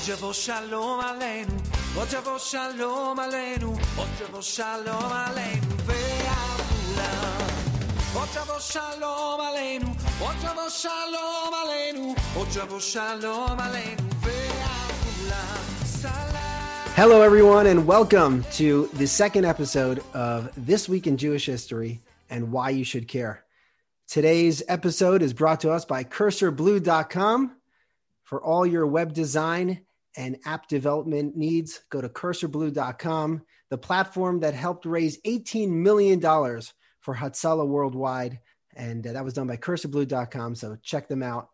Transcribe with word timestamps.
Shalom 0.00 1.02
aleinu, 1.02 1.60
shalom 2.40 3.18
aleinu, 3.18 3.76
shalom 4.42 5.12
aleinu 5.18 5.60
shalom 8.62 9.40
aleinu, 9.40 9.84
shalom 10.70 11.52
aleinu, 11.52 12.80
shalom 12.80 13.58
aleinu. 13.58 14.00
Hello, 16.94 17.20
everyone, 17.20 17.66
and 17.66 17.86
welcome 17.86 18.42
to 18.52 18.88
the 18.94 19.06
second 19.06 19.44
episode 19.44 20.02
of 20.14 20.50
This 20.56 20.88
Week 20.88 21.06
in 21.06 21.18
Jewish 21.18 21.44
History 21.44 22.00
and 22.30 22.50
Why 22.50 22.70
You 22.70 22.84
Should 22.84 23.06
Care. 23.06 23.44
Today's 24.08 24.62
episode 24.66 25.20
is 25.20 25.34
brought 25.34 25.60
to 25.60 25.70
us 25.70 25.84
by 25.84 26.04
cursorblue.com 26.04 27.54
for 28.22 28.40
all 28.42 28.64
your 28.64 28.86
web 28.86 29.12
design 29.12 29.82
and 30.16 30.36
app 30.44 30.68
development 30.68 31.36
needs, 31.36 31.80
go 31.90 32.00
to 32.00 32.08
cursorblue.com, 32.08 33.42
the 33.68 33.78
platform 33.78 34.40
that 34.40 34.54
helped 34.54 34.86
raise 34.86 35.20
$18 35.22 35.68
million 35.68 36.20
for 36.20 37.14
Hatsala 37.14 37.66
worldwide. 37.66 38.40
And 38.74 39.06
uh, 39.06 39.12
that 39.12 39.24
was 39.24 39.34
done 39.34 39.46
by 39.46 39.56
cursorblue.com. 39.56 40.54
So 40.54 40.76
check 40.82 41.08
them 41.08 41.22
out. 41.22 41.48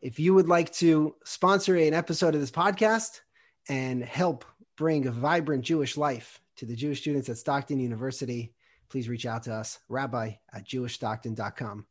If 0.00 0.18
you 0.18 0.34
would 0.34 0.48
like 0.48 0.72
to 0.74 1.14
sponsor 1.24 1.76
an 1.76 1.94
episode 1.94 2.34
of 2.34 2.40
this 2.40 2.50
podcast 2.50 3.20
and 3.68 4.02
help 4.02 4.44
bring 4.76 5.06
a 5.06 5.12
vibrant 5.12 5.62
Jewish 5.62 5.96
life 5.96 6.40
to 6.56 6.66
the 6.66 6.76
Jewish 6.76 7.00
students 7.00 7.28
at 7.28 7.36
Stockton 7.36 7.78
University, 7.78 8.54
please 8.88 9.08
reach 9.08 9.26
out 9.26 9.42
to 9.44 9.54
us, 9.54 9.78
rabbi 9.88 10.32
at 10.52 10.66
jewishstockton.com. 10.66 11.86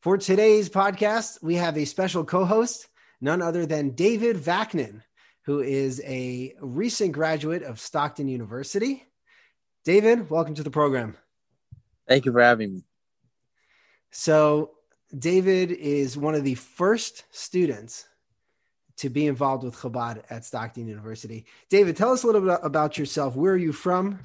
For 0.00 0.18
today's 0.18 0.68
podcast, 0.68 1.42
we 1.42 1.54
have 1.56 1.78
a 1.78 1.86
special 1.86 2.24
co 2.24 2.44
host, 2.44 2.88
none 3.24 3.40
other 3.40 3.64
than 3.64 3.88
David 3.90 4.36
Vaknin, 4.36 5.00
who 5.46 5.60
is 5.60 6.00
a 6.04 6.54
recent 6.60 7.12
graduate 7.12 7.62
of 7.62 7.80
Stockton 7.80 8.28
University. 8.28 9.02
David, 9.82 10.28
welcome 10.28 10.54
to 10.54 10.62
the 10.62 10.70
program. 10.70 11.16
Thank 12.06 12.26
you 12.26 12.32
for 12.32 12.42
having 12.42 12.74
me. 12.74 12.82
So, 14.10 14.72
David 15.18 15.70
is 15.70 16.18
one 16.18 16.34
of 16.34 16.44
the 16.44 16.54
first 16.54 17.24
students 17.30 18.06
to 18.98 19.08
be 19.08 19.26
involved 19.26 19.64
with 19.64 19.74
Chabad 19.74 20.22
at 20.28 20.44
Stockton 20.44 20.86
University. 20.86 21.46
David, 21.70 21.96
tell 21.96 22.12
us 22.12 22.24
a 22.24 22.26
little 22.26 22.42
bit 22.42 22.58
about 22.62 22.98
yourself. 22.98 23.36
Where 23.36 23.54
are 23.54 23.56
you 23.56 23.72
from? 23.72 24.18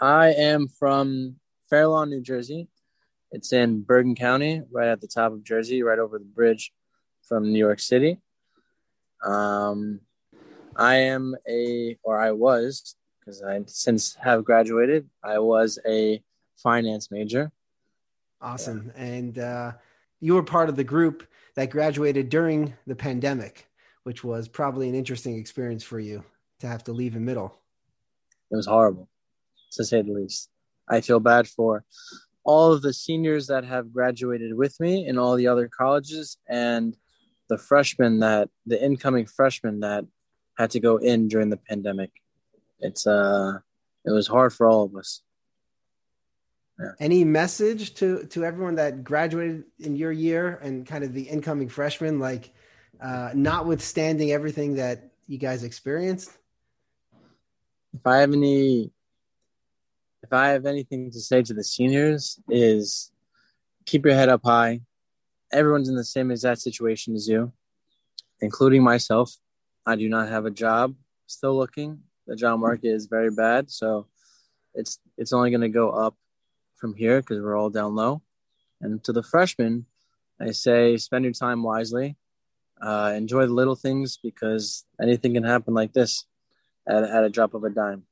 I 0.00 0.32
am 0.32 0.68
from 0.68 1.36
Fair 1.70 1.88
Lawn, 1.88 2.10
New 2.10 2.20
Jersey. 2.20 2.68
It's 3.30 3.52
in 3.52 3.80
Bergen 3.82 4.14
County, 4.14 4.60
right 4.70 4.88
at 4.88 5.00
the 5.00 5.08
top 5.08 5.32
of 5.32 5.42
Jersey, 5.42 5.82
right 5.82 5.98
over 5.98 6.18
the 6.18 6.24
bridge 6.26 6.70
from 7.28 7.52
New 7.52 7.58
York 7.58 7.80
City. 7.80 8.18
Um, 9.24 10.00
I 10.76 10.96
am 10.96 11.36
a, 11.48 11.98
or 12.02 12.18
I 12.18 12.32
was, 12.32 12.96
because 13.20 13.42
I 13.42 13.62
since 13.66 14.14
have 14.16 14.44
graduated, 14.44 15.08
I 15.22 15.38
was 15.38 15.78
a 15.86 16.22
finance 16.56 17.10
major. 17.10 17.52
Awesome. 18.40 18.92
And 18.96 19.38
uh, 19.38 19.72
you 20.20 20.34
were 20.34 20.42
part 20.42 20.68
of 20.68 20.76
the 20.76 20.84
group 20.84 21.26
that 21.54 21.70
graduated 21.70 22.28
during 22.28 22.74
the 22.86 22.96
pandemic, 22.96 23.68
which 24.02 24.24
was 24.24 24.48
probably 24.48 24.88
an 24.88 24.94
interesting 24.94 25.36
experience 25.38 25.84
for 25.84 26.00
you 26.00 26.24
to 26.60 26.66
have 26.66 26.84
to 26.84 26.92
leave 26.92 27.14
in 27.14 27.24
middle. 27.24 27.58
It 28.50 28.56
was 28.56 28.66
horrible, 28.66 29.08
to 29.72 29.84
say 29.84 30.02
the 30.02 30.12
least. 30.12 30.48
I 30.88 31.00
feel 31.00 31.20
bad 31.20 31.46
for 31.46 31.84
all 32.44 32.72
of 32.72 32.82
the 32.82 32.92
seniors 32.92 33.46
that 33.46 33.64
have 33.64 33.92
graduated 33.92 34.54
with 34.54 34.78
me 34.80 35.06
in 35.06 35.18
all 35.18 35.36
the 35.36 35.46
other 35.46 35.68
colleges 35.68 36.36
and 36.48 36.96
the 37.52 37.58
freshmen 37.58 38.20
that 38.20 38.48
the 38.64 38.82
incoming 38.82 39.26
freshmen 39.26 39.80
that 39.80 40.06
had 40.56 40.70
to 40.70 40.80
go 40.80 40.96
in 40.96 41.28
during 41.28 41.50
the 41.50 41.58
pandemic. 41.58 42.10
It's 42.80 43.06
uh 43.06 43.58
it 44.06 44.10
was 44.10 44.26
hard 44.26 44.54
for 44.54 44.66
all 44.66 44.84
of 44.84 44.96
us. 44.96 45.20
Yeah. 46.80 46.92
Any 46.98 47.24
message 47.24 47.92
to 47.96 48.24
to 48.28 48.42
everyone 48.42 48.76
that 48.76 49.04
graduated 49.04 49.64
in 49.78 49.96
your 49.96 50.12
year 50.12 50.58
and 50.62 50.86
kind 50.86 51.04
of 51.04 51.12
the 51.12 51.22
incoming 51.22 51.68
freshmen, 51.68 52.18
like 52.18 52.54
uh, 53.00 53.32
notwithstanding 53.34 54.32
everything 54.32 54.76
that 54.76 55.12
you 55.26 55.36
guys 55.36 55.62
experienced? 55.62 56.30
If 57.92 58.06
I 58.06 58.16
have 58.18 58.32
any 58.32 58.90
if 60.22 60.32
I 60.32 60.48
have 60.48 60.64
anything 60.64 61.10
to 61.10 61.20
say 61.20 61.42
to 61.42 61.52
the 61.52 61.64
seniors 61.64 62.40
is 62.48 63.12
keep 63.84 64.06
your 64.06 64.14
head 64.14 64.30
up 64.30 64.40
high. 64.42 64.80
Everyone's 65.52 65.88
in 65.88 65.96
the 65.96 66.04
same 66.04 66.30
exact 66.30 66.60
situation 66.60 67.14
as 67.14 67.28
you, 67.28 67.52
including 68.40 68.82
myself. 68.82 69.36
I 69.86 69.96
do 69.96 70.08
not 70.08 70.28
have 70.28 70.46
a 70.46 70.50
job. 70.50 70.94
Still 71.26 71.56
looking. 71.56 72.00
The 72.26 72.36
job 72.36 72.60
market 72.60 72.88
is 72.88 73.06
very 73.06 73.30
bad, 73.30 73.70
so 73.70 74.06
it's 74.74 75.00
it's 75.18 75.32
only 75.32 75.50
going 75.50 75.62
to 75.62 75.68
go 75.68 75.90
up 75.90 76.16
from 76.76 76.94
here 76.94 77.20
because 77.20 77.40
we're 77.40 77.56
all 77.56 77.70
down 77.70 77.94
low. 77.94 78.22
And 78.80 79.02
to 79.04 79.12
the 79.12 79.22
freshmen, 79.22 79.86
I 80.40 80.52
say 80.52 80.96
spend 80.96 81.24
your 81.24 81.34
time 81.34 81.62
wisely. 81.62 82.16
Uh, 82.80 83.12
enjoy 83.16 83.46
the 83.46 83.52
little 83.52 83.76
things 83.76 84.16
because 84.16 84.84
anything 85.00 85.34
can 85.34 85.44
happen 85.44 85.74
like 85.74 85.92
this 85.92 86.26
at, 86.88 87.04
at 87.04 87.24
a 87.24 87.30
drop 87.30 87.54
of 87.54 87.62
a 87.64 87.70
dime. 87.70 88.04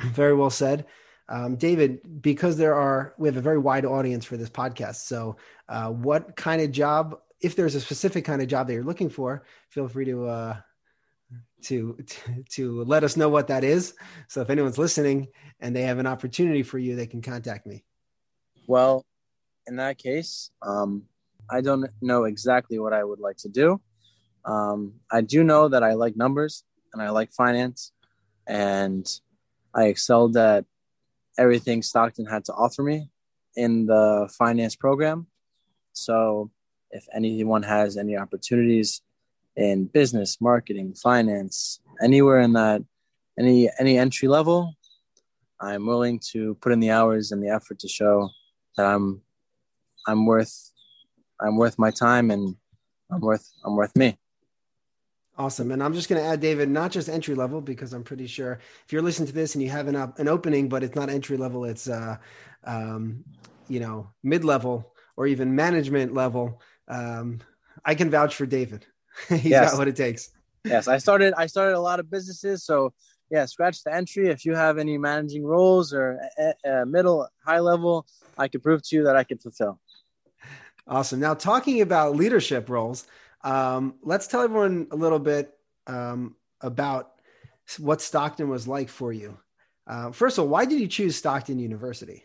Very 0.00 0.34
well 0.34 0.50
said. 0.50 0.84
Um, 1.28 1.56
David, 1.56 2.22
because 2.22 2.56
there 2.56 2.74
are, 2.74 3.14
we 3.18 3.28
have 3.28 3.36
a 3.36 3.42
very 3.42 3.58
wide 3.58 3.84
audience 3.84 4.24
for 4.24 4.36
this 4.36 4.48
podcast. 4.48 4.96
So, 4.96 5.36
uh, 5.68 5.90
what 5.90 6.36
kind 6.36 6.62
of 6.62 6.72
job, 6.72 7.20
if 7.40 7.54
there's 7.54 7.74
a 7.74 7.80
specific 7.80 8.24
kind 8.24 8.40
of 8.40 8.48
job 8.48 8.66
that 8.66 8.72
you're 8.72 8.82
looking 8.82 9.10
for, 9.10 9.44
feel 9.68 9.88
free 9.88 10.06
to, 10.06 10.26
uh, 10.26 10.56
to, 11.64 11.98
to, 12.06 12.44
to 12.50 12.84
let 12.84 13.04
us 13.04 13.16
know 13.16 13.28
what 13.28 13.48
that 13.48 13.62
is. 13.62 13.94
So, 14.28 14.40
if 14.40 14.48
anyone's 14.48 14.78
listening 14.78 15.28
and 15.60 15.76
they 15.76 15.82
have 15.82 15.98
an 15.98 16.06
opportunity 16.06 16.62
for 16.62 16.78
you, 16.78 16.96
they 16.96 17.06
can 17.06 17.20
contact 17.20 17.66
me. 17.66 17.84
Well, 18.66 19.04
in 19.66 19.76
that 19.76 19.98
case, 19.98 20.50
um, 20.62 21.04
I 21.50 21.60
don't 21.60 21.90
know 22.00 22.24
exactly 22.24 22.78
what 22.78 22.94
I 22.94 23.04
would 23.04 23.20
like 23.20 23.36
to 23.38 23.48
do. 23.50 23.80
Um, 24.46 24.94
I 25.10 25.20
do 25.20 25.44
know 25.44 25.68
that 25.68 25.82
I 25.82 25.92
like 25.92 26.16
numbers 26.16 26.64
and 26.94 27.02
I 27.02 27.10
like 27.10 27.32
finance, 27.32 27.92
and 28.46 29.06
I 29.74 29.84
excelled 29.84 30.36
at 30.38 30.64
everything 31.38 31.82
Stockton 31.82 32.26
had 32.26 32.44
to 32.46 32.52
offer 32.52 32.82
me 32.82 33.08
in 33.56 33.86
the 33.86 34.28
finance 34.36 34.76
program. 34.76 35.26
So, 35.92 36.50
if 36.90 37.06
anyone 37.14 37.62
has 37.62 37.96
any 37.96 38.16
opportunities 38.16 39.02
in 39.56 39.86
business, 39.86 40.40
marketing, 40.40 40.94
finance, 40.94 41.80
anywhere 42.02 42.40
in 42.40 42.52
that, 42.54 42.82
any 43.38 43.70
any 43.78 43.98
entry 43.98 44.28
level, 44.28 44.74
I'm 45.60 45.86
willing 45.86 46.20
to 46.32 46.54
put 46.56 46.72
in 46.72 46.80
the 46.80 46.90
hours 46.90 47.32
and 47.32 47.42
the 47.42 47.48
effort 47.48 47.78
to 47.80 47.88
show 47.88 48.30
that 48.76 48.86
I'm 48.86 49.22
I'm 50.06 50.26
worth 50.26 50.72
I'm 51.40 51.56
worth 51.56 51.78
my 51.78 51.90
time 51.90 52.30
and 52.30 52.56
I'm 53.10 53.20
worth 53.20 53.50
I'm 53.64 53.76
worth 53.76 53.94
me. 53.96 54.18
Awesome. 55.38 55.70
And 55.70 55.80
I'm 55.84 55.94
just 55.94 56.08
going 56.08 56.20
to 56.20 56.26
add, 56.26 56.40
David, 56.40 56.68
not 56.68 56.90
just 56.90 57.08
entry 57.08 57.36
level, 57.36 57.60
because 57.60 57.92
I'm 57.92 58.02
pretty 58.02 58.26
sure 58.26 58.58
if 58.84 58.92
you're 58.92 59.02
listening 59.02 59.28
to 59.28 59.32
this 59.32 59.54
and 59.54 59.62
you 59.62 59.70
have 59.70 59.86
an, 59.86 59.94
an 59.94 60.26
opening, 60.26 60.68
but 60.68 60.82
it's 60.82 60.96
not 60.96 61.08
entry 61.08 61.36
level, 61.36 61.64
it's, 61.64 61.88
uh, 61.88 62.16
um, 62.64 63.24
you 63.68 63.78
know, 63.78 64.10
mid 64.24 64.44
level 64.44 64.92
or 65.16 65.28
even 65.28 65.54
management 65.54 66.12
level. 66.12 66.60
Um, 66.88 67.38
I 67.84 67.94
can 67.94 68.10
vouch 68.10 68.34
for 68.34 68.46
David. 68.46 68.84
He's 69.28 69.44
yes. 69.44 69.70
got 69.70 69.78
what 69.78 69.86
it 69.86 69.94
takes. 69.94 70.30
yes. 70.64 70.88
I 70.88 70.98
started, 70.98 71.34
I 71.36 71.46
started 71.46 71.76
a 71.76 71.80
lot 71.80 72.00
of 72.00 72.10
businesses. 72.10 72.64
So 72.64 72.92
yeah, 73.30 73.44
scratch 73.44 73.84
the 73.84 73.94
entry. 73.94 74.28
If 74.28 74.44
you 74.44 74.56
have 74.56 74.76
any 74.76 74.98
managing 74.98 75.44
roles 75.44 75.92
or 75.92 76.18
a, 76.36 76.54
a 76.68 76.86
middle, 76.86 77.28
high 77.44 77.60
level, 77.60 78.06
I 78.36 78.48
could 78.48 78.62
prove 78.62 78.82
to 78.88 78.96
you 78.96 79.04
that 79.04 79.14
I 79.14 79.22
could 79.22 79.40
fulfill. 79.40 79.78
Awesome. 80.88 81.20
Now 81.20 81.34
talking 81.34 81.80
about 81.80 82.16
leadership 82.16 82.68
roles, 82.68 83.06
um, 83.42 83.94
let's 84.02 84.26
tell 84.26 84.42
everyone 84.42 84.88
a 84.90 84.96
little 84.96 85.18
bit 85.18 85.52
um, 85.86 86.36
about 86.60 87.12
what 87.78 88.00
Stockton 88.00 88.48
was 88.48 88.66
like 88.66 88.88
for 88.88 89.12
you. 89.12 89.38
Uh, 89.86 90.10
first 90.10 90.38
of 90.38 90.44
all, 90.44 90.50
why 90.50 90.64
did 90.64 90.80
you 90.80 90.88
choose 90.88 91.16
Stockton 91.16 91.58
University? 91.58 92.24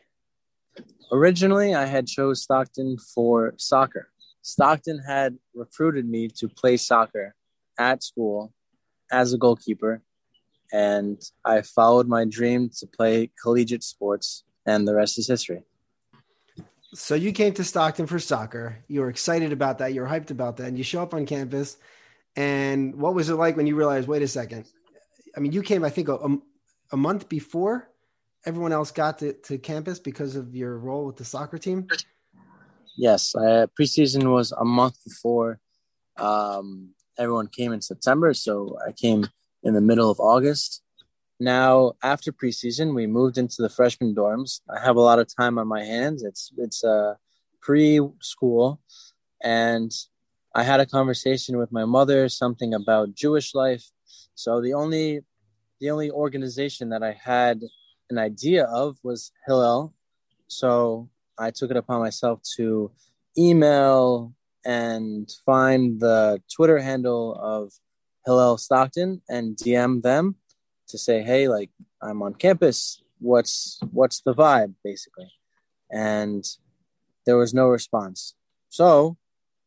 Originally, 1.12 1.76
I 1.76 1.86
had 1.86 2.08
chose 2.08 2.42
Stockton 2.42 2.98
for 2.98 3.54
soccer. 3.58 4.10
Stockton 4.42 5.00
had 5.00 5.38
recruited 5.54 6.08
me 6.08 6.28
to 6.28 6.50
play 6.50 6.78
soccer 6.78 7.36
at 7.80 8.04
school 8.04 8.52
as 9.12 9.32
a 9.34 9.38
goalkeeper, 9.38 10.02
and 10.74 11.22
I 11.46 11.62
followed 11.62 12.08
my 12.08 12.26
dream 12.26 12.70
to 12.80 12.88
play 12.88 13.32
collegiate 13.42 13.84
sports, 13.84 14.44
and 14.66 14.88
the 14.88 14.96
rest 14.96 15.18
is 15.18 15.28
history. 15.28 15.64
So 16.94 17.16
you 17.16 17.32
came 17.32 17.54
to 17.54 17.64
Stockton 17.64 18.06
for 18.06 18.20
soccer. 18.20 18.78
You 18.88 19.02
were 19.02 19.10
excited 19.10 19.52
about 19.52 19.80
that. 19.80 19.94
You 19.94 20.02
were 20.02 20.08
hyped 20.08 20.32
about 20.32 20.58
that. 20.58 20.68
And 20.68 20.78
you 20.78 20.84
show 20.84 21.02
up 21.02 21.14
on 21.14 21.26
campus. 21.26 21.78
And 22.36 22.96
what 22.96 23.14
was 23.16 23.30
it 23.30 23.36
like 23.36 23.58
when 23.58 23.68
you 23.68 23.76
realized, 23.76 24.08
wait 24.08 24.22
a 24.22 24.28
second? 24.28 24.66
I 25.36 25.40
mean, 25.40 25.52
you 25.52 25.64
came, 25.64 25.84
I 25.84 25.90
think, 25.90 26.08
a, 26.10 26.38
a 26.92 26.98
month 26.98 27.30
before 27.30 27.90
everyone 28.46 28.74
else 28.74 28.92
got 28.92 29.20
to, 29.20 29.34
to 29.34 29.58
campus 29.58 30.00
because 30.00 30.36
of 30.36 30.56
your 30.56 30.78
role 30.78 31.06
with 31.06 31.18
the 31.18 31.26
soccer 31.26 31.58
team. 31.58 31.88
Yes, 32.96 33.34
uh, 33.36 33.66
preseason 33.80 34.32
was 34.32 34.52
a 34.52 34.66
month 34.66 35.04
before 35.04 35.60
um, 36.18 36.90
everyone 37.18 37.48
came 37.48 37.74
in 37.74 37.82
September, 37.82 38.34
so 38.36 38.78
I 38.88 38.92
came 38.92 39.28
in 39.64 39.74
the 39.74 39.82
middle 39.82 40.12
of 40.12 40.20
August. 40.20 40.83
Now, 41.40 41.94
after 42.04 42.32
preseason, 42.32 42.94
we 42.94 43.08
moved 43.08 43.38
into 43.38 43.62
the 43.62 43.70
freshman 43.70 44.14
dorms. 44.14 44.62
I 44.70 44.80
have 44.80 44.96
a 44.96 45.02
lot 45.02 45.20
of 45.20 45.34
time 45.34 45.58
on 45.58 45.68
my 45.68 45.84
hands. 45.84 46.24
It's 46.24 46.52
it's 46.58 46.84
uh, 46.84 47.16
pre-school, 47.62 48.80
and 49.44 49.92
I 50.56 50.64
had 50.64 50.80
a 50.80 50.86
conversation 50.86 51.58
with 51.58 51.72
my 51.72 51.86
mother, 51.86 52.30
something 52.30 52.74
about 52.74 53.16
Jewish 53.16 53.56
life. 53.56 53.90
So 54.36 54.62
the 54.62 54.74
only 54.74 55.22
the 55.80 55.90
only 55.90 56.12
organization 56.12 56.90
that 56.90 57.04
I 57.04 57.14
had 57.14 57.62
an 58.10 58.18
idea 58.18 58.66
of 58.66 58.98
was 59.04 59.32
Hillel. 59.46 59.94
So 60.48 61.10
I 61.38 61.52
took 61.52 61.72
it 61.72 61.78
upon 61.78 62.00
myself 62.00 62.42
to 62.58 62.92
email 63.38 64.34
and 64.66 65.30
find 65.46 66.00
the 66.00 66.42
Twitter 66.56 66.78
handle 66.78 67.36
of 67.36 67.74
Hillel 68.26 68.58
Stockton 68.58 69.22
and 69.28 69.58
DM 69.58 70.02
them 70.04 70.36
to 70.94 70.98
say, 71.00 71.24
hey, 71.24 71.48
like 71.48 71.72
I'm 72.02 72.22
on 72.22 72.36
campus. 72.36 73.02
What's 73.20 73.80
what's 73.92 74.22
the 74.22 74.34
vibe, 74.34 74.76
basically? 74.84 75.32
And 75.92 76.46
there 77.26 77.38
was 77.38 77.54
no 77.54 77.68
response. 77.68 78.36
So 78.70 79.18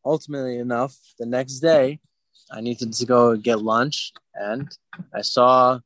ultimately 0.05 0.57
enough, 0.57 0.95
the 1.19 1.25
next 1.25 1.59
day 1.59 1.99
I 2.49 2.61
needed 2.61 2.93
to 2.93 3.05
go 3.05 3.35
get 3.35 3.61
lunch 3.61 4.13
and 4.33 4.69
I 5.13 5.21
saw 5.21 5.79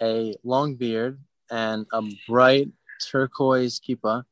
a 0.00 0.34
long 0.44 0.74
beard 0.74 1.18
and 1.50 1.86
a 1.92 2.02
bright 2.28 2.68
turquoise 3.10 3.80
kippah 3.80 4.24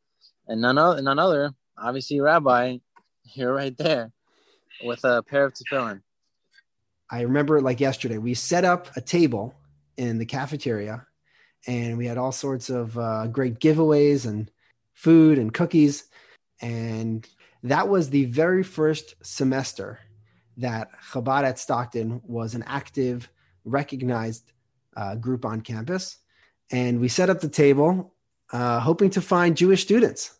and 0.48 0.60
none 0.60 0.76
other, 0.76 1.00
none 1.00 1.18
other 1.18 1.54
obviously 1.78 2.20
rabbi 2.20 2.78
you're 3.34 3.54
right 3.54 3.76
there 3.76 4.12
with 4.84 5.04
a 5.04 5.22
pair 5.22 5.46
of 5.46 5.54
tefillin. 5.54 6.02
I 7.10 7.22
remember 7.22 7.60
like 7.60 7.80
yesterday, 7.80 8.18
we 8.18 8.34
set 8.34 8.64
up 8.64 8.96
a 8.96 9.00
table 9.00 9.54
in 9.96 10.18
the 10.18 10.26
cafeteria 10.26 11.06
and 11.66 11.98
we 11.98 12.06
had 12.06 12.18
all 12.18 12.32
sorts 12.32 12.70
of 12.70 12.96
uh, 12.96 13.26
great 13.26 13.58
giveaways 13.58 14.26
and 14.26 14.50
food 14.94 15.38
and 15.38 15.52
cookies. 15.52 16.04
And 16.60 17.28
that 17.62 17.88
was 17.88 18.10
the 18.10 18.26
very 18.26 18.62
first 18.62 19.14
semester 19.22 19.98
that 20.58 20.90
Chabad 21.12 21.44
at 21.44 21.58
Stockton 21.58 22.22
was 22.24 22.54
an 22.54 22.64
active, 22.66 23.28
recognized 23.64 24.52
uh, 24.96 25.16
group 25.16 25.44
on 25.44 25.60
campus. 25.60 26.18
And 26.70 27.00
we 27.00 27.08
set 27.08 27.30
up 27.30 27.40
the 27.40 27.48
table, 27.48 28.14
uh, 28.52 28.80
hoping 28.80 29.10
to 29.10 29.20
find 29.20 29.56
Jewish 29.56 29.82
students. 29.82 30.38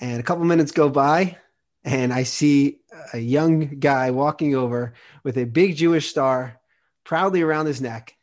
And 0.00 0.20
a 0.20 0.22
couple 0.22 0.44
minutes 0.44 0.70
go 0.70 0.88
by, 0.88 1.38
and 1.84 2.12
I 2.12 2.22
see 2.22 2.78
a 3.12 3.18
young 3.18 3.80
guy 3.80 4.10
walking 4.10 4.54
over 4.54 4.94
with 5.24 5.36
a 5.36 5.44
big 5.44 5.74
Jewish 5.74 6.08
star 6.08 6.60
proudly 7.02 7.42
around 7.42 7.66
his 7.66 7.80
neck. 7.80 8.17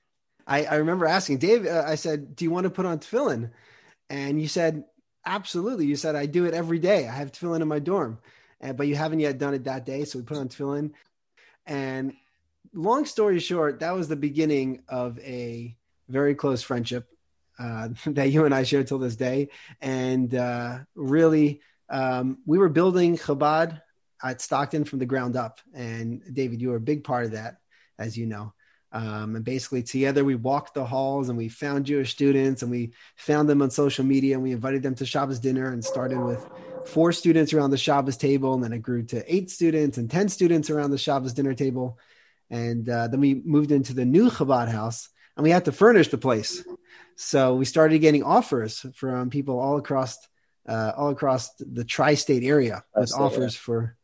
I, 0.47 0.65
I 0.65 0.75
remember 0.75 1.05
asking 1.05 1.39
Dave, 1.39 1.65
uh, 1.65 1.83
I 1.85 1.95
said, 1.95 2.35
Do 2.35 2.45
you 2.45 2.51
want 2.51 2.65
to 2.65 2.69
put 2.69 2.85
on 2.85 2.99
tefillin? 2.99 3.51
And 4.09 4.39
you 4.41 4.47
said, 4.47 4.85
Absolutely. 5.25 5.87
You 5.87 5.95
said, 5.95 6.15
I 6.15 6.27
do 6.27 6.45
it 6.45 6.53
every 6.53 6.79
day. 6.79 7.07
I 7.07 7.13
have 7.13 7.31
tefillin 7.31 7.61
in 7.61 7.67
my 7.67 7.79
dorm, 7.79 8.19
uh, 8.63 8.73
but 8.73 8.87
you 8.87 8.95
haven't 8.95 9.21
yet 9.21 9.37
done 9.37 9.53
it 9.53 9.63
that 9.63 9.85
day. 9.85 10.05
So 10.05 10.19
we 10.19 10.25
put 10.25 10.37
on 10.37 10.49
tefillin. 10.49 10.91
And 11.65 12.13
long 12.73 13.05
story 13.05 13.39
short, 13.39 13.79
that 13.79 13.95
was 13.95 14.07
the 14.07 14.15
beginning 14.15 14.83
of 14.87 15.17
a 15.19 15.75
very 16.09 16.35
close 16.35 16.61
friendship 16.61 17.09
uh, 17.57 17.89
that 18.07 18.29
you 18.29 18.45
and 18.45 18.53
I 18.53 18.63
share 18.63 18.83
till 18.83 18.99
this 18.99 19.15
day. 19.15 19.49
And 19.81 20.33
uh, 20.35 20.79
really, 20.93 21.61
um, 21.89 22.39
we 22.45 22.57
were 22.57 22.69
building 22.69 23.17
Chabad 23.17 23.81
at 24.23 24.41
Stockton 24.41 24.85
from 24.85 24.99
the 24.99 25.05
ground 25.05 25.35
up. 25.35 25.59
And 25.73 26.21
David, 26.33 26.61
you 26.61 26.69
were 26.69 26.77
a 26.77 26.81
big 26.81 27.03
part 27.03 27.25
of 27.25 27.31
that, 27.31 27.57
as 27.97 28.17
you 28.17 28.25
know. 28.25 28.53
Um, 28.91 29.35
and 29.35 29.43
basically, 29.43 29.83
together 29.83 30.23
we 30.23 30.35
walked 30.35 30.73
the 30.73 30.85
halls 30.85 31.29
and 31.29 31.37
we 31.37 31.49
found 31.49 31.85
Jewish 31.85 32.11
students 32.11 32.61
and 32.61 32.71
we 32.71 32.93
found 33.17 33.49
them 33.49 33.61
on 33.61 33.69
social 33.69 34.05
media 34.05 34.35
and 34.35 34.43
we 34.43 34.51
invited 34.51 34.83
them 34.83 34.95
to 34.95 35.05
Shabbos 35.05 35.39
dinner 35.39 35.71
and 35.71 35.83
started 35.83 36.19
with 36.19 36.47
four 36.85 37.11
students 37.11 37.53
around 37.53 37.71
the 37.71 37.77
Shabbos 37.77 38.17
table. 38.17 38.53
And 38.53 38.63
then 38.63 38.73
it 38.73 38.79
grew 38.79 39.03
to 39.07 39.33
eight 39.33 39.51
students 39.51 39.97
and 39.97 40.09
10 40.09 40.29
students 40.29 40.69
around 40.69 40.91
the 40.91 40.97
Shabbos 40.97 41.33
dinner 41.33 41.53
table. 41.53 41.99
And 42.49 42.87
uh, 42.87 43.07
then 43.07 43.19
we 43.19 43.33
moved 43.33 43.71
into 43.71 43.93
the 43.93 44.05
new 44.05 44.29
Chabad 44.29 44.69
house 44.69 45.09
and 45.35 45.43
we 45.43 45.49
had 45.49 45.65
to 45.65 45.71
furnish 45.71 46.09
the 46.09 46.17
place. 46.17 46.63
So 47.15 47.55
we 47.55 47.65
started 47.65 47.99
getting 47.99 48.23
offers 48.23 48.85
from 48.95 49.29
people 49.29 49.59
all 49.59 49.77
across 49.77 50.17
uh, 50.67 50.91
all 50.97 51.09
across 51.09 51.53
the 51.55 51.83
tri-state 51.83 52.43
area 52.43 52.83
with 52.95 53.13
offers 53.13 53.53
yeah. 53.53 53.59
for 53.59 53.97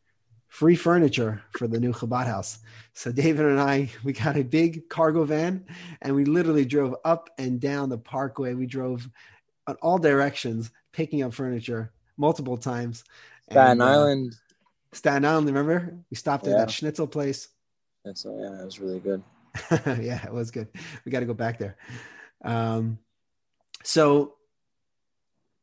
free 0.52 0.76
furniture 0.76 1.42
for 1.56 1.66
the 1.66 1.80
new 1.80 1.92
Chabad 1.92 2.26
house. 2.26 2.58
So 2.92 3.10
David 3.10 3.46
and 3.46 3.58
I, 3.58 3.88
we 4.04 4.12
got 4.12 4.36
a 4.36 4.44
big 4.44 4.86
cargo 4.90 5.24
van 5.24 5.64
and 6.02 6.14
we 6.14 6.26
literally 6.26 6.66
drove 6.66 6.94
up 7.06 7.30
and 7.38 7.58
down 7.58 7.88
the 7.88 7.96
parkway. 7.96 8.52
We 8.52 8.66
drove 8.66 9.08
in 9.66 9.74
all 9.76 9.96
directions, 9.96 10.70
picking 10.92 11.22
up 11.22 11.32
furniture 11.32 11.90
multiple 12.18 12.58
times. 12.58 13.02
Staten 13.50 13.72
and, 13.72 13.82
uh, 13.82 13.86
Island. 13.86 14.36
Staten 14.92 15.24
Island, 15.24 15.46
remember? 15.46 15.96
We 16.10 16.16
stopped 16.18 16.46
at 16.46 16.58
that 16.58 16.70
schnitzel 16.70 17.06
place. 17.06 17.48
That's 18.04 18.26
yeah, 18.26 18.60
it 18.60 18.64
was 18.66 18.78
really 18.78 19.00
good. 19.00 19.22
yeah, 19.70 20.22
it 20.22 20.32
was 20.34 20.50
good. 20.50 20.68
We 21.06 21.12
got 21.12 21.20
to 21.20 21.26
go 21.26 21.34
back 21.34 21.58
there. 21.58 21.76
Um, 22.44 22.98
so, 23.84 24.34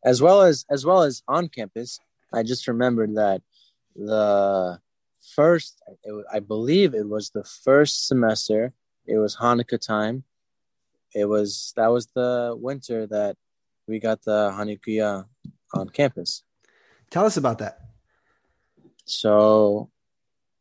as 0.04 0.20
well 0.20 0.42
as 0.42 0.66
as 0.68 0.84
well 0.84 1.04
as 1.04 1.22
on 1.28 1.48
campus, 1.48 2.00
I 2.34 2.42
just 2.42 2.68
remembered 2.68 3.16
that 3.18 3.44
the 4.00 4.80
first, 5.36 5.82
it, 6.04 6.26
I 6.32 6.40
believe 6.40 6.94
it 6.94 7.08
was 7.08 7.30
the 7.30 7.44
first 7.44 8.08
semester. 8.08 8.74
It 9.06 9.18
was 9.18 9.36
Hanukkah 9.36 9.86
time. 9.86 10.24
It 11.14 11.26
was 11.26 11.74
that 11.76 11.88
was 11.88 12.08
the 12.08 12.56
winter 12.58 13.08
that 13.08 13.36
we 13.88 14.00
got 14.00 14.22
the 14.24 14.52
Hanukkiah 14.52 15.26
on 15.74 15.90
campus. 15.90 16.44
Tell 17.10 17.26
us 17.26 17.38
about 17.38 17.60
that. 17.60 17.80
So, 19.06 19.90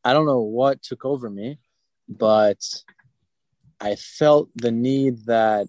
I 0.04 0.14
don't 0.14 0.24
know 0.24 0.40
what 0.40 0.82
took 0.82 1.04
over 1.04 1.28
me, 1.28 1.58
but 2.08 2.64
I 3.78 3.96
felt 3.96 4.48
the 4.54 4.72
need 4.72 5.26
that 5.26 5.68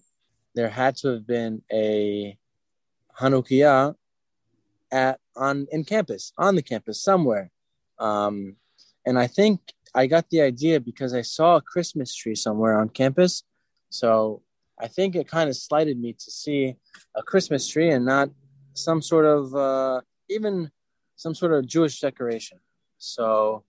there 0.55 0.69
had 0.69 0.95
to 0.97 1.09
have 1.09 1.27
been 1.27 1.61
a 1.71 2.37
Hanukkiah 3.19 3.95
at 4.91 5.19
on 5.35 5.67
in 5.71 5.83
campus 5.83 6.31
on 6.37 6.55
the 6.55 6.61
campus 6.61 7.01
somewhere, 7.03 7.51
um, 7.99 8.55
and 9.05 9.17
I 9.17 9.27
think 9.27 9.59
I 9.93 10.07
got 10.07 10.29
the 10.29 10.41
idea 10.41 10.79
because 10.79 11.13
I 11.13 11.21
saw 11.21 11.57
a 11.57 11.61
Christmas 11.61 12.13
tree 12.13 12.35
somewhere 12.35 12.79
on 12.79 12.89
campus. 12.89 13.43
So 13.89 14.43
I 14.79 14.87
think 14.87 15.15
it 15.15 15.27
kind 15.27 15.49
of 15.49 15.55
slighted 15.55 15.99
me 15.99 16.13
to 16.13 16.31
see 16.31 16.75
a 17.15 17.23
Christmas 17.23 17.67
tree 17.67 17.89
and 17.89 18.05
not 18.05 18.29
some 18.73 19.01
sort 19.01 19.25
of 19.25 19.55
uh, 19.55 20.01
even 20.29 20.71
some 21.15 21.35
sort 21.35 21.53
of 21.53 21.67
Jewish 21.67 21.99
decoration. 21.99 22.59
So 22.97 23.63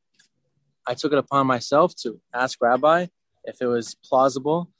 I 0.86 0.94
took 0.94 1.12
it 1.12 1.18
upon 1.18 1.46
myself 1.46 1.94
to 2.02 2.20
ask 2.34 2.60
Rabbi 2.60 3.06
if 3.44 3.60
it 3.60 3.66
was 3.66 3.94
plausible 3.94 4.70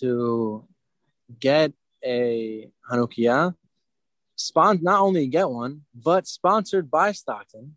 to 0.00 0.66
get 1.40 1.72
a 2.04 2.70
Hanukkiah, 2.90 3.54
spon- 4.36 4.82
not 4.82 5.00
only 5.00 5.26
get 5.26 5.50
one, 5.50 5.82
but 5.94 6.26
sponsored 6.26 6.90
by 6.90 7.12
Stockton. 7.12 7.76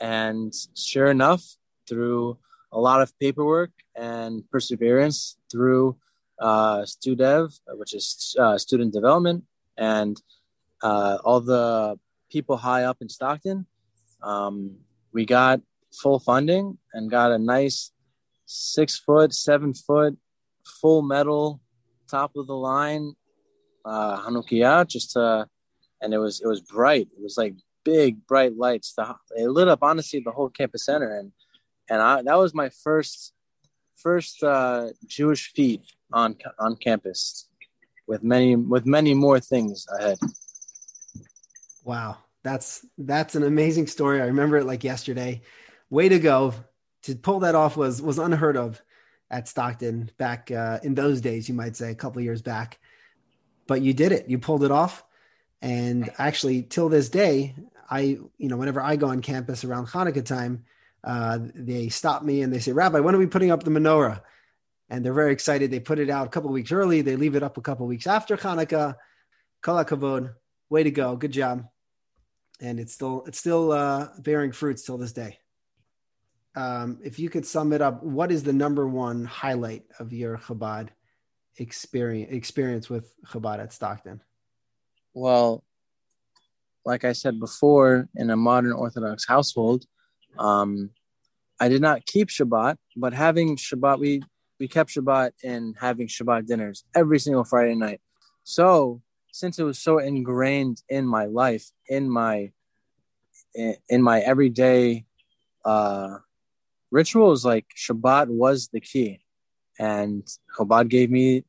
And 0.00 0.52
sure 0.74 1.10
enough, 1.10 1.42
through 1.88 2.38
a 2.72 2.80
lot 2.80 3.00
of 3.00 3.16
paperwork 3.18 3.70
and 3.96 4.42
perseverance 4.50 5.38
through 5.50 5.96
uh, 6.38 6.80
StuDev, 6.80 7.58
which 7.74 7.94
is 7.94 8.36
uh, 8.38 8.58
student 8.58 8.92
development, 8.92 9.44
and 9.76 10.20
uh, 10.82 11.18
all 11.24 11.40
the 11.40 11.98
people 12.30 12.56
high 12.56 12.84
up 12.84 12.98
in 13.00 13.08
Stockton, 13.08 13.66
um, 14.22 14.76
we 15.12 15.24
got 15.24 15.60
full 16.02 16.18
funding 16.18 16.76
and 16.92 17.10
got 17.10 17.32
a 17.32 17.38
nice 17.38 17.92
six 18.44 18.98
foot, 18.98 19.32
seven 19.32 19.72
foot, 19.72 20.16
full 20.80 21.02
metal, 21.02 21.60
top 22.10 22.32
of 22.36 22.46
the 22.46 22.56
line 22.56 23.14
uh, 23.86 24.20
Hanukkiah, 24.20 24.86
just 24.86 25.12
to, 25.12 25.48
and 26.02 26.12
it 26.12 26.18
was 26.18 26.40
it 26.40 26.46
was 26.46 26.60
bright. 26.60 27.08
It 27.16 27.22
was 27.22 27.38
like 27.38 27.54
big 27.86 28.26
bright 28.26 28.56
lights. 28.56 28.92
The, 28.94 29.14
it 29.36 29.48
lit 29.48 29.68
up 29.68 29.78
honestly 29.82 30.20
the 30.22 30.32
whole 30.32 30.50
campus 30.50 30.84
center, 30.84 31.16
and 31.16 31.32
and 31.88 32.02
I, 32.02 32.22
that 32.22 32.38
was 32.38 32.52
my 32.52 32.68
first 32.68 33.32
first 33.96 34.42
uh, 34.42 34.88
Jewish 35.06 35.52
feat 35.52 35.82
on 36.12 36.36
on 36.58 36.76
campus, 36.76 37.48
with 38.06 38.22
many 38.22 38.56
with 38.56 38.84
many 38.84 39.14
more 39.14 39.40
things 39.40 39.86
ahead. 39.98 40.18
Wow, 41.84 42.18
that's 42.42 42.84
that's 42.98 43.36
an 43.36 43.44
amazing 43.44 43.86
story. 43.86 44.20
I 44.20 44.26
remember 44.26 44.58
it 44.58 44.66
like 44.66 44.84
yesterday. 44.84 45.42
Way 45.88 46.08
to 46.08 46.18
go! 46.18 46.52
To 47.04 47.14
pull 47.14 47.40
that 47.40 47.54
off 47.54 47.76
was 47.76 48.02
was 48.02 48.18
unheard 48.18 48.56
of 48.56 48.82
at 49.30 49.48
Stockton 49.48 50.10
back 50.18 50.50
uh, 50.50 50.80
in 50.82 50.94
those 50.94 51.20
days. 51.20 51.48
You 51.48 51.54
might 51.54 51.76
say 51.76 51.92
a 51.92 51.94
couple 51.94 52.20
years 52.20 52.42
back, 52.42 52.78
but 53.68 53.80
you 53.80 53.94
did 53.94 54.10
it. 54.10 54.28
You 54.28 54.38
pulled 54.38 54.64
it 54.64 54.72
off, 54.72 55.04
and 55.62 56.10
actually 56.18 56.62
till 56.62 56.88
this 56.88 57.08
day, 57.08 57.54
I 57.88 58.00
you 58.00 58.48
know 58.48 58.56
whenever 58.56 58.80
I 58.80 58.96
go 58.96 59.08
on 59.08 59.22
campus 59.22 59.64
around 59.64 59.86
Hanukkah 59.86 60.24
time, 60.24 60.64
uh, 61.04 61.38
they 61.54 61.88
stop 61.88 62.22
me 62.22 62.42
and 62.42 62.52
they 62.52 62.58
say, 62.58 62.72
Rabbi, 62.72 63.00
when 63.00 63.14
are 63.14 63.18
we 63.18 63.26
putting 63.26 63.50
up 63.50 63.62
the 63.62 63.70
menorah? 63.70 64.22
And 64.88 65.04
they're 65.04 65.12
very 65.12 65.32
excited. 65.32 65.70
They 65.70 65.80
put 65.80 65.98
it 65.98 66.10
out 66.10 66.26
a 66.26 66.30
couple 66.30 66.50
weeks 66.50 66.72
early. 66.72 67.02
They 67.02 67.16
leave 67.16 67.34
it 67.34 67.42
up 67.42 67.56
a 67.56 67.62
couple 67.62 67.86
weeks 67.86 68.06
after 68.06 68.36
Hanukkah. 68.36 68.96
Kol 69.62 69.84
kavod, 69.84 70.34
way 70.68 70.82
to 70.82 70.90
go, 70.90 71.16
good 71.16 71.32
job. 71.32 71.66
And 72.60 72.78
it's 72.80 72.92
still 72.92 73.24
it's 73.26 73.38
still 73.38 73.72
uh, 73.72 74.08
bearing 74.18 74.52
fruits 74.52 74.82
till 74.82 74.98
this 74.98 75.12
day. 75.12 75.38
Um, 76.54 77.00
if 77.04 77.18
you 77.18 77.28
could 77.28 77.44
sum 77.44 77.72
it 77.72 77.82
up, 77.82 78.02
what 78.02 78.32
is 78.32 78.42
the 78.42 78.52
number 78.52 78.88
one 78.88 79.26
highlight 79.26 79.84
of 79.98 80.12
your 80.12 80.38
Chabad 80.38 80.88
experience 81.58 82.32
experience 82.32 82.88
with 82.88 83.12
Chabad 83.26 83.58
at 83.58 83.72
Stockton? 83.72 84.22
Well, 85.12 85.64
like 86.86 87.04
I 87.04 87.12
said 87.12 87.40
before, 87.40 88.08
in 88.14 88.30
a 88.30 88.36
modern 88.36 88.72
Orthodox 88.72 89.26
household, 89.26 89.84
um, 90.38 90.90
I 91.58 91.68
did 91.68 91.82
not 91.82 92.06
keep 92.06 92.28
Shabbat, 92.28 92.76
but 92.96 93.12
having 93.12 93.56
Shabbat, 93.56 93.98
we 93.98 94.22
we 94.60 94.68
kept 94.68 94.90
Shabbat 94.90 95.32
and 95.44 95.74
having 95.78 96.06
Shabbat 96.06 96.46
dinners 96.46 96.84
every 96.94 97.18
single 97.18 97.44
Friday 97.44 97.74
night. 97.74 98.00
So 98.44 99.02
since 99.32 99.58
it 99.58 99.64
was 99.64 99.78
so 99.78 99.98
ingrained 99.98 100.82
in 100.88 101.06
my 101.06 101.26
life, 101.26 101.70
in 101.88 102.08
my 102.08 102.52
in 103.54 104.02
my 104.02 104.20
everyday 104.20 105.06
uh, 105.64 106.18
rituals, 106.92 107.44
like 107.44 107.66
Shabbat 107.76 108.28
was 108.28 108.68
the 108.72 108.80
key, 108.80 109.20
and 109.78 110.22
Chabad 110.56 110.88
gave 110.88 111.10
me 111.10 111.44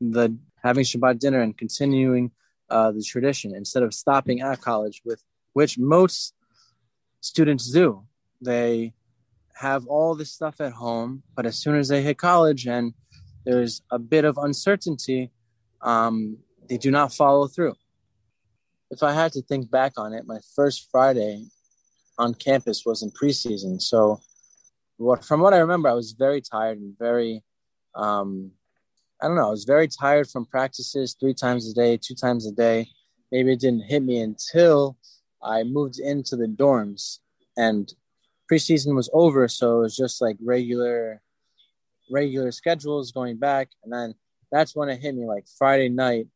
the 0.00 0.34
having 0.62 0.84
Shabbat 0.84 1.18
dinner 1.18 1.42
and 1.42 1.56
continuing 1.56 2.30
uh, 2.72 2.90
the 2.90 3.02
tradition 3.02 3.54
instead 3.54 3.82
of 3.82 3.92
stopping 3.92 4.40
at 4.40 4.60
college, 4.60 5.02
with 5.04 5.22
which 5.52 5.78
most 5.78 6.34
students 7.20 7.70
do. 7.70 8.04
They 8.40 8.94
have 9.54 9.86
all 9.86 10.14
this 10.14 10.32
stuff 10.32 10.60
at 10.60 10.72
home, 10.72 11.22
but 11.36 11.46
as 11.46 11.56
soon 11.58 11.76
as 11.76 11.88
they 11.88 12.02
hit 12.02 12.18
college 12.18 12.66
and 12.66 12.94
there's 13.44 13.82
a 13.90 13.98
bit 13.98 14.24
of 14.24 14.38
uncertainty, 14.38 15.30
um, 15.82 16.38
they 16.68 16.78
do 16.78 16.90
not 16.90 17.12
follow 17.12 17.46
through. 17.46 17.74
If 18.90 19.02
I 19.02 19.12
had 19.12 19.32
to 19.32 19.42
think 19.42 19.70
back 19.70 19.92
on 19.96 20.12
it, 20.14 20.26
my 20.26 20.38
first 20.56 20.88
Friday 20.90 21.46
on 22.18 22.34
campus 22.34 22.84
was 22.84 23.02
in 23.02 23.10
preseason. 23.10 23.80
So, 23.80 24.20
what 24.96 25.24
from 25.24 25.40
what 25.40 25.54
I 25.54 25.58
remember, 25.58 25.88
I 25.88 25.94
was 25.94 26.12
very 26.12 26.40
tired 26.40 26.78
and 26.78 26.96
very, 26.98 27.42
um, 27.94 28.52
I 29.22 29.28
don't 29.28 29.36
know, 29.36 29.46
I 29.46 29.50
was 29.50 29.64
very 29.64 29.86
tired 29.86 30.28
from 30.28 30.46
practices 30.46 31.14
three 31.18 31.32
times 31.32 31.70
a 31.70 31.72
day, 31.72 31.96
two 31.96 32.16
times 32.16 32.44
a 32.44 32.50
day. 32.50 32.88
Maybe 33.30 33.52
it 33.52 33.60
didn't 33.60 33.84
hit 33.84 34.02
me 34.02 34.20
until 34.20 34.96
I 35.40 35.62
moved 35.62 36.00
into 36.00 36.34
the 36.34 36.48
dorms 36.48 37.20
and 37.56 37.92
preseason 38.50 38.96
was 38.96 39.08
over, 39.12 39.46
so 39.46 39.76
it 39.76 39.82
was 39.82 39.96
just 39.96 40.20
like 40.20 40.36
regular, 40.42 41.22
regular 42.10 42.50
schedules 42.50 43.12
going 43.12 43.36
back, 43.36 43.68
and 43.84 43.92
then 43.92 44.16
that's 44.50 44.74
when 44.74 44.88
it 44.88 45.00
hit 45.00 45.14
me 45.14 45.24
like 45.24 45.44
Friday 45.56 45.88
night. 45.88 46.26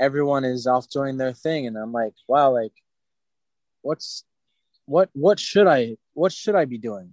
Everyone 0.00 0.44
is 0.44 0.66
off 0.66 0.88
doing 0.88 1.16
their 1.16 1.32
thing, 1.32 1.68
and 1.68 1.76
I'm 1.76 1.92
like, 1.92 2.14
wow, 2.26 2.52
like, 2.52 2.72
what's, 3.82 4.24
what, 4.86 5.10
what 5.12 5.38
should 5.38 5.68
I, 5.68 5.96
what 6.14 6.32
should 6.32 6.56
I 6.56 6.64
be 6.64 6.78
doing? 6.78 7.12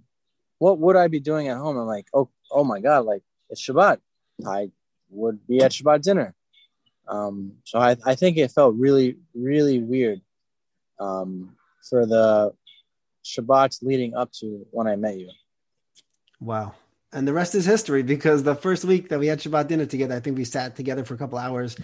What 0.58 0.80
would 0.80 0.96
I 0.96 1.06
be 1.06 1.20
doing 1.20 1.46
at 1.46 1.56
home? 1.56 1.76
I'm 1.76 1.86
like, 1.86 2.08
oh, 2.12 2.30
oh 2.50 2.64
my 2.64 2.80
god, 2.80 3.04
like 3.04 3.22
it's 3.48 3.64
Shabbat. 3.64 3.98
I 4.44 4.70
would 5.10 5.46
be 5.46 5.60
at 5.60 5.72
Shabbat 5.72 6.02
dinner. 6.02 6.34
Um, 7.06 7.54
so 7.64 7.78
I, 7.78 7.96
I 8.04 8.14
think 8.14 8.36
it 8.36 8.50
felt 8.52 8.74
really, 8.74 9.16
really 9.34 9.78
weird 9.78 10.20
um, 11.00 11.56
for 11.88 12.06
the 12.06 12.52
Shabbats 13.24 13.82
leading 13.82 14.14
up 14.14 14.32
to 14.40 14.66
when 14.70 14.86
I 14.86 14.96
met 14.96 15.18
you. 15.18 15.30
Wow. 16.40 16.74
And 17.12 17.26
the 17.26 17.32
rest 17.32 17.54
is 17.54 17.64
history 17.64 18.02
because 18.02 18.42
the 18.42 18.54
first 18.54 18.84
week 18.84 19.08
that 19.08 19.18
we 19.18 19.26
had 19.26 19.40
Shabbat 19.40 19.68
dinner 19.68 19.86
together, 19.86 20.14
I 20.14 20.20
think 20.20 20.36
we 20.36 20.44
sat 20.44 20.76
together 20.76 21.04
for 21.04 21.14
a 21.14 21.18
couple 21.18 21.38
hours, 21.38 21.76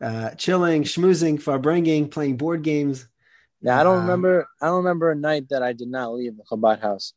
uh, 0.00 0.30
chilling, 0.30 0.84
schmoozing, 0.84 1.42
farbrenging, 1.42 2.10
playing 2.10 2.36
board 2.36 2.62
games. 2.62 3.08
Yeah, 3.60 3.80
I 3.80 3.82
don't 3.82 3.98
um, 3.98 4.02
remember. 4.02 4.48
I 4.60 4.66
don't 4.66 4.78
remember 4.78 5.10
a 5.10 5.16
night 5.16 5.48
that 5.50 5.62
I 5.62 5.72
did 5.72 5.88
not 5.88 6.14
leave 6.14 6.36
the 6.36 6.44
Chabad 6.44 6.80
house, 6.80 7.12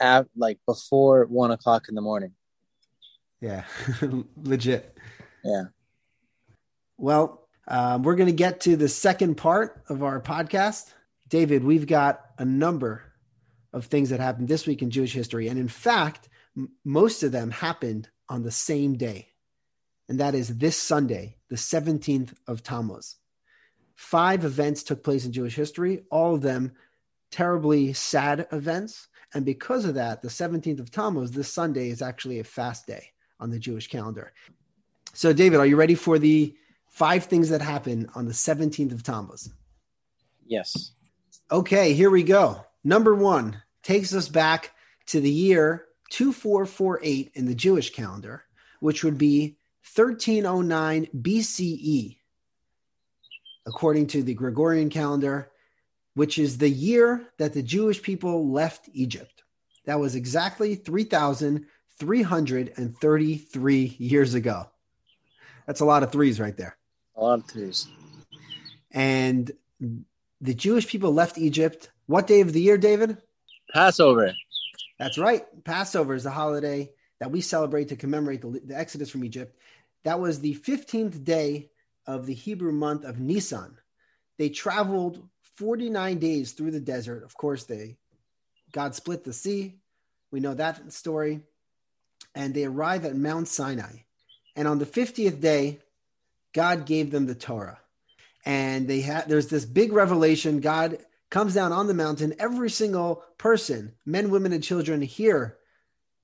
at 0.00 0.26
like 0.36 0.58
before 0.66 1.24
one 1.26 1.50
o'clock 1.50 1.88
in 1.88 1.94
the 1.94 2.00
morning. 2.00 2.32
Yeah, 3.40 3.64
legit. 4.42 4.96
Yeah. 5.44 5.64
Well, 6.96 7.46
um, 7.68 8.02
we're 8.02 8.16
going 8.16 8.28
to 8.28 8.32
get 8.32 8.60
to 8.62 8.76
the 8.76 8.88
second 8.88 9.36
part 9.36 9.82
of 9.88 10.02
our 10.02 10.20
podcast. 10.20 10.92
David, 11.28 11.62
we've 11.62 11.86
got 11.86 12.20
a 12.38 12.44
number 12.44 13.04
of 13.72 13.86
things 13.86 14.10
that 14.10 14.20
happened 14.20 14.48
this 14.48 14.66
week 14.66 14.82
in 14.82 14.90
Jewish 14.90 15.12
history. 15.12 15.48
And 15.48 15.58
in 15.58 15.68
fact, 15.68 16.28
m- 16.56 16.70
most 16.84 17.22
of 17.22 17.30
them 17.30 17.50
happened 17.50 18.08
on 18.28 18.42
the 18.42 18.50
same 18.50 18.96
day. 18.96 19.28
And 20.08 20.18
that 20.20 20.34
is 20.34 20.58
this 20.58 20.76
Sunday, 20.76 21.36
the 21.50 21.56
17th 21.56 22.34
of 22.46 22.62
Tammuz. 22.62 23.16
Five 23.94 24.44
events 24.44 24.82
took 24.82 25.04
place 25.04 25.24
in 25.26 25.32
Jewish 25.32 25.54
history, 25.54 26.04
all 26.10 26.34
of 26.34 26.42
them 26.42 26.72
terribly 27.30 27.92
sad 27.92 28.46
events. 28.50 29.08
And 29.34 29.44
because 29.44 29.84
of 29.84 29.94
that, 29.94 30.22
the 30.22 30.28
17th 30.28 30.80
of 30.80 30.90
Tammuz, 30.90 31.32
this 31.32 31.52
Sunday, 31.52 31.90
is 31.90 32.00
actually 32.00 32.40
a 32.40 32.44
fast 32.44 32.86
day 32.86 33.10
on 33.40 33.50
the 33.50 33.58
Jewish 33.58 33.88
calendar. 33.88 34.32
So, 35.14 35.32
David, 35.32 35.58
are 35.58 35.66
you 35.66 35.76
ready 35.76 35.94
for 35.94 36.18
the 36.18 36.54
five 36.86 37.24
things 37.24 37.48
that 37.50 37.62
happen 37.62 38.08
on 38.14 38.26
the 38.26 38.32
17th 38.32 38.92
of 38.92 39.02
Tammuz? 39.02 39.50
Yes. 40.46 40.92
Okay, 41.50 41.92
here 41.92 42.10
we 42.10 42.22
go. 42.22 42.64
Number 42.84 43.14
one 43.14 43.62
takes 43.82 44.14
us 44.14 44.28
back 44.28 44.72
to 45.06 45.20
the 45.20 45.30
year 45.30 45.86
2448 46.10 47.32
in 47.34 47.46
the 47.46 47.54
Jewish 47.54 47.90
calendar, 47.90 48.44
which 48.80 49.04
would 49.04 49.18
be 49.18 49.56
1309 49.94 51.08
BCE, 51.16 52.16
according 53.66 54.06
to 54.08 54.22
the 54.22 54.34
Gregorian 54.34 54.90
calendar, 54.90 55.50
which 56.14 56.38
is 56.38 56.58
the 56.58 56.68
year 56.68 57.28
that 57.38 57.52
the 57.52 57.62
Jewish 57.62 58.02
people 58.02 58.50
left 58.50 58.88
Egypt. 58.92 59.42
That 59.84 60.00
was 60.00 60.14
exactly 60.14 60.76
3,333 61.98 63.96
years 63.98 64.34
ago. 64.34 64.68
That's 65.66 65.80
a 65.80 65.84
lot 65.84 66.02
of 66.02 66.12
threes 66.12 66.40
right 66.40 66.56
there. 66.56 66.76
A 67.16 67.22
lot 67.22 67.40
of 67.40 67.46
threes. 67.46 67.88
And 68.90 69.50
the 70.40 70.54
Jewish 70.54 70.86
people 70.86 71.12
left 71.12 71.36
Egypt. 71.38 71.90
What 72.06 72.26
day 72.26 72.40
of 72.40 72.52
the 72.52 72.60
year, 72.60 72.78
David? 72.78 73.18
Passover. 73.72 74.34
That's 74.98 75.18
right. 75.18 75.44
Passover 75.64 76.14
is 76.14 76.24
the 76.24 76.30
holiday 76.30 76.90
that 77.20 77.30
we 77.30 77.40
celebrate 77.40 77.88
to 77.88 77.96
commemorate 77.96 78.40
the, 78.40 78.60
the 78.64 78.76
Exodus 78.78 79.10
from 79.10 79.24
Egypt. 79.24 79.56
That 80.04 80.20
was 80.20 80.40
the 80.40 80.54
15th 80.54 81.24
day 81.24 81.70
of 82.06 82.26
the 82.26 82.34
Hebrew 82.34 82.72
month 82.72 83.04
of 83.04 83.20
Nisan. 83.20 83.76
They 84.38 84.48
traveled 84.48 85.28
49 85.56 86.18
days 86.18 86.52
through 86.52 86.70
the 86.70 86.80
desert. 86.80 87.24
Of 87.24 87.36
course, 87.36 87.64
they 87.64 87.98
God 88.72 88.94
split 88.94 89.24
the 89.24 89.32
sea. 89.32 89.76
We 90.30 90.40
know 90.40 90.54
that 90.54 90.92
story. 90.92 91.40
And 92.38 92.54
they 92.54 92.64
arrive 92.64 93.04
at 93.04 93.16
Mount 93.16 93.48
Sinai. 93.48 94.04
And 94.54 94.68
on 94.68 94.78
the 94.78 94.86
50th 94.86 95.40
day, 95.40 95.80
God 96.54 96.86
gave 96.86 97.10
them 97.10 97.26
the 97.26 97.34
Torah. 97.34 97.80
And 98.46 98.86
they 98.86 99.00
had 99.00 99.28
there's 99.28 99.48
this 99.48 99.64
big 99.64 99.92
revelation. 99.92 100.60
God 100.60 100.98
comes 101.30 101.54
down 101.54 101.72
on 101.72 101.88
the 101.88 101.94
mountain. 101.94 102.34
Every 102.38 102.70
single 102.70 103.24
person 103.38 103.92
men 104.06 104.30
women 104.30 104.52
and 104.52 104.62
children 104.62 105.02
hear 105.02 105.56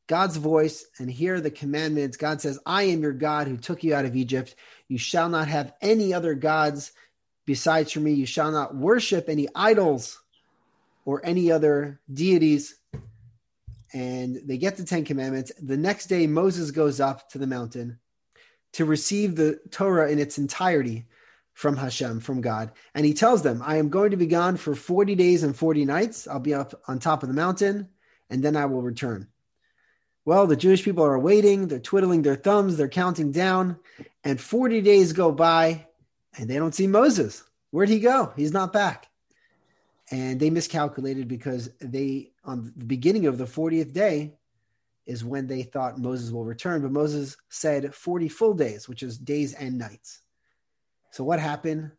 god's 0.07 0.37
voice 0.37 0.87
and 0.99 1.11
hear 1.11 1.41
the 1.41 1.51
commandments. 1.51 2.17
God 2.17 2.41
says 2.41 2.61
i 2.65 2.85
am 2.85 3.03
your 3.03 3.13
god 3.13 3.49
who 3.49 3.57
took 3.57 3.83
you 3.83 3.93
out 3.93 4.05
of 4.05 4.15
egypt. 4.15 4.55
You 4.87 4.99
shall 4.99 5.29
not 5.29 5.49
have 5.49 5.75
any 5.83 6.15
other 6.15 6.35
gods 6.35 6.93
besides 7.45 7.91
for 7.91 8.01
me. 8.01 8.13
You 8.13 8.27
shall 8.27 8.53
not 8.53 8.77
worship 8.77 9.29
any 9.29 9.49
idols 9.55 10.23
or 11.05 11.21
any 11.25 11.51
other 11.51 12.01
deities 12.13 12.77
and 13.95 14.43
they 14.45 14.59
get 14.59 14.77
the 14.77 14.85
10 14.85 15.05
commandments 15.05 15.51
the 15.63 15.77
next 15.77 16.07
day 16.07 16.27
moses 16.27 16.71
goes 16.71 17.01
up 17.01 17.31
to 17.31 17.39
the 17.39 17.47
mountain 17.47 17.99
to 18.73 18.85
receive 18.85 19.37
the 19.37 19.59
torah 19.71 20.11
in 20.11 20.19
its 20.19 20.37
entirety 20.37 21.07
from 21.55 21.77
Hashem, 21.77 22.21
from 22.21 22.41
God. 22.41 22.73
And 22.95 23.07
he 23.07 23.15
tells 23.15 23.43
them, 23.43 23.63
I 23.65 23.77
am 23.77 23.89
going 23.89 24.11
to 24.11 24.17
be 24.17 24.27
gone 24.27 24.57
for 24.57 24.75
40 24.75 25.15
days 25.15 25.43
and 25.43 25.57
40 25.57 25.85
nights. 25.85 26.29
I'll 26.29 26.41
be 26.41 26.53
up 26.53 26.75
on 26.87 26.99
top 26.99 27.23
of 27.23 27.29
the 27.29 27.35
mountain, 27.35 27.89
and 28.29 28.43
then 28.43 28.57
I 28.57 28.67
will 28.67 28.83
return. 28.83 29.29
Well, 30.27 30.47
the 30.47 30.57
Jewish 30.57 30.83
people 30.83 31.05
are 31.05 31.19
waiting, 31.19 31.69
they're 31.69 31.79
twiddling 31.79 32.23
their 32.23 32.35
thumbs, 32.35 32.77
they're 32.77 32.89
counting 32.89 33.31
down, 33.31 33.79
and 34.25 34.41
40 34.41 34.81
days 34.81 35.13
go 35.13 35.31
by, 35.31 35.87
and 36.37 36.49
they 36.49 36.57
don't 36.57 36.75
see 36.75 36.87
Moses. 36.87 37.45
Where'd 37.71 37.91
he 37.91 38.01
go? 38.01 38.33
He's 38.35 38.53
not 38.53 38.73
back. 38.73 39.09
And 40.11 40.41
they 40.41 40.51
miscalculated 40.51 41.29
because 41.29 41.71
they, 41.79 42.33
on 42.45 42.73
the 42.77 42.85
beginning 42.85 43.27
of 43.27 43.39
the 43.39 43.45
40th 43.45 43.93
day, 43.93 44.35
is 45.07 45.25
when 45.25 45.47
they 45.47 45.63
thought 45.63 45.99
Moses 45.99 46.31
will 46.31 46.45
return. 46.45 46.83
But 46.83 46.93
Moses 46.93 47.37
said 47.49 47.95
40 47.95 48.29
full 48.29 48.55
days, 48.55 48.89
which 48.89 49.03
is 49.03 49.19
days 49.19 49.53
and 49.53 49.79
nights. 49.79 50.21
So 51.11 51.25
what 51.25 51.41
happened? 51.41 51.93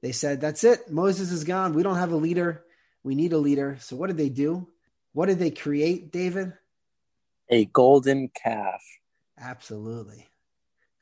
They 0.00 0.12
said, 0.12 0.40
That's 0.40 0.64
it. 0.64 0.90
Moses 0.90 1.30
is 1.30 1.44
gone. 1.44 1.74
We 1.74 1.82
don't 1.82 1.96
have 1.96 2.12
a 2.12 2.16
leader. 2.16 2.64
We 3.02 3.14
need 3.14 3.32
a 3.32 3.38
leader. 3.38 3.76
So 3.80 3.96
what 3.96 4.08
did 4.08 4.16
they 4.16 4.28
do? 4.28 4.66
What 5.12 5.26
did 5.26 5.38
they 5.38 5.50
create, 5.50 6.12
David? 6.12 6.52
A 7.50 7.64
golden 7.66 8.28
calf. 8.28 8.82
Absolutely. 9.38 10.26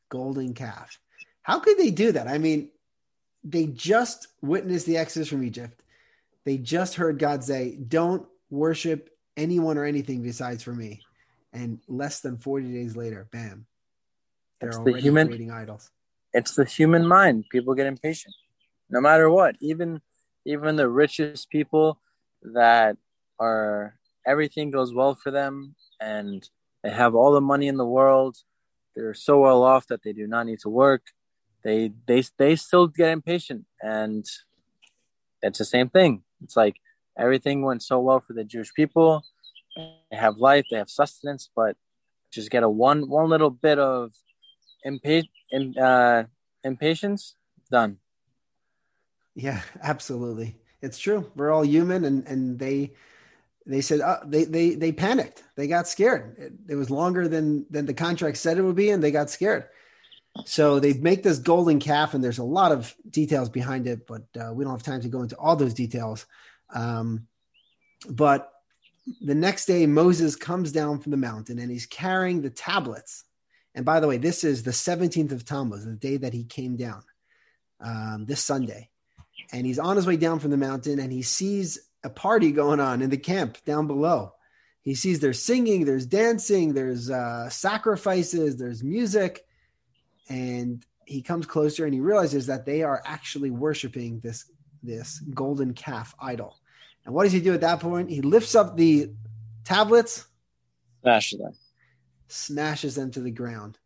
Golden 0.09 0.55
calf. 0.55 0.99
How 1.43 1.61
could 1.61 1.79
they 1.79 1.91
do 1.91 2.13
that? 2.13 2.29
I 2.29 2.39
mean, 2.39 2.71
they 3.45 3.67
just 3.67 4.29
witnessed 4.43 4.87
the 4.87 4.97
exodus 4.97 5.29
from 5.29 5.45
Egypt. 5.45 5.83
They 6.45 6.59
just 6.59 6.95
heard 6.95 7.19
God 7.19 7.45
say, 7.45 7.77
Don't 7.77 8.27
worship 8.51 9.11
anyone 9.37 9.79
or 9.79 9.85
anything 9.85 10.23
besides 10.23 10.63
for 10.63 10.73
me. 10.73 11.01
And 11.53 11.81
less 11.89 12.21
than 12.21 12.39
40 12.39 12.73
days 12.73 12.97
later, 12.97 13.29
bam, 13.33 13.67
they're 14.61 14.71
It's 14.71 14.79
the 14.79 14.83
already 14.83 15.01
human- 15.03 15.27
creating 15.29 15.51
idols. 15.51 15.91
It's 16.33 16.55
the 16.55 16.65
human 16.65 17.07
mind. 17.07 17.45
People 17.51 17.75
get 17.75 17.87
impatient, 17.87 18.35
no 18.91 19.01
matter 19.01 19.31
what. 19.31 19.57
Even 19.61 20.01
even 20.45 20.77
the 20.77 20.89
richest 20.89 21.51
people 21.51 22.01
that 22.43 22.97
are 23.41 23.99
everything 24.25 24.71
goes 24.71 24.95
well 24.95 25.15
for 25.15 25.31
them 25.33 25.75
and 26.01 26.49
they 26.83 26.91
have 26.91 27.15
all 27.17 27.33
the 27.33 27.41
money 27.41 27.67
in 27.69 27.77
the 27.79 27.87
world. 27.87 28.37
They're 28.95 29.15
so 29.15 29.41
well 29.41 29.63
off 29.63 29.87
that 29.89 30.03
they 30.05 30.13
do 30.13 30.27
not 30.27 30.47
need 30.47 30.61
to 30.61 30.69
work. 30.69 31.03
They 31.63 31.93
they 32.07 32.23
they 32.39 32.55
still 32.57 32.87
get 32.87 33.11
impatient, 33.11 33.67
and 33.83 34.25
it's 35.43 35.59
the 35.59 35.65
same 35.65 35.89
thing. 35.89 36.23
It's 36.45 36.57
like 36.57 36.77
everything 37.19 37.63
went 37.63 37.83
so 37.83 38.01
well 38.01 38.21
for 38.21 38.33
the 38.33 38.45
Jewish 38.45 38.73
people. 38.75 39.23
They 39.77 40.17
have 40.17 40.39
life, 40.39 40.67
they 40.71 40.79
have 40.79 40.91
sustenance, 40.91 41.51
but 41.55 41.77
just 42.33 42.51
get 42.51 42.63
a 42.63 42.69
one 42.69 43.09
one 43.09 43.29
little 43.29 43.51
bit 43.51 43.79
of 43.79 44.13
impa- 44.87 45.29
in, 45.51 45.79
uh, 45.79 46.25
impatience, 46.65 47.35
done. 47.71 47.99
Yeah, 49.35 49.61
absolutely. 49.83 50.57
It's 50.83 50.99
true. 50.99 51.31
We're 51.35 51.51
all 51.51 51.65
human, 51.65 52.05
and 52.05 52.27
and 52.27 52.59
they 52.59 52.93
they 53.67 53.81
said 53.81 54.01
uh, 54.01 54.21
they 54.25 54.45
they 54.45 54.75
they 54.75 54.93
panicked. 54.93 55.43
They 55.57 55.67
got 55.67 55.89
scared. 55.89 56.37
It, 56.39 56.53
it 56.71 56.75
was 56.77 56.91
longer 56.91 57.29
than 57.29 57.67
than 57.71 57.87
the 57.87 57.95
contract 57.95 58.37
said 58.39 58.59
it 58.59 58.63
would 58.63 58.77
be, 58.77 58.91
and 58.91 59.03
they 59.03 59.11
got 59.11 59.31
scared. 59.31 59.69
So 60.45 60.79
they 60.79 60.93
make 60.93 61.23
this 61.23 61.39
golden 61.39 61.81
calf, 61.81 62.13
and 62.15 62.23
there's 62.23 62.39
a 62.39 62.45
lot 62.45 62.71
of 62.71 62.95
details 63.09 63.49
behind 63.49 63.87
it, 63.87 64.07
but 64.07 64.23
uh, 64.39 64.53
we 64.53 64.65
don't 64.65 64.73
have 64.73 64.83
time 64.83 65.01
to 65.01 65.09
go 65.09 65.23
into 65.23 65.37
all 65.37 65.57
those 65.57 65.75
details. 65.75 66.27
Um, 66.71 67.27
but 68.09 68.53
the 69.21 69.35
next 69.35 69.67
day, 69.67 69.87
Moses 69.87 70.37
comes 70.37 70.73
down 70.73 70.99
from 70.99 71.11
the 71.11 71.17
mountain, 71.17 71.59
and 71.59 71.71
he's 71.71 71.87
carrying 71.87 72.43
the 72.43 72.51
tablets. 72.51 73.25
And 73.75 73.85
by 73.85 74.01
the 74.01 74.09
way, 74.09 74.17
this 74.17 74.43
is 74.43 74.63
the 74.63 74.71
17th 74.71 75.33
of 75.33 75.45
Tammuz, 75.45 75.85
the 75.85 75.93
day 75.93 76.17
that 76.17 76.33
he 76.33 76.45
came 76.45 76.77
down, 76.77 77.03
um, 77.81 78.25
this 78.27 78.43
Sunday 78.43 78.91
and 79.53 79.67
he's 79.67 79.79
on 79.79 79.97
his 79.97 80.07
way 80.07 80.17
down 80.17 80.39
from 80.39 80.51
the 80.51 80.57
mountain 80.57 80.99
and 80.99 81.13
he 81.13 81.23
sees 81.23 81.79
a 82.05 82.11
party 82.11 82.53
going 82.53 82.81
on 82.81 83.03
in 83.03 83.11
the 83.11 83.17
camp 83.17 83.59
down 83.65 83.87
below. 83.87 84.33
He 84.83 84.95
sees 84.95 85.19
there's 85.19 85.43
singing, 85.43 85.85
there's 85.85 86.07
dancing, 86.07 86.73
there's 86.73 87.11
uh, 87.11 87.49
sacrifices, 87.49 88.57
there's 88.57 88.85
music, 88.85 89.45
and 90.29 90.85
he 91.05 91.23
comes 91.23 91.47
closer 91.47 91.85
and 91.85 91.95
he 91.95 92.01
realizes 92.01 92.47
that 92.47 92.67
they 92.67 92.83
are 92.83 93.03
actually 93.05 93.51
worshiping 93.51 94.21
this 94.21 94.51
this 94.87 95.21
golden 95.35 95.75
calf 95.75 96.15
idol. 96.21 96.57
And 97.05 97.15
what 97.15 97.25
does 97.25 97.33
he 97.33 97.41
do 97.41 97.55
at 97.55 97.61
that 97.61 97.81
point? 97.81 98.11
He 98.11 98.21
lifts 98.21 98.55
up 98.55 98.77
the 98.77 99.11
tablets, 99.65 100.27
Smash 101.03 101.31
them. 101.33 101.53
smashes 102.29 102.95
them 102.97 103.11
to 103.13 103.21
the 103.21 103.31
ground 103.31 103.79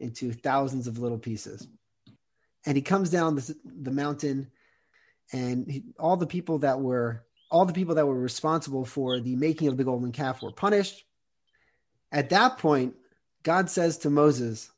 into 0.00 0.32
thousands 0.32 0.86
of 0.86 0.98
little 0.98 1.18
pieces. 1.18 1.68
And 2.66 2.76
he 2.76 2.82
comes 2.82 3.10
down 3.10 3.36
the, 3.36 3.56
the 3.64 3.90
mountain, 3.92 4.50
and 5.32 5.70
he, 5.70 5.84
all 5.98 6.16
the 6.16 6.26
people 6.26 6.58
that 6.58 6.80
were 6.80 7.24
all 7.50 7.64
the 7.64 7.72
people 7.72 7.96
that 7.96 8.06
were 8.06 8.18
responsible 8.18 8.84
for 8.84 9.18
the 9.20 9.34
making 9.36 9.68
of 9.68 9.76
the 9.76 9.84
golden 9.84 10.12
calf 10.12 10.40
were 10.42 10.52
punished. 10.52 11.04
At 12.12 12.30
that 12.30 12.58
point, 12.58 12.94
God 13.42 13.70
says 13.70 13.98
to 13.98 14.10
Moses, 14.10 14.70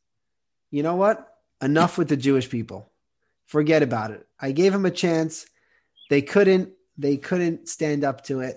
"You 0.70 0.82
know 0.82 0.96
what? 0.96 1.38
Enough 1.62 1.96
with 1.98 2.08
the 2.08 2.16
Jewish 2.16 2.50
people. 2.50 2.91
Forget 3.52 3.82
about 3.82 4.12
it. 4.12 4.26
I 4.40 4.52
gave 4.52 4.72
them 4.72 4.86
a 4.86 4.90
chance. 4.90 5.44
They 6.08 6.22
couldn't. 6.22 6.70
They 6.96 7.18
couldn't 7.18 7.68
stand 7.68 8.02
up 8.02 8.24
to 8.24 8.40
it. 8.40 8.56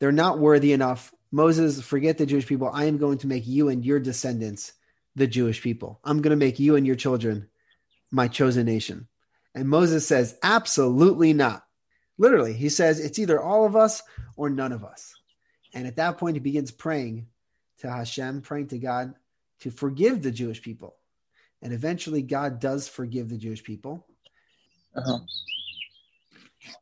They're 0.00 0.10
not 0.10 0.38
worthy 0.38 0.72
enough. 0.72 1.12
Moses, 1.30 1.82
forget 1.82 2.16
the 2.16 2.24
Jewish 2.24 2.46
people. 2.46 2.70
I 2.72 2.86
am 2.86 2.96
going 2.96 3.18
to 3.18 3.26
make 3.26 3.46
you 3.46 3.68
and 3.68 3.84
your 3.84 4.00
descendants 4.00 4.72
the 5.16 5.26
Jewish 5.26 5.60
people. 5.60 6.00
I'm 6.02 6.22
going 6.22 6.30
to 6.30 6.36
make 6.36 6.58
you 6.58 6.76
and 6.76 6.86
your 6.86 6.96
children 6.96 7.50
my 8.10 8.26
chosen 8.26 8.64
nation. 8.64 9.06
And 9.54 9.68
Moses 9.68 10.06
says, 10.06 10.34
absolutely 10.42 11.34
not. 11.34 11.66
Literally, 12.16 12.54
he 12.54 12.70
says, 12.70 13.00
it's 13.00 13.18
either 13.18 13.38
all 13.38 13.66
of 13.66 13.76
us 13.76 14.02
or 14.38 14.48
none 14.48 14.72
of 14.72 14.82
us. 14.82 15.14
And 15.74 15.86
at 15.86 15.96
that 15.96 16.16
point, 16.16 16.36
he 16.36 16.40
begins 16.40 16.70
praying 16.70 17.26
to 17.80 17.90
Hashem, 17.90 18.40
praying 18.40 18.68
to 18.68 18.78
God 18.78 19.12
to 19.60 19.70
forgive 19.70 20.22
the 20.22 20.30
Jewish 20.32 20.62
people. 20.62 20.96
And 21.60 21.74
eventually, 21.74 22.22
God 22.22 22.60
does 22.60 22.88
forgive 22.88 23.28
the 23.28 23.36
Jewish 23.36 23.62
people. 23.62 24.06
Uh-huh. 24.94 25.18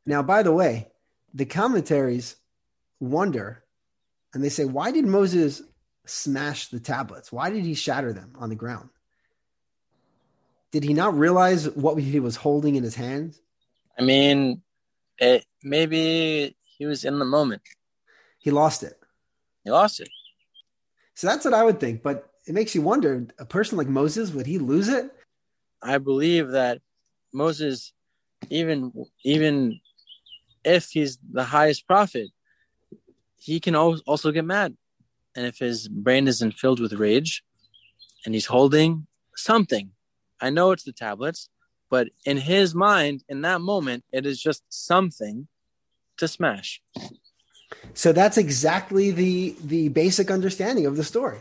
Now, 0.06 0.22
by 0.22 0.42
the 0.42 0.52
way, 0.52 0.88
the 1.34 1.44
commentaries 1.44 2.36
wonder 2.98 3.64
and 4.34 4.44
they 4.44 4.48
say, 4.48 4.64
why 4.64 4.90
did 4.90 5.06
Moses 5.06 5.62
smash 6.06 6.68
the 6.68 6.80
tablets? 6.80 7.32
Why 7.32 7.50
did 7.50 7.64
he 7.64 7.74
shatter 7.74 8.12
them 8.12 8.32
on 8.38 8.48
the 8.48 8.54
ground? 8.54 8.90
Did 10.70 10.84
he 10.84 10.94
not 10.94 11.18
realize 11.18 11.68
what 11.70 11.96
he 12.00 12.20
was 12.20 12.36
holding 12.36 12.76
in 12.76 12.84
his 12.84 12.94
hands? 12.94 13.40
I 13.98 14.02
mean, 14.02 14.62
it, 15.18 15.44
maybe 15.62 16.56
he 16.64 16.86
was 16.86 17.04
in 17.04 17.18
the 17.18 17.24
moment. 17.24 17.62
He 18.38 18.50
lost 18.50 18.82
it. 18.82 18.98
He 19.64 19.70
lost 19.70 20.00
it. 20.00 20.08
So 21.14 21.26
that's 21.26 21.44
what 21.44 21.54
I 21.54 21.64
would 21.64 21.80
think. 21.80 22.02
But 22.02 22.30
it 22.46 22.54
makes 22.54 22.74
you 22.74 22.82
wonder 22.82 23.26
a 23.38 23.44
person 23.44 23.76
like 23.76 23.88
Moses, 23.88 24.30
would 24.30 24.46
he 24.46 24.58
lose 24.58 24.88
it? 24.88 25.12
I 25.82 25.98
believe 25.98 26.50
that 26.50 26.80
Moses, 27.32 27.92
even 28.48 28.92
even 29.24 29.80
if 30.64 30.90
he's 30.90 31.18
the 31.32 31.44
highest 31.44 31.86
prophet, 31.86 32.28
he 33.36 33.60
can 33.60 33.74
also 33.74 34.30
get 34.32 34.44
mad. 34.44 34.76
And 35.34 35.46
if 35.46 35.58
his 35.58 35.88
brain 35.88 36.28
isn't 36.28 36.54
filled 36.54 36.80
with 36.80 36.92
rage 36.92 37.44
and 38.24 38.34
he's 38.34 38.46
holding 38.46 39.06
something, 39.36 39.90
I 40.40 40.50
know 40.50 40.72
it's 40.72 40.82
the 40.82 40.92
tablets, 40.92 41.48
but 41.88 42.08
in 42.24 42.36
his 42.36 42.74
mind, 42.74 43.24
in 43.28 43.42
that 43.42 43.60
moment, 43.60 44.04
it 44.12 44.26
is 44.26 44.40
just 44.40 44.62
something 44.68 45.48
to 46.16 46.28
smash. 46.28 46.82
So 47.94 48.12
that's 48.12 48.38
exactly 48.38 49.10
the 49.10 49.56
the 49.64 49.88
basic 49.88 50.30
understanding 50.30 50.86
of 50.86 50.96
the 50.96 51.04
story. 51.04 51.40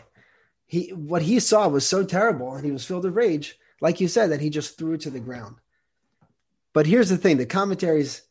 He 0.65 0.89
what 0.93 1.23
he 1.23 1.39
saw 1.39 1.67
was 1.67 1.85
so 1.85 2.03
terrible 2.03 2.53
and 2.53 2.63
he 2.63 2.71
was 2.71 2.85
filled 2.85 3.03
with 3.03 3.15
rage, 3.15 3.57
like 3.81 3.99
you 3.99 4.07
said, 4.07 4.31
that 4.31 4.41
he 4.41 4.49
just 4.49 4.77
threw 4.77 4.93
it 4.93 5.01
to 5.01 5.09
the 5.09 5.19
ground. 5.19 5.55
But 6.80 6.88
here's 6.88 7.10
the 7.10 7.18
thing, 7.18 7.36
the 7.36 7.46
commentaries 7.46 8.22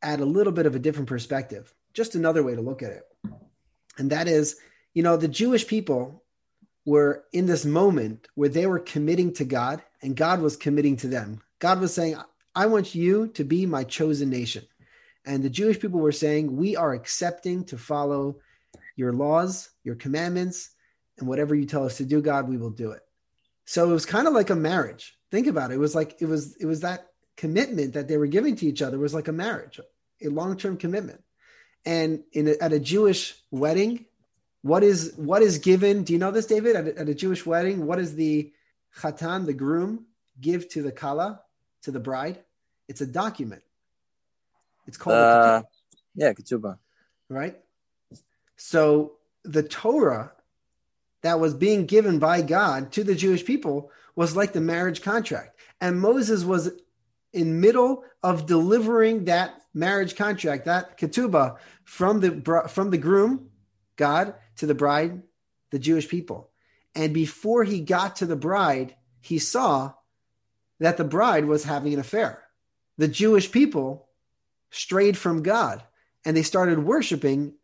add 0.00 0.20
a 0.20 0.24
little 0.24 0.52
bit 0.52 0.66
of 0.66 0.76
a 0.76 0.78
different 0.78 1.08
perspective, 1.08 1.74
just 1.94 2.14
another 2.14 2.44
way 2.44 2.54
to 2.54 2.60
look 2.60 2.80
at 2.80 2.92
it. 2.92 3.02
And 3.98 4.10
that 4.10 4.28
is, 4.28 4.54
you 4.94 5.02
know, 5.02 5.16
the 5.16 5.26
Jewish 5.26 5.66
people 5.66 6.22
were 6.84 7.24
in 7.32 7.46
this 7.46 7.64
moment 7.64 8.28
where 8.36 8.48
they 8.48 8.68
were 8.68 8.78
committing 8.78 9.32
to 9.32 9.44
God 9.44 9.82
and 10.00 10.14
God 10.14 10.42
was 10.42 10.56
committing 10.56 10.96
to 10.98 11.08
them. 11.08 11.42
God 11.58 11.80
was 11.80 11.92
saying, 11.92 12.16
I 12.54 12.66
want 12.66 12.94
you 12.94 13.26
to 13.34 13.42
be 13.42 13.66
my 13.66 13.82
chosen 13.82 14.30
nation. 14.30 14.64
And 15.24 15.42
the 15.42 15.50
Jewish 15.50 15.80
people 15.80 15.98
were 15.98 16.12
saying, 16.12 16.56
We 16.56 16.76
are 16.76 16.92
accepting 16.92 17.64
to 17.64 17.76
follow 17.76 18.36
your 18.94 19.12
laws, 19.12 19.70
your 19.82 19.96
commandments, 19.96 20.70
and 21.18 21.26
whatever 21.26 21.56
you 21.56 21.66
tell 21.66 21.84
us 21.84 21.96
to 21.96 22.04
do, 22.04 22.22
God, 22.22 22.48
we 22.48 22.58
will 22.58 22.70
do 22.70 22.92
it. 22.92 23.02
So 23.64 23.90
it 23.90 23.92
was 23.92 24.06
kind 24.06 24.28
of 24.28 24.34
like 24.34 24.50
a 24.50 24.54
marriage. 24.54 25.18
Think 25.32 25.48
about 25.48 25.72
it. 25.72 25.74
It 25.74 25.78
was 25.78 25.96
like 25.96 26.22
it 26.22 26.26
was 26.26 26.54
it 26.60 26.66
was 26.66 26.82
that 26.82 27.08
commitment 27.36 27.94
that 27.94 28.08
they 28.08 28.16
were 28.16 28.26
giving 28.26 28.56
to 28.56 28.66
each 28.66 28.82
other 28.82 28.98
was 28.98 29.14
like 29.14 29.28
a 29.28 29.32
marriage, 29.32 29.80
a 30.22 30.28
long-term 30.28 30.76
commitment. 30.76 31.22
And 31.84 32.24
in 32.32 32.48
a, 32.48 32.54
at 32.60 32.72
a 32.72 32.80
Jewish 32.80 33.34
wedding, 33.50 34.06
what 34.62 34.82
is 34.82 35.12
what 35.16 35.42
is 35.42 35.58
given? 35.58 36.02
Do 36.02 36.12
you 36.12 36.18
know 36.18 36.32
this, 36.32 36.46
David? 36.46 36.74
At 36.74 36.88
a, 36.88 36.98
at 36.98 37.08
a 37.08 37.14
Jewish 37.14 37.46
wedding, 37.46 37.86
what 37.86 38.00
is 38.00 38.16
the 38.16 38.52
chatan, 38.98 39.46
the 39.46 39.52
groom, 39.52 40.06
give 40.40 40.68
to 40.70 40.82
the 40.82 40.90
kala, 40.90 41.40
to 41.82 41.92
the 41.92 42.00
bride? 42.00 42.42
It's 42.88 43.00
a 43.00 43.06
document. 43.06 43.62
It's 44.86 44.96
called 44.96 45.16
a 45.16 45.20
Uh, 45.20 45.62
yeah, 46.14 46.32
ketubah. 46.32 46.78
right? 47.28 47.56
So 48.56 49.12
the 49.44 49.62
Torah 49.62 50.32
that 51.22 51.38
was 51.40 51.54
being 51.54 51.86
given 51.86 52.18
by 52.18 52.42
God 52.42 52.90
to 52.92 53.04
the 53.04 53.14
Jewish 53.14 53.44
people 53.44 53.90
was 54.14 54.34
like 54.34 54.52
the 54.52 54.60
marriage 54.60 55.02
contract. 55.02 55.58
And 55.80 56.00
Moses 56.00 56.44
was 56.44 56.70
in 57.36 57.60
middle 57.60 58.02
of 58.22 58.46
delivering 58.46 59.26
that 59.26 59.54
marriage 59.74 60.16
contract, 60.16 60.64
that 60.64 60.98
ketubah 60.98 61.56
from 61.84 62.20
the 62.20 62.66
from 62.68 62.90
the 62.90 62.98
groom, 62.98 63.50
God, 63.96 64.34
to 64.56 64.66
the 64.66 64.74
bride, 64.74 65.22
the 65.70 65.78
Jewish 65.78 66.08
people. 66.08 66.50
And 66.94 67.12
before 67.12 67.62
he 67.62 67.80
got 67.80 68.16
to 68.16 68.26
the 68.26 68.36
bride, 68.36 68.96
he 69.20 69.38
saw 69.38 69.92
that 70.80 70.96
the 70.96 71.04
bride 71.04 71.44
was 71.44 71.64
having 71.64 71.92
an 71.92 72.00
affair. 72.00 72.42
The 72.96 73.08
Jewish 73.08 73.52
people 73.52 74.08
strayed 74.70 75.16
from 75.16 75.42
God 75.42 75.82
and 76.24 76.36
they 76.36 76.42
started 76.42 76.78
worshiping 76.78 77.54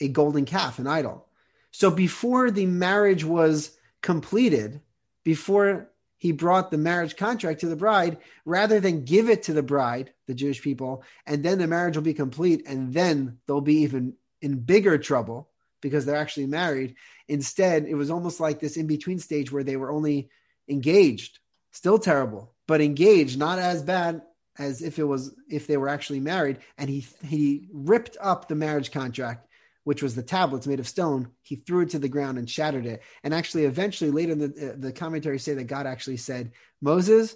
a 0.00 0.08
golden 0.08 0.46
calf, 0.46 0.78
an 0.78 0.86
idol. 0.86 1.26
So 1.70 1.90
before 1.90 2.50
the 2.50 2.66
marriage 2.66 3.24
was 3.24 3.76
completed, 4.00 4.80
before 5.22 5.91
he 6.22 6.30
brought 6.30 6.70
the 6.70 6.78
marriage 6.78 7.16
contract 7.16 7.58
to 7.58 7.66
the 7.66 7.74
bride, 7.74 8.16
rather 8.44 8.78
than 8.78 9.04
give 9.04 9.28
it 9.28 9.42
to 9.42 9.52
the 9.52 9.60
bride, 9.60 10.12
the 10.28 10.34
Jewish 10.34 10.62
people, 10.62 11.02
and 11.26 11.42
then 11.42 11.58
the 11.58 11.66
marriage 11.66 11.96
will 11.96 12.04
be 12.04 12.14
complete, 12.14 12.62
and 12.64 12.94
then 12.94 13.38
they'll 13.48 13.60
be 13.60 13.78
even 13.78 14.14
in 14.40 14.60
bigger 14.60 14.98
trouble 14.98 15.48
because 15.80 16.06
they're 16.06 16.14
actually 16.14 16.46
married. 16.46 16.94
Instead, 17.26 17.86
it 17.86 17.96
was 17.96 18.08
almost 18.08 18.38
like 18.38 18.60
this 18.60 18.76
in 18.76 18.86
between 18.86 19.18
stage 19.18 19.50
where 19.50 19.64
they 19.64 19.76
were 19.76 19.90
only 19.90 20.30
engaged, 20.68 21.40
still 21.72 21.98
terrible, 21.98 22.54
but 22.68 22.80
engaged, 22.80 23.36
not 23.36 23.58
as 23.58 23.82
bad 23.82 24.22
as 24.60 24.80
if 24.80 25.00
it 25.00 25.04
was 25.04 25.34
if 25.48 25.66
they 25.66 25.76
were 25.76 25.88
actually 25.88 26.20
married. 26.20 26.58
And 26.78 26.88
he 26.88 27.04
he 27.24 27.66
ripped 27.72 28.16
up 28.20 28.46
the 28.46 28.54
marriage 28.54 28.92
contract, 28.92 29.48
which 29.84 30.02
was 30.02 30.14
the 30.14 30.22
tablets 30.22 30.66
made 30.66 30.80
of 30.80 30.88
stone. 30.88 31.28
He 31.42 31.56
threw 31.56 31.80
it 31.80 31.90
to 31.90 31.98
the 31.98 32.08
ground 32.08 32.38
and 32.38 32.48
shattered 32.48 32.86
it. 32.86 33.02
And 33.24 33.34
actually, 33.34 33.64
eventually, 33.64 34.10
later, 34.10 34.34
the 34.34 34.72
uh, 34.72 34.74
the 34.78 34.92
commentaries 34.92 35.42
say 35.42 35.54
that 35.54 35.64
God 35.64 35.86
actually 35.86 36.18
said, 36.18 36.52
"Moses, 36.80 37.34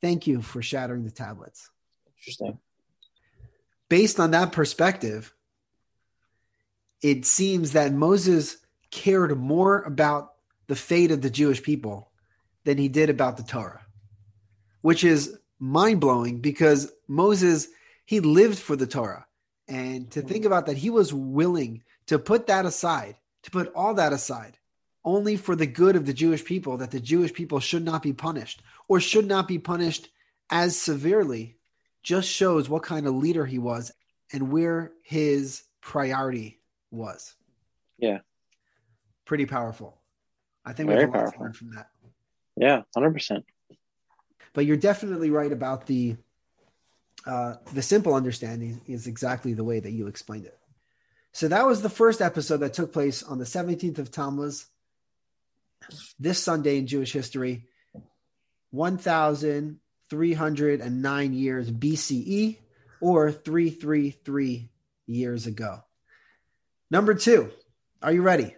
thank 0.00 0.26
you 0.26 0.42
for 0.42 0.62
shattering 0.62 1.04
the 1.04 1.10
tablets." 1.10 1.70
Interesting. 2.18 2.58
Based 3.88 4.20
on 4.20 4.30
that 4.30 4.52
perspective, 4.52 5.34
it 7.02 7.24
seems 7.24 7.72
that 7.72 7.92
Moses 7.92 8.56
cared 8.90 9.36
more 9.38 9.82
about 9.82 10.34
the 10.66 10.76
fate 10.76 11.10
of 11.10 11.22
the 11.22 11.30
Jewish 11.30 11.62
people 11.62 12.10
than 12.64 12.78
he 12.78 12.88
did 12.88 13.10
about 13.10 13.36
the 13.36 13.42
Torah, 13.42 13.84
which 14.82 15.02
is 15.02 15.36
mind 15.58 16.00
blowing 16.00 16.40
because 16.40 16.92
Moses, 17.08 17.68
he 18.04 18.20
lived 18.20 18.58
for 18.58 18.76
the 18.76 18.86
Torah. 18.86 19.26
And 19.70 20.10
to 20.10 20.20
think 20.20 20.42
hmm. 20.42 20.48
about 20.48 20.66
that, 20.66 20.76
he 20.76 20.90
was 20.90 21.14
willing 21.14 21.82
to 22.06 22.18
put 22.18 22.48
that 22.48 22.66
aside, 22.66 23.16
to 23.44 23.50
put 23.50 23.72
all 23.74 23.94
that 23.94 24.12
aside, 24.12 24.58
only 25.04 25.36
for 25.36 25.56
the 25.56 25.66
good 25.66 25.96
of 25.96 26.04
the 26.04 26.12
Jewish 26.12 26.44
people, 26.44 26.76
that 26.78 26.90
the 26.90 27.00
Jewish 27.00 27.32
people 27.32 27.60
should 27.60 27.84
not 27.84 28.02
be 28.02 28.12
punished 28.12 28.62
or 28.88 29.00
should 29.00 29.26
not 29.26 29.48
be 29.48 29.58
punished 29.58 30.10
as 30.50 30.76
severely, 30.76 31.56
just 32.02 32.28
shows 32.28 32.68
what 32.68 32.82
kind 32.82 33.06
of 33.06 33.14
leader 33.14 33.46
he 33.46 33.58
was 33.58 33.92
and 34.32 34.50
where 34.50 34.92
his 35.02 35.62
priority 35.80 36.60
was. 36.90 37.34
Yeah. 37.96 38.18
Pretty 39.24 39.46
powerful. 39.46 40.00
I 40.64 40.72
think 40.72 40.88
Very 40.88 41.06
we 41.06 41.12
have 41.12 41.14
a 41.14 41.18
lot 41.18 41.18
to 41.18 41.22
powerful. 41.22 41.42
learn 41.44 41.52
from 41.52 41.74
that. 41.76 41.88
Yeah, 42.56 42.82
hundred 42.94 43.12
percent. 43.12 43.44
But 44.52 44.66
you're 44.66 44.76
definitely 44.76 45.30
right 45.30 45.52
about 45.52 45.86
the 45.86 46.16
uh, 47.26 47.54
the 47.72 47.82
simple 47.82 48.14
understanding 48.14 48.80
is 48.86 49.06
exactly 49.06 49.52
the 49.54 49.64
way 49.64 49.80
that 49.80 49.90
you 49.90 50.06
explained 50.06 50.46
it. 50.46 50.56
So 51.32 51.48
that 51.48 51.66
was 51.66 51.82
the 51.82 51.90
first 51.90 52.20
episode 52.20 52.58
that 52.58 52.74
took 52.74 52.92
place 52.92 53.22
on 53.22 53.38
the 53.38 53.44
17th 53.44 53.98
of 53.98 54.10
Tammuz, 54.10 54.66
this 56.18 56.42
Sunday 56.42 56.78
in 56.78 56.86
Jewish 56.86 57.12
history, 57.12 57.66
1,309 58.70 61.32
years 61.32 61.70
BCE 61.70 62.58
or 63.00 63.32
333 63.32 64.68
years 65.06 65.46
ago. 65.46 65.82
Number 66.90 67.14
two, 67.14 67.50
are 68.02 68.12
you 68.12 68.20
ready? 68.22 68.54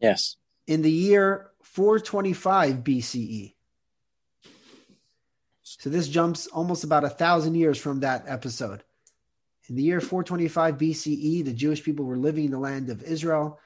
Yes. 0.00 0.36
In 0.66 0.82
the 0.82 0.90
year 0.90 1.50
425 1.62 2.84
BCE. 2.84 3.53
So 5.84 5.90
this 5.90 6.08
jumps 6.08 6.46
almost 6.46 6.82
about 6.82 7.04
a 7.04 7.10
thousand 7.10 7.56
years 7.56 7.76
from 7.76 8.00
that 8.00 8.24
episode. 8.26 8.82
In 9.68 9.76
the 9.76 9.82
year 9.82 10.00
425 10.00 10.78
BCE, 10.78 11.44
the 11.44 11.52
Jewish 11.52 11.84
people 11.84 12.06
were 12.06 12.16
living 12.16 12.46
in 12.46 12.52
the 12.52 12.58
land 12.58 12.88
of 12.88 13.02
Israel. 13.02 13.60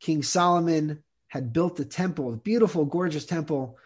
King 0.00 0.22
Solomon 0.22 1.02
had 1.28 1.52
built 1.52 1.78
a 1.78 1.84
temple, 1.84 2.32
a 2.32 2.36
beautiful, 2.36 2.86
gorgeous 2.86 3.26
temple 3.26 3.76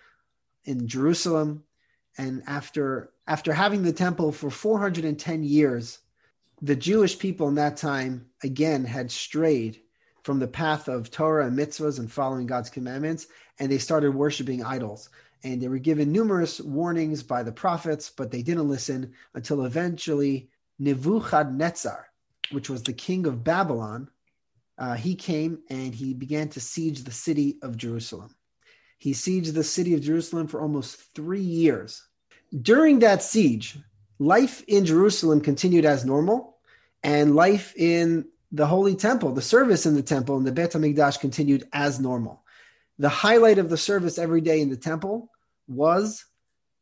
in 0.64 0.87
Jerusalem. 0.87 1.64
And 2.16 2.44
after 2.46 3.11
after 3.26 3.52
having 3.52 3.83
the 3.83 3.92
temple 3.92 4.31
for 4.31 4.48
410 4.48 5.42
years, 5.42 5.98
the 6.62 6.76
Jewish 6.76 7.18
people 7.18 7.48
in 7.48 7.57
that 7.57 7.76
time 7.76 8.26
again 8.44 8.85
had 8.85 9.11
strayed 9.11 9.81
from 10.22 10.38
the 10.38 10.46
path 10.46 10.87
of 10.87 11.11
Torah 11.11 11.48
and 11.48 11.59
mitzvahs 11.59 11.98
and 11.98 12.12
following 12.12 12.46
God's 12.46 12.70
commandments, 12.70 13.26
and 13.59 13.72
they 13.72 13.79
started 13.79 14.14
worshiping 14.14 14.64
idols. 14.64 15.09
And 15.47 15.63
they 15.63 15.69
were 15.69 15.79
given 15.79 16.11
numerous 16.11 16.61
warnings 16.61 17.23
by 17.23 17.45
the 17.45 17.53
prophets, 17.53 18.11
but 18.11 18.33
they 18.33 18.43
didn't 18.43 18.69
listen 18.69 19.13
until 19.33 19.65
eventually 19.65 20.51
Nebuchadnezzar, 20.81 22.09
which 22.51 22.69
was 22.69 22.83
the 22.83 22.93
king 22.93 23.29
of 23.29 23.45
Babylon, 23.45 24.11
uh, 24.77 24.95
he 24.95 25.15
came 25.15 25.61
and 25.71 25.95
he 25.95 26.15
began 26.15 26.49
to 26.49 26.61
siege 26.61 27.05
the 27.05 27.13
city 27.13 27.59
of 27.63 27.77
Jerusalem. 27.77 28.35
He 28.99 29.13
sieged 29.13 29.55
the 29.55 29.63
city 29.63 29.95
of 29.95 30.01
Jerusalem 30.01 30.49
for 30.49 30.61
almost 30.61 31.15
three 31.15 31.43
years. 31.43 32.03
During 32.61 32.99
that 32.99 33.23
siege, 33.23 33.79
life 34.19 34.65
in 34.67 34.85
Jerusalem 34.85 35.41
continued 35.41 35.85
as 35.85 36.05
normal, 36.05 36.57
and 37.05 37.37
life 37.37 37.73
in 37.77 38.27
the 38.51 38.67
Holy 38.67 38.97
Temple, 38.97 39.31
the 39.31 39.43
service 39.43 39.87
in 39.87 39.95
the 39.95 40.03
temple, 40.03 40.39
and 40.39 40.47
the 40.47 40.51
Beit 40.51 40.73
HaMikdash 40.73 41.21
continued 41.21 41.69
as 41.73 42.01
normal. 42.01 42.43
The 42.99 43.09
highlight 43.09 43.59
of 43.59 43.69
the 43.69 43.77
service 43.77 44.19
every 44.19 44.41
day 44.41 44.61
in 44.61 44.71
the 44.71 44.77
temple 44.77 45.31
was 45.68 46.24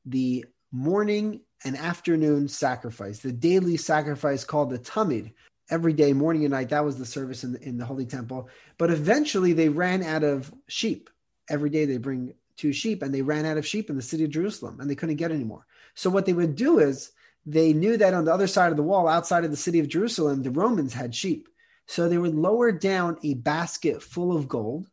the 0.04 0.44
morning 0.70 1.40
and 1.64 1.76
afternoon 1.76 2.48
sacrifice, 2.48 3.20
the 3.20 3.32
daily 3.32 3.76
sacrifice 3.76 4.44
called 4.44 4.70
the 4.70 4.78
Tamid. 4.78 5.32
Every 5.70 5.94
day, 5.94 6.12
morning 6.12 6.44
and 6.44 6.52
night, 6.52 6.68
that 6.68 6.84
was 6.84 6.98
the 6.98 7.06
service 7.06 7.42
in 7.42 7.52
the, 7.52 7.62
in 7.62 7.78
the 7.78 7.86
Holy 7.86 8.04
Temple. 8.04 8.50
But 8.76 8.90
eventually, 8.90 9.54
they 9.54 9.70
ran 9.70 10.02
out 10.02 10.22
of 10.22 10.52
sheep. 10.68 11.08
Every 11.48 11.70
day, 11.70 11.86
they 11.86 11.96
bring 11.96 12.34
two 12.58 12.74
sheep, 12.74 13.02
and 13.02 13.14
they 13.14 13.22
ran 13.22 13.46
out 13.46 13.56
of 13.56 13.66
sheep 13.66 13.88
in 13.88 13.96
the 13.96 14.02
city 14.02 14.24
of 14.24 14.30
Jerusalem, 14.30 14.78
and 14.78 14.90
they 14.90 14.94
couldn't 14.94 15.16
get 15.16 15.32
any 15.32 15.44
more. 15.44 15.66
So, 15.94 16.10
what 16.10 16.26
they 16.26 16.34
would 16.34 16.54
do 16.54 16.80
is 16.80 17.12
they 17.46 17.72
knew 17.72 17.96
that 17.96 18.12
on 18.12 18.26
the 18.26 18.34
other 18.34 18.46
side 18.46 18.72
of 18.72 18.76
the 18.76 18.82
wall, 18.82 19.08
outside 19.08 19.44
of 19.44 19.50
the 19.50 19.56
city 19.56 19.78
of 19.78 19.88
Jerusalem, 19.88 20.42
the 20.42 20.50
Romans 20.50 20.92
had 20.92 21.14
sheep. 21.14 21.48
So, 21.86 22.10
they 22.10 22.18
would 22.18 22.34
lower 22.34 22.70
down 22.70 23.16
a 23.22 23.32
basket 23.32 24.02
full 24.02 24.36
of 24.36 24.48
gold 24.48 24.86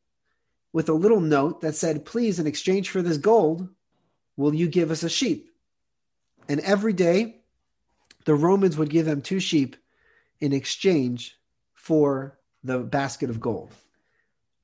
with 0.71 0.87
a 0.87 0.93
little 0.93 1.19
note 1.19 1.59
that 1.61 1.75
said, 1.75 2.05
Please, 2.05 2.39
in 2.39 2.47
exchange 2.47 2.89
for 2.89 3.01
this 3.01 3.17
gold, 3.17 3.67
will 4.37 4.53
you 4.53 4.67
give 4.67 4.91
us 4.91 5.03
a 5.03 5.09
sheep? 5.09 5.49
And 6.47 6.59
every 6.61 6.93
day, 6.93 7.41
the 8.25 8.35
Romans 8.35 8.77
would 8.77 8.89
give 8.89 9.05
them 9.05 9.21
two 9.21 9.39
sheep 9.39 9.75
in 10.39 10.53
exchange 10.53 11.37
for 11.73 12.39
the 12.63 12.79
basket 12.79 13.29
of 13.29 13.39
gold. 13.39 13.73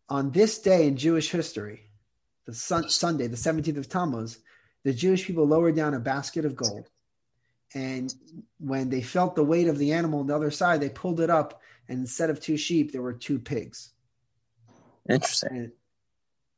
On 0.09 0.31
this 0.31 0.59
day 0.59 0.87
in 0.87 0.97
Jewish 0.97 1.31
history, 1.31 1.89
the 2.45 2.53
sun, 2.53 2.89
Sunday, 2.89 3.27
the 3.27 3.35
17th 3.35 3.77
of 3.77 3.89
Tammuz, 3.89 4.39
the 4.83 4.93
Jewish 4.93 5.25
people 5.25 5.45
lowered 5.45 5.75
down 5.75 5.93
a 5.93 5.99
basket 5.99 6.45
of 6.45 6.55
gold. 6.55 6.89
And 7.73 8.13
when 8.59 8.89
they 8.89 9.01
felt 9.01 9.35
the 9.35 9.43
weight 9.43 9.67
of 9.67 9.77
the 9.77 9.91
animal 9.91 10.21
on 10.21 10.27
the 10.27 10.35
other 10.35 10.51
side, 10.51 10.79
they 10.79 10.89
pulled 10.89 11.19
it 11.19 11.29
up. 11.29 11.61
And 11.89 11.99
instead 11.99 12.29
of 12.29 12.39
two 12.39 12.57
sheep, 12.57 12.91
there 12.91 13.01
were 13.01 13.13
two 13.13 13.39
pigs. 13.39 13.91
Interesting. 15.09 15.49
And 15.51 15.71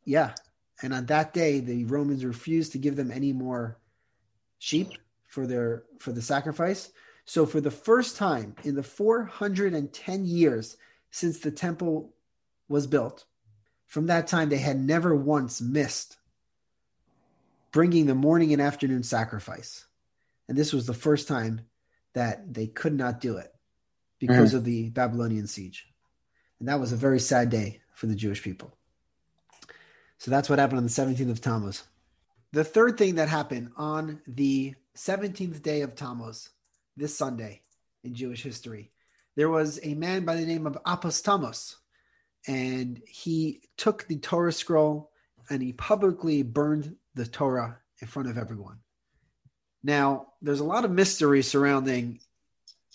yeah. 0.06 0.34
And 0.82 0.94
on 0.94 1.08
that 1.08 1.34
day, 1.34 1.60
the 1.60 1.86
Romans 1.86 2.24
refused 2.24 2.72
to 2.72 2.78
give 2.78 2.96
them 2.96 3.12
any 3.12 3.34
more 3.34 3.78
sheep 4.60 4.92
for 5.28 5.46
their 5.46 5.84
for 6.00 6.12
the 6.12 6.22
sacrifice. 6.22 6.92
So 7.26 7.46
for 7.46 7.62
the 7.62 7.72
first 7.72 8.18
time 8.18 8.56
in 8.64 8.76
the 8.76 8.84
410 8.84 10.26
years 10.26 10.78
since 11.12 11.40
the 11.40 11.52
temple 11.52 12.14
was 12.68 12.88
built, 12.88 13.26
from 13.86 14.08
that 14.08 14.28
time 14.28 14.50
they 14.50 14.58
had 14.58 14.80
never 14.80 15.16
once 15.16 15.62
missed 15.62 16.18
bringing 17.72 18.06
the 18.06 18.16
morning 18.16 18.54
and 18.54 18.62
afternoon 18.62 19.04
sacrifice. 19.04 19.86
And 20.48 20.58
this 20.58 20.74
was 20.74 20.86
the 20.86 20.94
first 20.94 21.28
time 21.28 21.62
that 22.14 22.54
they 22.54 22.68
could 22.68 22.96
not 22.96 23.22
do 23.22 23.38
it 23.38 23.54
because 24.18 24.54
mm. 24.54 24.58
of 24.58 24.66
the 24.66 24.90
Babylonian 24.90 25.48
siege. 25.48 25.88
And 26.60 26.68
that 26.68 26.80
was 26.80 26.92
a 26.92 26.98
very 26.98 27.20
sad 27.20 27.50
day 27.50 27.82
for 27.94 28.08
the 28.08 28.16
Jewish 28.16 28.42
people. 28.42 28.76
So 30.20 30.32
that's 30.32 30.50
what 30.50 30.60
happened 30.60 30.80
on 30.80 30.84
the 30.84 30.90
17th 30.90 31.32
of 31.32 31.42
Tammuz. 31.42 31.84
The 32.52 32.64
third 32.64 32.98
thing 32.98 33.16
that 33.16 33.30
happened 33.30 33.72
on 33.78 34.22
the 34.28 34.76
17th 34.98 35.62
day 35.62 35.82
of 35.82 35.96
Tammuz, 35.96 36.50
this 36.98 37.18
Sunday 37.18 37.62
in 38.04 38.14
Jewish 38.14 38.44
history, 38.44 38.92
there 39.36 39.50
was 39.50 39.80
a 39.82 39.96
man 39.96 40.26
by 40.26 40.36
the 40.36 40.46
name 40.46 40.68
of 40.68 40.78
Apostomus, 40.86 41.76
and 42.48 43.02
he 43.08 43.62
took 43.78 44.08
the 44.08 44.18
Torah 44.18 44.52
scroll 44.52 45.12
and 45.50 45.62
he 45.62 45.72
publicly 45.74 46.44
burned 46.44 46.96
the 47.16 47.26
Torah 47.26 47.78
in 48.02 48.08
front 48.08 48.30
of 48.30 48.38
everyone. 48.38 48.80
Now, 49.84 50.34
there's 50.42 50.60
a 50.60 50.66
lot 50.66 50.84
of 50.84 50.92
mystery 50.92 51.42
surrounding 51.42 52.20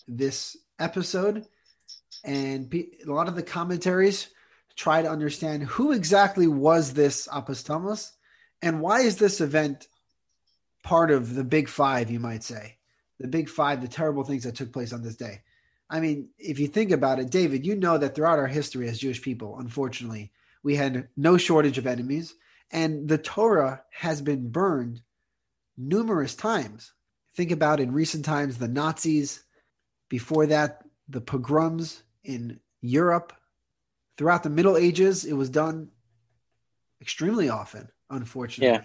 this 0.07 0.59
episode, 0.79 1.47
and 2.23 2.73
a 2.75 3.11
lot 3.11 3.29
of 3.29 3.37
the 3.37 3.43
commentaries 3.43 4.29
try 4.77 5.03
to 5.03 5.11
understand 5.11 5.63
who 5.65 5.93
exactly 5.93 6.47
was 6.47 6.93
this 6.93 7.29
Apostomus 7.29 8.13
and 8.63 8.81
why 8.81 9.01
is 9.01 9.17
this 9.17 9.41
event 9.41 9.89
part 10.83 11.11
of 11.11 11.35
the 11.35 11.45
big 11.45 11.69
five, 11.69 12.11
you 12.11 12.21
might 12.21 12.43
say? 12.43 12.77
The 13.21 13.29
big 13.29 13.49
five, 13.49 13.81
the 13.81 13.89
terrible 13.89 14.25
things 14.25 14.45
that 14.45 14.55
took 14.55 14.73
place 14.73 14.93
on 14.93 15.03
this 15.03 15.17
day. 15.17 15.43
I 15.89 16.01
mean, 16.01 16.31
if 16.39 16.59
you 16.59 16.67
think 16.67 16.91
about 16.91 17.21
it, 17.21 17.31
David, 17.31 17.67
you 17.67 17.77
know 17.77 17.99
that 17.99 18.15
throughout 18.15 18.39
our 18.39 18.47
history 18.47 18.89
as 18.89 18.99
Jewish 18.99 19.23
people, 19.23 19.59
unfortunately, 19.59 20.33
we 20.63 20.77
had 20.77 21.09
no 21.17 21.37
shortage 21.37 21.79
of 21.79 21.87
enemies, 21.87 22.35
and 22.71 23.07
the 23.07 23.19
Torah 23.19 23.83
has 23.91 24.23
been 24.23 24.51
burned 24.51 25.03
numerous 25.77 26.35
times. 26.35 26.93
Think 27.37 27.51
about 27.51 27.81
in 27.81 27.93
recent 27.93 28.25
times 28.25 28.57
the 28.57 28.69
Nazis, 28.69 29.45
before 30.09 30.47
that, 30.47 30.83
the 31.09 31.21
pogroms 31.21 32.03
in 32.23 32.61
Europe. 32.81 33.33
Throughout 34.17 34.43
the 34.43 34.51
Middle 34.51 34.77
Ages, 34.77 35.25
it 35.25 35.33
was 35.33 35.51
done 35.51 35.89
extremely 37.01 37.49
often, 37.49 37.89
unfortunately. 38.11 38.79
Yeah. 38.79 38.85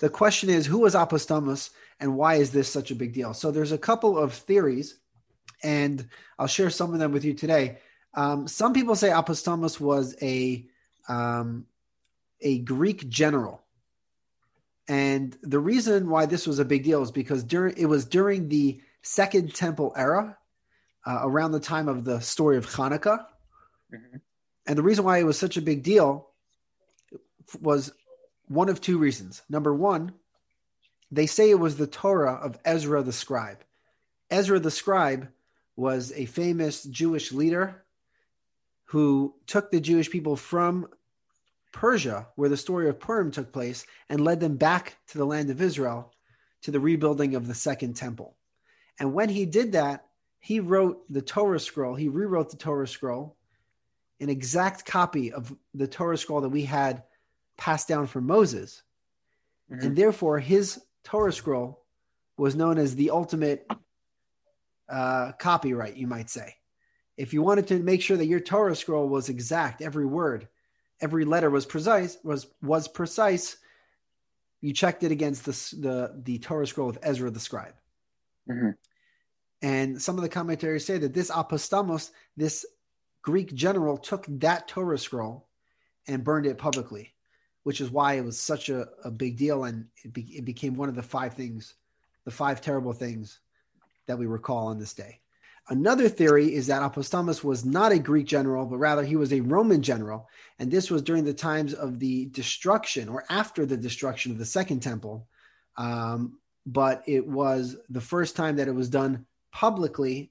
The 0.00 0.10
question 0.10 0.50
is 0.50 0.66
who 0.66 0.80
was 0.80 0.94
Apostomus 0.94 1.70
and 2.00 2.16
why 2.16 2.34
is 2.34 2.50
this 2.50 2.70
such 2.70 2.90
a 2.90 2.94
big 2.94 3.14
deal? 3.14 3.32
So 3.32 3.50
there's 3.50 3.72
a 3.72 3.78
couple 3.78 4.18
of 4.18 4.34
theories, 4.34 4.98
and 5.62 6.06
I'll 6.38 6.46
share 6.46 6.68
some 6.68 6.92
of 6.92 6.98
them 6.98 7.12
with 7.12 7.24
you 7.24 7.32
today. 7.32 7.78
Um, 8.12 8.46
some 8.46 8.74
people 8.74 8.94
say 8.94 9.08
Apostomus 9.08 9.80
was 9.80 10.14
a 10.20 10.66
um, 11.08 11.66
a 12.42 12.58
Greek 12.58 13.08
general, 13.08 13.62
and 14.88 15.36
the 15.42 15.58
reason 15.58 16.10
why 16.10 16.26
this 16.26 16.46
was 16.46 16.58
a 16.58 16.64
big 16.64 16.84
deal 16.84 17.02
is 17.02 17.10
because 17.10 17.42
during 17.42 17.74
it 17.78 17.86
was 17.86 18.04
during 18.04 18.48
the 18.48 18.80
Second 19.02 19.54
Temple 19.54 19.92
era, 19.96 20.36
uh, 21.06 21.20
around 21.22 21.52
the 21.52 21.60
time 21.60 21.88
of 21.88 22.04
the 22.04 22.20
story 22.20 22.56
of 22.58 22.66
Hanukkah, 22.66 23.24
Mhm. 23.92 24.20
And 24.66 24.76
the 24.76 24.82
reason 24.82 25.04
why 25.04 25.18
it 25.18 25.26
was 25.26 25.38
such 25.38 25.56
a 25.56 25.62
big 25.62 25.82
deal 25.82 26.28
was 27.60 27.92
one 28.48 28.68
of 28.68 28.80
two 28.80 28.98
reasons. 28.98 29.42
Number 29.48 29.74
one, 29.74 30.12
they 31.10 31.26
say 31.26 31.50
it 31.50 31.58
was 31.58 31.76
the 31.76 31.86
Torah 31.86 32.34
of 32.34 32.58
Ezra 32.64 33.02
the 33.02 33.12
scribe. 33.12 33.62
Ezra 34.30 34.58
the 34.58 34.70
scribe 34.70 35.28
was 35.76 36.12
a 36.12 36.26
famous 36.26 36.82
Jewish 36.84 37.32
leader 37.32 37.84
who 38.86 39.34
took 39.46 39.70
the 39.70 39.80
Jewish 39.80 40.10
people 40.10 40.36
from 40.36 40.88
Persia, 41.72 42.28
where 42.36 42.48
the 42.48 42.56
story 42.56 42.88
of 42.88 42.98
Purim 42.98 43.30
took 43.30 43.52
place, 43.52 43.84
and 44.08 44.20
led 44.20 44.40
them 44.40 44.56
back 44.56 44.96
to 45.08 45.18
the 45.18 45.26
land 45.26 45.50
of 45.50 45.60
Israel 45.60 46.12
to 46.62 46.70
the 46.70 46.80
rebuilding 46.80 47.34
of 47.34 47.46
the 47.46 47.54
second 47.54 47.94
temple. 47.94 48.36
And 48.98 49.12
when 49.12 49.28
he 49.28 49.44
did 49.44 49.72
that, 49.72 50.06
he 50.40 50.60
wrote 50.60 51.04
the 51.12 51.22
Torah 51.22 51.60
scroll, 51.60 51.94
he 51.94 52.08
rewrote 52.08 52.50
the 52.50 52.56
Torah 52.56 52.88
scroll, 52.88 53.35
an 54.20 54.28
exact 54.28 54.84
copy 54.84 55.32
of 55.32 55.54
the 55.74 55.86
Torah 55.86 56.16
scroll 56.18 56.40
that 56.40 56.48
we 56.48 56.62
had 56.62 57.02
passed 57.56 57.88
down 57.88 58.06
from 58.06 58.26
Moses. 58.26 58.82
Mhm. 59.70 59.82
And 59.82 59.96
therefore, 59.96 60.38
his 60.38 60.80
Torah 61.04 61.32
scroll 61.32 61.84
was 62.36 62.54
known 62.54 62.78
as 62.78 62.94
the 62.94 63.10
ultimate 63.10 63.66
uh, 64.88 65.32
copyright, 65.32 65.96
you 65.96 66.06
might 66.06 66.30
say. 66.30 66.54
If 67.16 67.32
you 67.32 67.42
wanted 67.42 67.66
to 67.68 67.78
make 67.80 68.02
sure 68.02 68.16
that 68.16 68.26
your 68.26 68.40
Torah 68.40 68.76
scroll 68.76 69.08
was 69.08 69.28
exact, 69.28 69.82
every 69.82 70.06
word, 70.06 70.48
every 71.00 71.24
letter 71.24 71.50
was 71.50 71.66
precise, 71.66 72.18
was 72.22 72.46
was 72.62 72.86
precise, 72.86 73.56
you 74.60 74.72
checked 74.72 75.02
it 75.02 75.10
against 75.10 75.44
the 75.44 75.52
the, 75.80 76.22
the 76.22 76.38
Torah 76.38 76.66
scroll 76.66 76.88
of 76.88 76.98
Ezra 77.02 77.30
the 77.30 77.40
scribe. 77.40 77.74
Mhm. 78.48 78.76
And 79.62 80.00
some 80.00 80.16
of 80.16 80.22
the 80.22 80.28
commentaries 80.28 80.84
say 80.84 80.98
that 80.98 81.14
this 81.14 81.30
Apostomus, 81.30 82.10
this 82.36 82.64
Greek 83.26 83.52
general, 83.54 83.98
took 83.98 84.24
that 84.28 84.68
Torah 84.68 84.96
scroll 84.96 85.48
and 86.06 86.22
burned 86.22 86.46
it 86.46 86.58
publicly, 86.58 87.12
which 87.64 87.80
is 87.80 87.90
why 87.90 88.14
it 88.14 88.24
was 88.24 88.38
such 88.38 88.68
a, 88.68 88.86
a 89.02 89.10
big 89.10 89.36
deal. 89.36 89.64
And 89.64 89.86
it, 90.04 90.12
be, 90.12 90.22
it 90.36 90.44
became 90.44 90.76
one 90.76 90.88
of 90.88 90.94
the 90.94 91.02
five 91.02 91.34
things, 91.34 91.74
the 92.24 92.30
five 92.30 92.60
terrible 92.60 92.92
things 92.92 93.40
that 94.06 94.16
we 94.16 94.26
recall 94.26 94.68
on 94.68 94.78
this 94.78 94.94
day. 94.94 95.18
Another 95.68 96.08
theory 96.08 96.54
is 96.54 96.68
that 96.68 96.82
Apostomus 96.82 97.42
was 97.42 97.64
not 97.64 97.90
a 97.90 97.98
Greek 97.98 98.26
general, 98.26 98.64
but 98.64 98.78
rather 98.78 99.02
he 99.02 99.16
was 99.16 99.32
a 99.32 99.40
Roman 99.40 99.82
general. 99.82 100.28
And 100.60 100.70
this 100.70 100.88
was 100.88 101.02
during 101.02 101.24
the 101.24 101.34
times 101.34 101.74
of 101.74 101.98
the 101.98 102.26
destruction 102.26 103.08
or 103.08 103.24
after 103.28 103.66
the 103.66 103.76
destruction 103.76 104.30
of 104.30 104.38
the 104.38 104.44
Second 104.44 104.84
Temple. 104.84 105.26
Um, 105.76 106.38
but 106.64 107.02
it 107.08 107.26
was 107.26 107.76
the 107.88 108.00
first 108.00 108.36
time 108.36 108.54
that 108.56 108.68
it 108.68 108.74
was 108.74 108.88
done 108.88 109.26
publicly. 109.50 110.30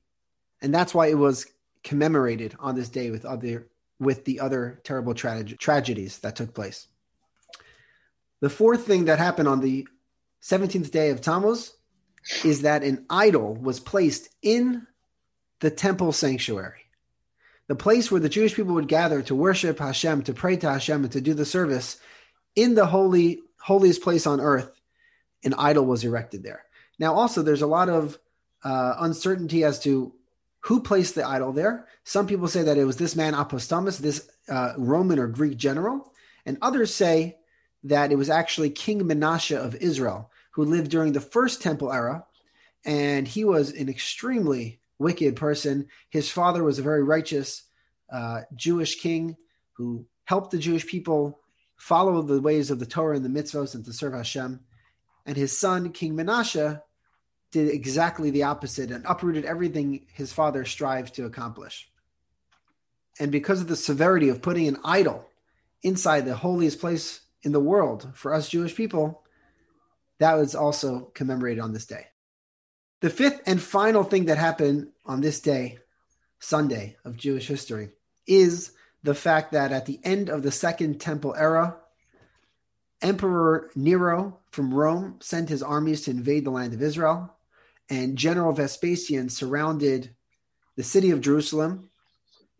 And 0.62 0.74
that's 0.74 0.94
why 0.94 1.08
it 1.08 1.18
was 1.18 1.46
commemorated 1.86 2.56
on 2.60 2.76
this 2.76 2.90
day 2.90 3.12
with 3.12 3.24
other 3.24 3.70
with 3.98 4.26
the 4.26 4.42
other 4.42 4.82
terrible 4.84 5.14
trage- 5.14 5.58
tragedies 5.58 6.20
that 6.20 6.36
took 6.36 6.54
place. 6.54 6.88
The 8.42 8.50
fourth 8.50 8.86
thing 8.86 9.06
that 9.06 9.20
happened 9.20 9.48
on 9.48 9.62
the 9.62 9.88
17th 10.42 10.92
day 10.92 11.12
of 11.12 11.22
Tammuz 11.22 11.74
is 12.44 12.64
that 12.64 12.84
an 12.84 13.06
idol 13.10 13.56
was 13.56 13.80
placed 13.80 14.28
in 14.42 14.86
the 15.62 15.72
temple 15.72 16.12
sanctuary, 16.12 16.82
the 17.68 17.76
place 17.76 18.12
where 18.12 18.20
the 18.20 18.28
Jewish 18.28 18.54
people 18.54 18.74
would 18.74 18.90
gather 18.90 19.22
to 19.22 19.36
worship 19.36 19.80
Hashem, 19.80 20.24
to 20.24 20.34
pray 20.34 20.58
to 20.58 20.70
Hashem, 20.70 21.04
and 21.04 21.14
to 21.14 21.22
do 21.22 21.34
the 21.34 21.46
service 21.46 21.98
in 22.56 22.76
the 22.76 22.86
holy 22.86 23.40
holiest 23.58 24.02
place 24.02 24.28
on 24.28 24.42
earth. 24.42 24.72
An 25.46 25.54
idol 25.58 25.86
was 25.86 26.04
erected 26.04 26.44
there. 26.44 26.66
Now, 27.00 27.14
also, 27.14 27.42
there's 27.42 27.62
a 27.62 27.68
lot 27.68 27.88
of 27.88 28.18
uh, 28.64 28.96
uncertainty 29.00 29.64
as 29.64 29.80
to 29.82 30.14
who 30.66 30.82
placed 30.82 31.14
the 31.14 31.28
idol 31.28 31.54
there. 31.54 31.88
Some 32.04 32.26
people 32.26 32.48
say 32.48 32.64
that 32.64 32.78
it 32.78 32.86
was 32.86 32.98
this 32.98 33.16
man 33.16 33.34
Apostomus, 33.34 34.00
this 34.00 34.28
uh, 34.50 34.74
Roman 34.78 35.20
or 35.20 35.28
Greek 35.28 35.58
general, 35.58 36.12
and 36.44 36.58
others 36.62 36.94
say 36.94 37.38
that 37.84 38.12
it 38.12 38.16
was 38.16 38.32
actually 38.32 38.72
King 38.72 39.02
Menashe 39.02 39.56
of 39.56 39.76
Israel 39.76 40.32
who 40.52 40.66
lived 40.66 40.90
during 40.90 41.14
the 41.14 41.22
first 41.22 41.62
temple 41.62 41.92
era, 41.92 42.26
and 42.84 43.28
he 43.28 43.46
was 43.46 43.74
an 43.74 43.90
extremely 43.90 44.80
wicked 44.98 45.36
person. 45.36 45.88
His 46.10 46.32
father 46.32 46.64
was 46.64 46.80
a 46.80 46.84
very 46.84 47.04
righteous 47.04 47.64
uh, 48.12 48.42
Jewish 48.56 49.00
king 49.00 49.38
who 49.74 50.08
helped 50.24 50.50
the 50.50 50.58
Jewish 50.58 50.88
people 50.88 51.42
follow 51.76 52.24
the 52.24 52.42
ways 52.42 52.72
of 52.72 52.80
the 52.80 52.86
Torah 52.88 53.18
and 53.18 53.26
the 53.26 53.30
mitzvos 53.30 53.76
and 53.76 53.86
to 53.86 53.94
serve 53.94 54.14
Hashem. 54.14 54.62
And 55.28 55.38
his 55.38 55.56
son, 55.58 55.92
King 55.92 56.16
Menashe, 56.16 56.82
did 57.56 57.70
exactly 57.70 58.32
the 58.32 58.44
opposite 58.44 58.92
and 58.92 59.06
uprooted 59.08 59.46
everything 59.46 60.06
his 60.12 60.34
father 60.34 60.66
strived 60.66 61.16
to 61.16 61.26
accomplish. 61.26 61.90
And 63.18 63.32
because 63.32 63.62
of 63.62 63.70
the 63.70 63.78
severity 63.78 64.28
of 64.28 64.42
putting 64.42 64.68
an 64.68 64.78
idol 64.84 65.26
inside 65.82 66.26
the 66.26 66.36
holiest 66.36 66.82
place 66.82 67.22
in 67.44 67.54
the 67.54 67.62
world 67.62 68.10
for 68.14 68.34
us 68.34 68.50
Jewish 68.50 68.76
people, 68.76 69.24
that 70.20 70.34
was 70.34 70.54
also 70.54 71.12
commemorated 71.14 71.64
on 71.64 71.72
this 71.72 71.86
day. 71.86 72.08
The 73.00 73.10
fifth 73.10 73.42
and 73.46 73.62
final 73.62 74.04
thing 74.04 74.26
that 74.26 74.38
happened 74.38 74.90
on 75.06 75.22
this 75.22 75.40
day, 75.40 75.80
Sunday 76.40 76.98
of 77.06 77.16
Jewish 77.16 77.48
history, 77.48 77.92
is 78.28 78.74
the 79.02 79.16
fact 79.16 79.54
that 79.54 79.72
at 79.72 79.86
the 79.86 80.02
end 80.04 80.28
of 80.28 80.44
the 80.44 80.52
Second 80.52 81.00
Temple 81.00 81.34
era, 81.38 81.78
Emperor 83.02 83.72
Nero 83.76 84.40
from 84.52 84.74
Rome 84.74 85.20
sent 85.22 85.48
his 85.48 85.64
armies 85.64 86.02
to 86.02 86.12
invade 86.12 86.44
the 86.44 86.52
land 86.52 86.74
of 86.74 86.82
Israel, 86.82 87.35
and 87.90 88.18
General 88.18 88.54
Vespasian 88.54 89.30
surrounded 89.30 90.16
the 90.76 90.84
city 90.84 91.12
of 91.12 91.22
Jerusalem. 91.22 91.90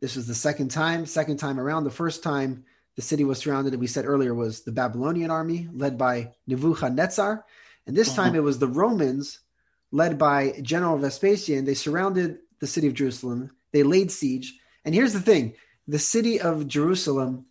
This 0.02 0.16
was 0.16 0.28
the 0.28 0.36
second 0.36 0.70
time, 0.70 1.06
second 1.06 1.38
time 1.38 1.60
around. 1.60 1.84
The 1.84 1.92
first 1.92 2.24
time 2.24 2.66
the 2.96 3.02
city 3.02 3.24
was 3.24 3.40
surrounded, 3.40 3.74
and 3.74 3.80
we 3.80 3.88
said 3.88 4.06
earlier, 4.06 4.34
was 4.34 4.62
the 4.62 4.72
Babylonian 4.72 5.32
army 5.32 5.68
led 5.74 5.98
by 5.98 6.34
Nebuchadnezzar. 6.48 7.46
And 7.88 7.96
this 7.96 8.10
uh-huh. 8.10 8.24
time 8.24 8.36
it 8.36 8.44
was 8.44 8.60
the 8.60 8.68
Romans 8.68 9.40
led 9.92 10.18
by 10.18 10.60
General 10.62 10.98
Vespasian. 10.98 11.66
They 11.66 11.74
surrounded 11.74 12.40
the 12.60 12.68
city 12.68 12.88
of 12.88 12.94
Jerusalem, 12.94 13.52
they 13.74 13.84
laid 13.84 14.12
siege. 14.12 14.58
And 14.86 14.96
here's 14.96 15.14
the 15.14 15.20
thing 15.20 15.56
the 15.88 16.00
city 16.00 16.40
of 16.40 16.68
Jerusalem 16.68 17.46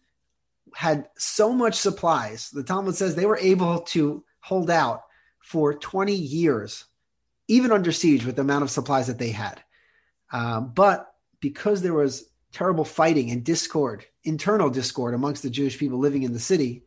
had 0.74 1.08
so 1.16 1.52
much 1.52 1.74
supplies. 1.74 2.50
The 2.50 2.62
Talmud 2.62 2.96
says 2.96 3.14
they 3.14 3.26
were 3.26 3.38
able 3.38 3.80
to 3.80 4.24
hold 4.40 4.70
out 4.70 5.02
for 5.40 5.74
20 5.74 6.14
years, 6.14 6.84
even 7.48 7.72
under 7.72 7.92
siege 7.92 8.24
with 8.24 8.36
the 8.36 8.42
amount 8.42 8.62
of 8.62 8.70
supplies 8.70 9.06
that 9.06 9.18
they 9.18 9.30
had. 9.30 9.62
Um, 10.32 10.72
but 10.74 11.14
because 11.40 11.82
there 11.82 11.94
was 11.94 12.24
terrible 12.52 12.84
fighting 12.84 13.30
and 13.30 13.44
discord, 13.44 14.04
internal 14.24 14.70
discord 14.70 15.14
amongst 15.14 15.42
the 15.42 15.50
Jewish 15.50 15.78
people 15.78 15.98
living 15.98 16.22
in 16.22 16.32
the 16.32 16.38
city, 16.38 16.84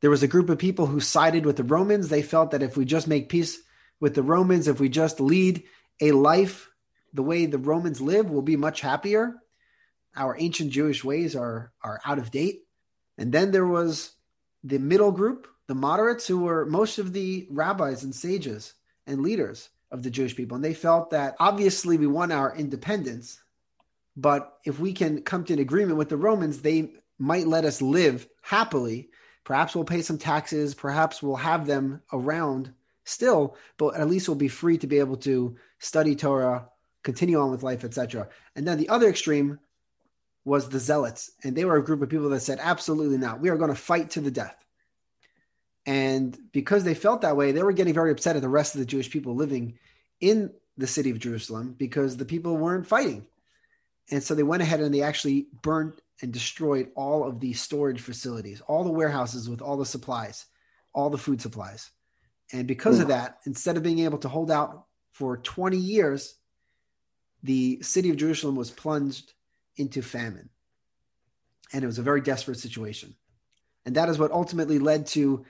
there 0.00 0.10
was 0.10 0.22
a 0.22 0.28
group 0.28 0.50
of 0.50 0.58
people 0.58 0.86
who 0.86 1.00
sided 1.00 1.46
with 1.46 1.56
the 1.56 1.64
Romans. 1.64 2.08
They 2.08 2.22
felt 2.22 2.50
that 2.50 2.62
if 2.62 2.76
we 2.76 2.84
just 2.84 3.06
make 3.06 3.28
peace 3.28 3.60
with 4.00 4.14
the 4.14 4.22
Romans, 4.22 4.66
if 4.66 4.80
we 4.80 4.88
just 4.88 5.20
lead 5.20 5.62
a 6.00 6.12
life 6.12 6.68
the 7.14 7.22
way 7.22 7.46
the 7.46 7.58
Romans 7.58 8.00
live, 8.00 8.28
we'll 8.28 8.42
be 8.42 8.56
much 8.56 8.80
happier. 8.80 9.36
Our 10.16 10.36
ancient 10.38 10.70
Jewish 10.70 11.04
ways 11.04 11.36
are, 11.36 11.72
are 11.82 12.00
out 12.04 12.18
of 12.18 12.30
date. 12.30 12.62
And 13.16 13.32
then 13.32 13.52
there 13.52 13.66
was 13.66 14.12
the 14.64 14.78
middle 14.78 15.12
group, 15.12 15.46
the 15.68 15.74
moderates, 15.74 16.26
who 16.26 16.40
were 16.40 16.66
most 16.66 16.98
of 16.98 17.12
the 17.12 17.46
rabbis 17.50 18.02
and 18.02 18.14
sages 18.14 18.74
and 19.06 19.22
leaders 19.22 19.68
of 19.92 20.02
the 20.02 20.10
Jewish 20.10 20.34
people. 20.34 20.56
And 20.56 20.64
they 20.64 20.74
felt 20.74 21.10
that 21.10 21.36
obviously 21.38 21.96
we 21.98 22.08
want 22.08 22.32
our 22.32 22.56
independence, 22.56 23.40
but 24.16 24.58
if 24.64 24.80
we 24.80 24.92
can 24.92 25.22
come 25.22 25.44
to 25.44 25.52
an 25.52 25.58
agreement 25.58 25.98
with 25.98 26.08
the 26.08 26.16
Romans, 26.16 26.62
they 26.62 26.92
might 27.18 27.46
let 27.46 27.64
us 27.64 27.80
live 27.80 28.26
happily. 28.40 29.10
Perhaps 29.44 29.74
we'll 29.74 29.84
pay 29.84 30.02
some 30.02 30.18
taxes, 30.18 30.74
perhaps 30.74 31.22
we'll 31.22 31.36
have 31.36 31.66
them 31.66 32.02
around 32.12 32.72
still, 33.04 33.56
but 33.76 33.94
at 33.94 34.08
least 34.08 34.28
we'll 34.28 34.36
be 34.36 34.48
free 34.48 34.78
to 34.78 34.86
be 34.86 34.98
able 34.98 35.16
to 35.18 35.56
study 35.78 36.16
Torah 36.16 36.68
continue 37.02 37.40
on 37.40 37.50
with 37.50 37.62
life, 37.62 37.84
etc. 37.84 38.28
And 38.54 38.66
then 38.66 38.78
the 38.78 38.88
other 38.88 39.08
extreme 39.08 39.58
was 40.44 40.68
the 40.68 40.78
zealots, 40.78 41.32
and 41.42 41.56
they 41.56 41.64
were 41.64 41.76
a 41.76 41.84
group 41.84 42.02
of 42.02 42.08
people 42.08 42.28
that 42.30 42.40
said, 42.40 42.58
"Absolutely 42.60 43.18
not. 43.18 43.40
We 43.40 43.48
are 43.48 43.56
going 43.56 43.70
to 43.70 43.76
fight 43.76 44.10
to 44.10 44.20
the 44.20 44.30
death." 44.30 44.61
And 45.86 46.38
because 46.52 46.84
they 46.84 46.94
felt 46.94 47.22
that 47.22 47.36
way, 47.36 47.52
they 47.52 47.62
were 47.62 47.72
getting 47.72 47.94
very 47.94 48.12
upset 48.12 48.36
at 48.36 48.42
the 48.42 48.48
rest 48.48 48.74
of 48.74 48.78
the 48.78 48.86
Jewish 48.86 49.10
people 49.10 49.34
living 49.34 49.78
in 50.20 50.52
the 50.76 50.86
city 50.86 51.10
of 51.10 51.18
Jerusalem 51.18 51.74
because 51.76 52.16
the 52.16 52.24
people 52.24 52.56
weren't 52.56 52.86
fighting. 52.86 53.26
And 54.10 54.22
so 54.22 54.34
they 54.34 54.42
went 54.42 54.62
ahead 54.62 54.80
and 54.80 54.94
they 54.94 55.02
actually 55.02 55.46
burned 55.62 56.00
and 56.20 56.32
destroyed 56.32 56.90
all 56.94 57.24
of 57.24 57.40
the 57.40 57.52
storage 57.52 58.00
facilities, 58.00 58.60
all 58.62 58.84
the 58.84 58.90
warehouses 58.90 59.48
with 59.48 59.60
all 59.60 59.76
the 59.76 59.86
supplies, 59.86 60.46
all 60.92 61.10
the 61.10 61.18
food 61.18 61.40
supplies. 61.40 61.90
And 62.52 62.68
because 62.68 63.00
of 63.00 63.08
that, 63.08 63.38
instead 63.46 63.76
of 63.76 63.82
being 63.82 64.00
able 64.00 64.18
to 64.18 64.28
hold 64.28 64.50
out 64.50 64.84
for 65.12 65.38
20 65.38 65.76
years, 65.76 66.36
the 67.42 67.82
city 67.82 68.10
of 68.10 68.16
Jerusalem 68.16 68.56
was 68.56 68.70
plunged 68.70 69.32
into 69.76 70.02
famine. 70.02 70.50
And 71.72 71.82
it 71.82 71.86
was 71.86 71.98
a 71.98 72.02
very 72.02 72.20
desperate 72.20 72.58
situation. 72.58 73.14
And 73.84 73.96
that 73.96 74.08
is 74.08 74.18
what 74.18 74.30
ultimately 74.30 74.78
led 74.78 75.06
to 75.08 75.44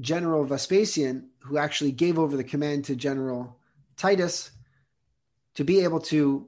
General 0.00 0.44
Vespasian, 0.44 1.30
who 1.40 1.58
actually 1.58 1.92
gave 1.92 2.18
over 2.18 2.36
the 2.36 2.44
command 2.44 2.86
to 2.86 2.96
General 2.96 3.58
Titus 3.96 4.50
to 5.54 5.64
be 5.64 5.80
able 5.80 6.00
to 6.00 6.46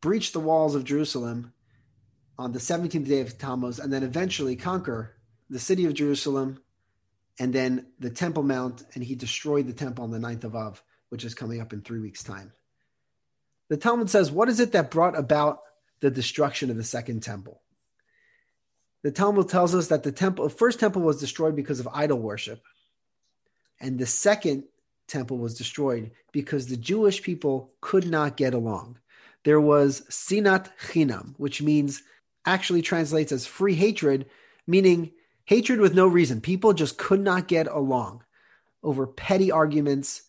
breach 0.00 0.32
the 0.32 0.40
walls 0.40 0.74
of 0.74 0.84
Jerusalem 0.84 1.52
on 2.38 2.52
the 2.52 2.58
17th 2.58 3.06
day 3.06 3.20
of 3.20 3.36
Tammuz 3.36 3.78
and 3.78 3.92
then 3.92 4.02
eventually 4.02 4.56
conquer 4.56 5.16
the 5.50 5.58
city 5.58 5.84
of 5.84 5.94
Jerusalem 5.94 6.60
and 7.38 7.52
then 7.52 7.86
the 7.98 8.10
Temple 8.10 8.42
Mount. 8.42 8.84
And 8.94 9.04
he 9.04 9.14
destroyed 9.14 9.66
the 9.66 9.72
temple 9.72 10.04
on 10.04 10.10
the 10.10 10.18
9th 10.18 10.44
of 10.44 10.56
Av, 10.56 10.82
which 11.08 11.24
is 11.24 11.34
coming 11.34 11.60
up 11.60 11.72
in 11.72 11.82
three 11.82 12.00
weeks' 12.00 12.22
time. 12.22 12.52
The 13.68 13.76
Talmud 13.76 14.10
says, 14.10 14.30
What 14.30 14.48
is 14.48 14.60
it 14.60 14.72
that 14.72 14.90
brought 14.90 15.18
about 15.18 15.60
the 16.00 16.10
destruction 16.10 16.70
of 16.70 16.76
the 16.76 16.84
second 16.84 17.22
temple? 17.22 17.60
The 19.02 19.10
Talmud 19.10 19.48
tells 19.48 19.74
us 19.74 19.88
that 19.88 20.02
the 20.02 20.12
temple, 20.12 20.48
first 20.48 20.78
temple 20.78 21.02
was 21.02 21.20
destroyed 21.20 21.56
because 21.56 21.80
of 21.80 21.88
idol 21.92 22.18
worship. 22.18 22.62
And 23.80 23.98
the 23.98 24.06
second 24.06 24.64
temple 25.08 25.38
was 25.38 25.54
destroyed 25.54 26.10
because 26.32 26.66
the 26.66 26.76
Jewish 26.76 27.22
people 27.22 27.72
could 27.80 28.06
not 28.06 28.36
get 28.36 28.54
along. 28.54 28.98
There 29.44 29.60
was 29.60 30.02
sinat 30.10 30.68
chinam, 30.78 31.34
which 31.38 31.62
means 31.62 32.02
actually 32.44 32.82
translates 32.82 33.32
as 33.32 33.46
free 33.46 33.74
hatred, 33.74 34.26
meaning 34.66 35.12
hatred 35.44 35.80
with 35.80 35.94
no 35.94 36.06
reason. 36.06 36.40
People 36.40 36.74
just 36.74 36.98
could 36.98 37.20
not 37.20 37.48
get 37.48 37.66
along 37.66 38.22
over 38.82 39.06
petty 39.06 39.50
arguments. 39.50 40.22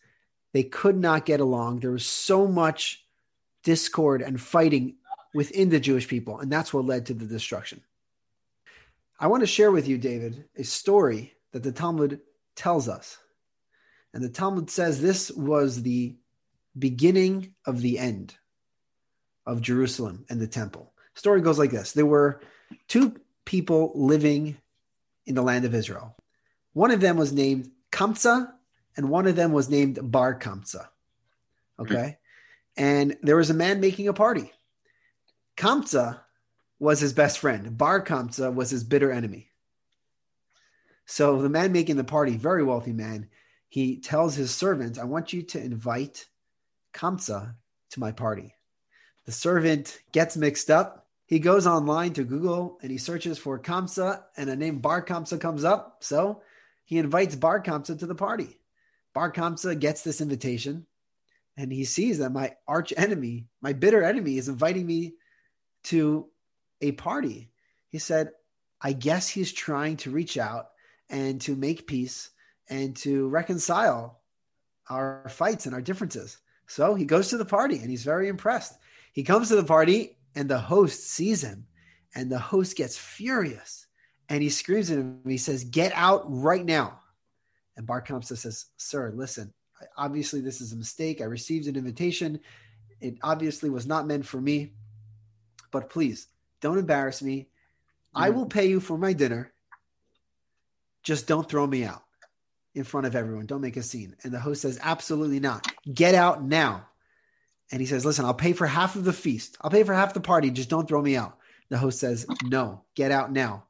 They 0.53 0.63
could 0.63 0.97
not 0.97 1.25
get 1.25 1.39
along. 1.39 1.79
There 1.79 1.91
was 1.91 2.05
so 2.05 2.47
much 2.47 3.05
discord 3.63 4.21
and 4.21 4.39
fighting 4.39 4.95
within 5.33 5.69
the 5.69 5.79
Jewish 5.79 6.07
people, 6.07 6.39
and 6.39 6.51
that's 6.51 6.73
what 6.73 6.85
led 6.85 7.05
to 7.05 7.13
the 7.13 7.25
destruction. 7.25 7.81
I 9.21 9.27
want 9.27 9.41
to 9.41 9.47
share 9.47 9.71
with 9.71 9.87
you, 9.87 9.99
David, 9.99 10.45
a 10.57 10.63
story 10.63 11.35
that 11.51 11.61
the 11.61 11.71
Talmud 11.71 12.21
tells 12.55 12.89
us. 12.89 13.19
And 14.15 14.23
the 14.23 14.29
Talmud 14.29 14.71
says 14.71 14.99
this 14.99 15.29
was 15.29 15.83
the 15.83 16.15
beginning 16.77 17.53
of 17.67 17.81
the 17.81 17.99
end 17.99 18.35
of 19.45 19.61
Jerusalem 19.61 20.25
and 20.27 20.41
the 20.41 20.47
temple. 20.47 20.91
Story 21.13 21.41
goes 21.41 21.59
like 21.59 21.69
this. 21.69 21.91
There 21.91 22.05
were 22.05 22.41
two 22.87 23.15
people 23.45 23.91
living 23.93 24.57
in 25.27 25.35
the 25.35 25.43
land 25.43 25.65
of 25.65 25.75
Israel. 25.75 26.15
One 26.73 26.89
of 26.89 26.99
them 26.99 27.15
was 27.15 27.31
named 27.31 27.69
Kamsa 27.91 28.51
and 28.97 29.09
one 29.09 29.27
of 29.27 29.35
them 29.35 29.51
was 29.51 29.69
named 29.69 29.99
Bar 30.01 30.39
Kamsa. 30.39 30.87
Okay? 31.77 32.17
And 32.75 33.17
there 33.21 33.37
was 33.37 33.51
a 33.51 33.53
man 33.53 33.81
making 33.81 34.07
a 34.07 34.13
party. 34.13 34.51
Kamsa 35.57 36.21
was 36.81 36.99
his 36.99 37.13
best 37.13 37.37
friend. 37.37 37.77
Bar 37.77 38.03
Kamsa 38.03 38.51
was 38.51 38.71
his 38.71 38.83
bitter 38.83 39.11
enemy. 39.11 39.51
So 41.05 41.39
the 41.39 41.47
man 41.47 41.71
making 41.71 41.97
the 41.97 42.03
party, 42.03 42.35
very 42.35 42.63
wealthy 42.63 42.91
man, 42.91 43.29
he 43.69 43.97
tells 43.97 44.33
his 44.33 44.49
servant, 44.49 44.97
I 44.97 45.03
want 45.03 45.31
you 45.31 45.43
to 45.43 45.61
invite 45.63 46.25
Kamsa 46.91 47.53
to 47.91 47.99
my 47.99 48.11
party. 48.11 48.55
The 49.25 49.31
servant 49.31 49.99
gets 50.11 50.35
mixed 50.35 50.71
up. 50.71 51.05
He 51.27 51.37
goes 51.37 51.67
online 51.67 52.13
to 52.13 52.23
Google 52.23 52.79
and 52.81 52.89
he 52.89 52.97
searches 52.97 53.37
for 53.37 53.59
Kamsa, 53.59 54.23
and 54.35 54.49
a 54.49 54.55
name 54.55 54.79
Bar 54.79 55.05
Kamsa 55.05 55.39
comes 55.39 55.63
up. 55.63 55.97
So 55.99 56.41
he 56.83 56.97
invites 56.97 57.35
Bar 57.35 57.61
Kamsa 57.61 57.99
to 57.99 58.07
the 58.07 58.15
party. 58.15 58.57
Bar 59.13 59.31
Kamsa 59.31 59.79
gets 59.79 60.01
this 60.01 60.19
invitation 60.19 60.87
and 61.57 61.71
he 61.71 61.85
sees 61.85 62.17
that 62.17 62.31
my 62.31 62.55
arch 62.67 62.91
enemy, 62.97 63.45
my 63.61 63.71
bitter 63.71 64.01
enemy, 64.01 64.39
is 64.39 64.49
inviting 64.49 64.87
me 64.87 65.13
to 65.83 66.27
a 66.81 66.91
party. 66.93 67.49
He 67.89 67.99
said, 67.99 68.31
I 68.81 68.93
guess 68.93 69.27
he's 69.27 69.51
trying 69.51 69.97
to 69.97 70.11
reach 70.11 70.37
out 70.37 70.69
and 71.09 71.39
to 71.41 71.55
make 71.55 71.87
peace 71.87 72.29
and 72.69 72.95
to 72.97 73.27
reconcile 73.29 74.21
our 74.89 75.29
fights 75.29 75.65
and 75.65 75.75
our 75.75 75.81
differences. 75.81 76.37
So 76.67 76.95
he 76.95 77.05
goes 77.05 77.29
to 77.29 77.37
the 77.37 77.45
party 77.45 77.77
and 77.77 77.89
he's 77.89 78.03
very 78.03 78.27
impressed. 78.27 78.77
He 79.13 79.23
comes 79.23 79.49
to 79.49 79.55
the 79.55 79.63
party 79.63 80.17
and 80.35 80.49
the 80.49 80.57
host 80.57 81.05
sees 81.09 81.43
him 81.43 81.67
and 82.15 82.31
the 82.31 82.39
host 82.39 82.77
gets 82.77 82.97
furious 82.97 83.87
and 84.29 84.41
he 84.41 84.49
screams 84.49 84.89
at 84.89 84.97
him. 84.97 85.19
He 85.27 85.37
says, 85.37 85.65
Get 85.65 85.91
out 85.93 86.23
right 86.27 86.65
now. 86.65 86.99
And 87.75 87.85
Bar 87.85 88.01
Kamsa 88.01 88.37
says, 88.37 88.65
Sir, 88.77 89.11
listen, 89.13 89.53
obviously 89.97 90.41
this 90.41 90.61
is 90.61 90.71
a 90.71 90.77
mistake. 90.77 91.21
I 91.21 91.25
received 91.25 91.67
an 91.67 91.75
invitation. 91.75 92.39
It 92.99 93.17
obviously 93.21 93.69
was 93.69 93.85
not 93.85 94.07
meant 94.07 94.25
for 94.25 94.39
me, 94.39 94.73
but 95.71 95.89
please 95.89 96.27
don't 96.61 96.77
embarrass 96.77 97.21
me. 97.21 97.47
I 98.13 98.29
mm-hmm. 98.29 98.37
will 98.37 98.45
pay 98.45 98.67
you 98.67 98.79
for 98.79 98.97
my 98.97 99.13
dinner. 99.13 99.51
Just 101.03 101.27
don't 101.27 101.47
throw 101.49 101.65
me 101.65 101.83
out 101.83 102.03
in 102.73 102.83
front 102.83 103.07
of 103.07 103.15
everyone. 103.15 103.45
Don't 103.45 103.61
make 103.61 103.77
a 103.77 103.83
scene. 103.83 104.15
And 104.23 104.33
the 104.33 104.39
host 104.39 104.61
says, 104.61 104.79
Absolutely 104.81 105.39
not. 105.39 105.67
Get 105.91 106.15
out 106.15 106.43
now. 106.43 106.87
And 107.71 107.79
he 107.81 107.87
says, 107.87 108.05
Listen, 108.05 108.25
I'll 108.25 108.33
pay 108.33 108.53
for 108.53 108.67
half 108.67 108.95
of 108.95 109.03
the 109.03 109.13
feast. 109.13 109.57
I'll 109.61 109.71
pay 109.71 109.83
for 109.83 109.93
half 109.93 110.13
the 110.13 110.21
party. 110.21 110.51
Just 110.51 110.69
don't 110.69 110.87
throw 110.87 111.01
me 111.01 111.17
out. 111.17 111.37
The 111.69 111.77
host 111.77 111.99
says, 111.99 112.25
No, 112.43 112.83
get 112.95 113.11
out 113.11 113.31
now. 113.31 113.65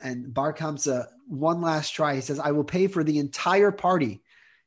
And 0.00 0.32
Bar 0.32 0.54
Kamsa, 0.54 1.06
one 1.28 1.60
last 1.60 1.90
try. 1.90 2.14
He 2.14 2.20
says, 2.20 2.38
I 2.38 2.52
will 2.52 2.64
pay 2.64 2.86
for 2.86 3.04
the 3.04 3.18
entire 3.18 3.70
party. 3.70 4.22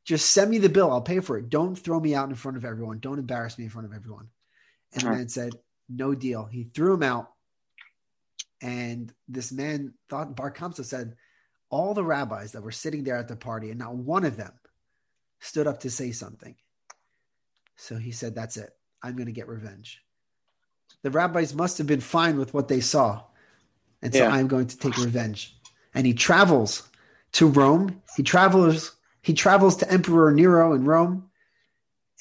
Just 0.05 0.31
send 0.31 0.51
me 0.51 0.57
the 0.57 0.69
bill. 0.69 0.91
I'll 0.91 1.01
pay 1.01 1.19
for 1.19 1.37
it. 1.37 1.49
Don't 1.49 1.75
throw 1.75 1.99
me 1.99 2.13
out 2.13 2.29
in 2.29 2.35
front 2.35 2.57
of 2.57 2.65
everyone. 2.65 2.99
Don't 2.99 3.19
embarrass 3.19 3.57
me 3.57 3.65
in 3.65 3.69
front 3.69 3.87
of 3.87 3.93
everyone. 3.93 4.27
And 4.93 5.03
the 5.03 5.09
man 5.09 5.29
said, 5.29 5.53
No 5.89 6.13
deal. 6.13 6.45
He 6.45 6.65
threw 6.65 6.93
him 6.93 7.03
out. 7.03 7.32
And 8.63 9.13
this 9.27 9.51
man 9.51 9.93
thought, 10.09 10.35
Bar 10.35 10.51
Kamsa 10.51 10.85
said, 10.85 11.15
all 11.69 11.93
the 11.93 12.03
rabbis 12.03 12.51
that 12.51 12.61
were 12.61 12.71
sitting 12.71 13.03
there 13.03 13.17
at 13.17 13.27
the 13.27 13.35
party, 13.35 13.71
and 13.71 13.79
not 13.79 13.95
one 13.95 14.25
of 14.25 14.37
them 14.37 14.53
stood 15.39 15.67
up 15.67 15.79
to 15.81 15.89
say 15.89 16.11
something. 16.11 16.55
So 17.75 17.97
he 17.97 18.11
said, 18.11 18.35
That's 18.35 18.57
it. 18.57 18.69
I'm 19.01 19.15
going 19.15 19.25
to 19.25 19.33
get 19.33 19.47
revenge. 19.47 19.99
The 21.01 21.09
rabbis 21.09 21.55
must 21.55 21.79
have 21.79 21.87
been 21.87 21.99
fine 21.99 22.37
with 22.37 22.53
what 22.53 22.67
they 22.67 22.79
saw. 22.79 23.23
And 24.03 24.13
so 24.13 24.19
yeah. 24.19 24.29
I'm 24.29 24.47
going 24.47 24.67
to 24.67 24.77
take 24.77 24.97
revenge. 24.97 25.57
And 25.95 26.05
he 26.05 26.13
travels 26.13 26.87
to 27.33 27.47
Rome. 27.47 28.01
He 28.15 28.23
travels, 28.23 28.95
he 29.21 29.33
travels 29.33 29.77
to 29.77 29.91
Emperor 29.91 30.31
Nero 30.31 30.73
in 30.73 30.85
Rome. 30.85 31.29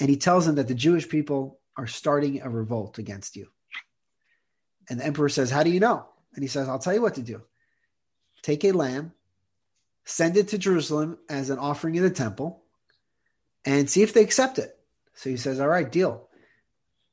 And 0.01 0.09
he 0.09 0.17
tells 0.17 0.49
him 0.49 0.55
that 0.55 0.69
the 0.69 0.75
Jewish 0.75 1.09
people 1.09 1.61
are 1.77 1.87
starting 1.87 2.41
a 2.41 2.49
revolt 2.49 2.99
against 2.99 3.37
you. 3.37 3.49
And 4.89 4.99
the 4.99 5.05
emperor 5.05 5.29
says, 5.29 5.51
How 5.51 5.63
do 5.63 5.71
you 5.71 5.79
know? 5.79 6.07
And 6.35 6.43
he 6.43 6.49
says, 6.49 6.69
I'll 6.69 6.79
tell 6.79 6.95
you 6.95 7.03
what 7.03 7.15
to 7.17 7.23
do. 7.23 7.43
Take 8.43 8.65
a 8.65 8.73
lamb, 8.73 9.13
send 10.05 10.37
it 10.37 10.49
to 10.49 10.59
Jerusalem 10.59 11.19
as 11.29 11.51
an 11.51 11.59
offering 11.59 11.95
in 11.95 12.03
the 12.03 12.11
temple, 12.11 12.63
and 13.65 13.89
see 13.89 14.03
if 14.03 14.13
they 14.13 14.23
accept 14.23 14.59
it. 14.59 14.77
So 15.15 15.31
he 15.31 15.37
says, 15.37 15.61
All 15.61 15.69
right, 15.69 15.91
deal. 15.91 16.29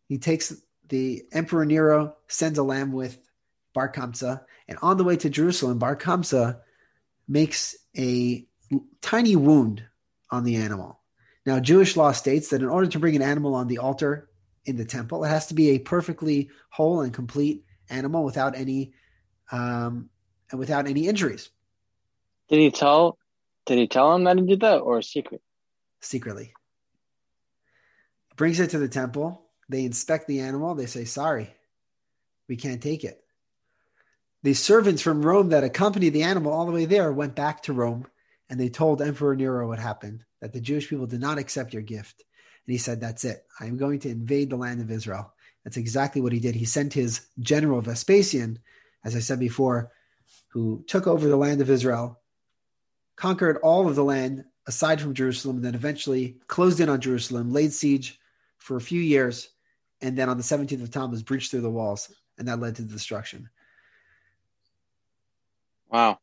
He 0.07 0.17
takes 0.17 0.53
the 0.87 1.23
Emperor 1.31 1.65
Nero, 1.65 2.15
sends 2.27 2.57
a 2.57 2.63
lamb 2.63 2.91
with 2.91 3.19
Bar 3.73 3.91
Kamsa, 3.91 4.41
and 4.67 4.77
on 4.81 4.97
the 4.97 5.03
way 5.03 5.17
to 5.17 5.29
Jerusalem, 5.29 5.77
Bar 5.77 5.95
Kamsa 5.95 6.59
makes 7.27 7.75
a 7.95 8.47
tiny 9.01 9.35
wound 9.35 9.83
on 10.31 10.43
the 10.43 10.55
animal. 10.55 10.99
Now, 11.45 11.59
Jewish 11.59 11.95
law 11.95 12.11
states 12.11 12.49
that 12.49 12.61
in 12.61 12.69
order 12.69 12.87
to 12.87 12.99
bring 12.99 13.15
an 13.15 13.21
animal 13.21 13.55
on 13.55 13.67
the 13.67 13.77
altar 13.77 14.29
in 14.65 14.77
the 14.77 14.85
temple, 14.85 15.23
it 15.23 15.29
has 15.29 15.47
to 15.47 15.53
be 15.53 15.69
a 15.69 15.79
perfectly 15.79 16.49
whole 16.69 17.01
and 17.01 17.13
complete 17.13 17.65
animal 17.89 18.23
without 18.23 18.55
any 18.55 18.93
um, 19.51 20.09
and 20.51 20.59
without 20.59 20.87
any 20.87 21.07
injuries. 21.07 21.49
Did 22.49 22.59
he 22.59 22.71
tell? 22.71 23.17
Did 23.65 23.77
he 23.77 23.87
tell 23.87 24.15
him 24.15 24.23
that 24.23 24.37
he 24.37 24.45
did 24.45 24.61
that, 24.61 24.77
or 24.79 25.01
secret? 25.01 25.41
Secretly. 25.99 26.53
Brings 28.35 28.59
it 28.59 28.71
to 28.71 28.79
the 28.79 28.87
temple. 28.87 29.45
They 29.67 29.85
inspect 29.85 30.27
the 30.27 30.39
animal. 30.39 30.73
They 30.73 30.85
say, 30.85 31.05
"Sorry, 31.05 31.53
we 32.47 32.55
can't 32.55 32.81
take 32.81 33.03
it." 33.03 33.23
The 34.41 34.53
servants 34.53 35.01
from 35.01 35.21
Rome 35.21 35.49
that 35.49 35.65
accompanied 35.65 36.11
the 36.11 36.23
animal 36.23 36.53
all 36.53 36.65
the 36.65 36.71
way 36.71 36.85
there 36.85 37.11
went 37.11 37.35
back 37.35 37.63
to 37.63 37.73
Rome, 37.73 38.07
and 38.49 38.59
they 38.59 38.69
told 38.69 39.01
Emperor 39.01 39.35
Nero 39.35 39.67
what 39.67 39.79
happened. 39.79 40.23
That 40.39 40.53
the 40.53 40.61
Jewish 40.61 40.87
people 40.89 41.05
did 41.05 41.19
not 41.19 41.37
accept 41.37 41.73
your 41.73 41.83
gift. 41.83 42.23
And 42.65 42.71
he 42.71 42.77
said, 42.77 43.01
That's 43.01 43.25
it. 43.25 43.45
I'm 43.59 43.77
going 43.77 43.99
to 43.99 44.09
invade 44.09 44.49
the 44.49 44.55
land 44.55 44.79
of 44.79 44.91
Israel. 44.91 45.33
That's 45.63 45.77
exactly 45.77 46.21
what 46.21 46.31
he 46.31 46.39
did. 46.39 46.55
He 46.55 46.65
sent 46.65 46.93
his 46.93 47.27
general 47.39 47.81
Vespasian, 47.81 48.59
as 49.03 49.15
I 49.15 49.19
said 49.19 49.39
before, 49.39 49.91
who 50.49 50.83
took 50.87 51.07
over 51.07 51.27
the 51.27 51.37
land 51.37 51.61
of 51.61 51.69
Israel, 51.69 52.19
conquered 53.15 53.57
all 53.57 53.87
of 53.87 53.95
the 53.95 54.03
land 54.03 54.45
aside 54.67 55.01
from 55.01 55.13
Jerusalem, 55.13 55.57
and 55.57 55.65
then 55.65 55.75
eventually 55.75 56.37
closed 56.47 56.79
in 56.79 56.89
on 56.89 57.01
Jerusalem, 57.01 57.51
laid 57.51 57.73
siege 57.73 58.19
for 58.57 58.77
a 58.77 58.81
few 58.81 59.01
years, 59.01 59.49
and 60.01 60.17
then 60.17 60.29
on 60.29 60.37
the 60.37 60.43
17th 60.43 60.83
of 60.83 60.91
Tammuz 60.91 61.23
breached 61.23 61.51
through 61.51 61.61
the 61.61 61.69
walls, 61.69 62.13
and 62.37 62.47
that 62.47 62.59
led 62.59 62.75
to 62.75 62.83
the 62.83 62.93
destruction. 62.93 63.49
Wow, 65.91 66.19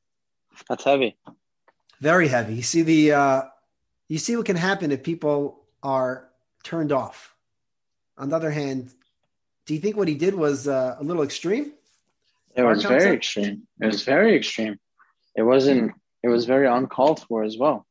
that's 0.69 0.85
heavy. 0.85 1.17
Very 2.01 2.29
heavy. 2.29 2.55
You 2.55 2.63
see 2.63 2.83
the, 2.83 3.13
uh, 3.13 3.43
you 4.09 4.19
see 4.19 4.37
what 4.37 4.47
can 4.47 4.57
happen 4.57 4.93
if 4.93 5.03
people 5.03 5.65
are 5.83 6.29
turned 6.63 6.93
off. 6.93 7.35
On 8.19 8.29
the 8.29 8.37
other 8.37 8.51
hand, 8.51 8.91
do 9.67 9.75
you 9.75 9.81
think 9.81 9.97
what 9.97 10.09
he 10.09 10.15
did 10.15 10.35
was 10.35 10.69
uh, 10.69 10.97
a 10.99 11.03
little 11.03 11.23
extreme? 11.23 11.73
It 12.57 12.63
was 12.63 12.83
very 12.85 13.15
extreme. 13.15 13.67
It 13.81 13.87
was 13.87 14.03
very 14.03 14.37
extreme. 14.37 14.79
It 15.37 15.43
wasn't. 15.43 15.93
It 16.23 16.29
was 16.29 16.47
very 16.47 16.67
uncalled 16.67 17.21
for 17.29 17.45
as 17.45 17.57
well. 17.59 17.87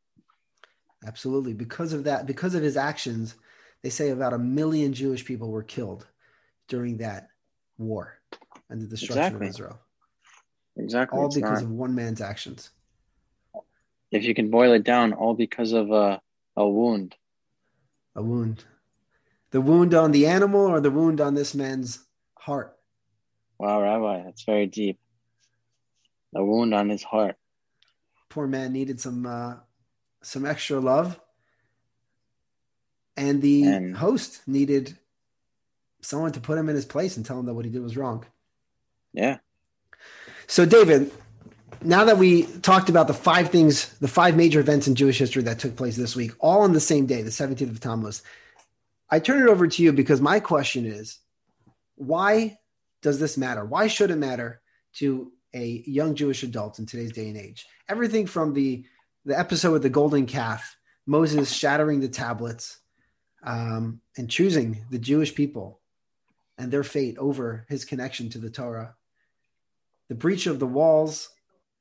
Absolutely, 1.06 1.54
because 1.54 1.94
of 1.94 2.06
that, 2.06 2.26
because 2.26 2.56
of 2.56 2.64
his 2.64 2.76
actions, 2.76 3.36
they 3.84 3.90
say 3.90 4.10
about 4.10 4.34
a 4.34 4.40
million 4.40 4.94
Jewish 4.94 5.24
people 5.24 5.52
were 5.52 5.64
killed 5.64 6.08
during 6.68 6.98
that 6.98 7.28
war 7.78 8.20
and 8.70 8.82
the 8.82 8.88
destruction 8.88 9.18
exactly. 9.20 9.48
of 9.48 9.50
Israel. 9.52 9.80
Exactly. 10.78 11.20
All 11.20 11.30
because 11.30 11.62
not. 11.62 11.64
of 11.64 11.72
one 11.72 11.94
man's 11.94 12.22
actions. 12.22 12.72
If 14.12 14.24
you 14.24 14.34
can 14.34 14.50
boil 14.50 14.74
it 14.74 14.84
down, 14.84 15.14
all 15.14 15.34
because 15.34 15.72
of 15.72 15.92
a, 15.92 16.22
a 16.56 16.68
wound. 16.68 17.16
A 18.16 18.24
wound. 18.24 18.64
The 19.52 19.62
wound 19.62 19.94
on 19.94 20.12
the 20.12 20.26
animal 20.26 20.66
or 20.66 20.82
the 20.82 20.92
wound 20.92 21.22
on 21.22 21.36
this 21.36 21.54
man's 21.54 22.00
heart? 22.38 22.75
Wow, 23.58 23.82
Rabbi, 23.82 24.24
that's 24.24 24.44
very 24.44 24.68
deep. 24.68 25.00
A 26.36 26.44
wound 26.44 26.74
on 26.74 26.90
his 26.90 27.04
heart. 27.04 27.38
Poor 28.30 28.48
man 28.48 28.74
needed 28.74 29.00
some 29.00 29.26
uh, 29.26 29.56
some 30.22 30.46
extra 30.46 30.80
love, 30.80 31.20
and 33.16 33.42
the 33.42 33.64
and, 33.64 33.96
host 33.96 34.42
needed 34.48 34.98
someone 36.02 36.34
to 36.34 36.40
put 36.40 36.58
him 36.58 36.68
in 36.68 36.76
his 36.76 36.86
place 36.86 37.16
and 37.16 37.26
tell 37.26 37.40
him 37.40 37.46
that 37.46 37.54
what 37.54 37.66
he 37.66 37.72
did 37.72 37.82
was 37.82 37.96
wrong. 37.96 38.26
Yeah. 39.14 39.38
So, 40.48 40.66
David, 40.66 41.12
now 41.82 42.04
that 42.06 42.18
we 42.18 42.44
talked 42.44 42.90
about 42.90 43.08
the 43.08 43.14
five 43.14 43.50
things, 43.50 43.90
the 44.00 44.08
five 44.08 44.36
major 44.36 44.60
events 44.60 44.88
in 44.88 44.96
Jewish 44.96 45.18
history 45.18 45.44
that 45.44 45.60
took 45.60 45.76
place 45.76 45.96
this 45.96 46.16
week, 46.16 46.32
all 46.40 46.62
on 46.62 46.74
the 46.74 46.80
same 46.80 47.06
day, 47.06 47.22
the 47.22 47.30
17th 47.30 47.72
of 47.72 47.80
Tammuz, 47.80 48.22
I 49.10 49.20
turn 49.20 49.42
it 49.42 49.50
over 49.50 49.68
to 49.68 49.84
you 49.84 49.94
because 49.94 50.22
my 50.22 50.40
question 50.40 50.86
is 50.86 51.20
why 51.96 52.58
does 53.06 53.20
this 53.20 53.38
matter? 53.38 53.64
Why 53.64 53.86
should 53.86 54.10
it 54.10 54.16
matter 54.16 54.62
to 54.96 55.32
a 55.54 55.84
young 55.86 56.16
Jewish 56.16 56.42
adult 56.42 56.80
in 56.80 56.88
today's 56.88 57.12
day 57.12 57.30
and 57.30 57.38
age? 57.38 57.68
Everything 57.88 58.26
from 58.26 58.52
the, 58.54 58.84
the 59.26 59.38
episode 59.38 59.74
with 59.74 59.84
the 59.84 59.92
golden 59.92 60.26
calf, 60.26 60.76
Moses 61.06 61.54
shattering 61.54 62.00
the 62.00 62.08
tablets, 62.08 62.80
um, 63.44 64.02
and 64.18 64.28
choosing 64.28 64.86
the 64.90 64.98
Jewish 64.98 65.36
people 65.36 65.80
and 66.58 66.72
their 66.72 66.84
fate 66.84 67.16
over 67.20 67.68
his 67.70 67.86
connection 67.86 68.28
to 68.32 68.40
the 68.40 68.50
Torah, 68.50 68.96
the 70.10 70.16
breach 70.16 70.48
of 70.48 70.58
the 70.58 70.66
walls, 70.66 71.30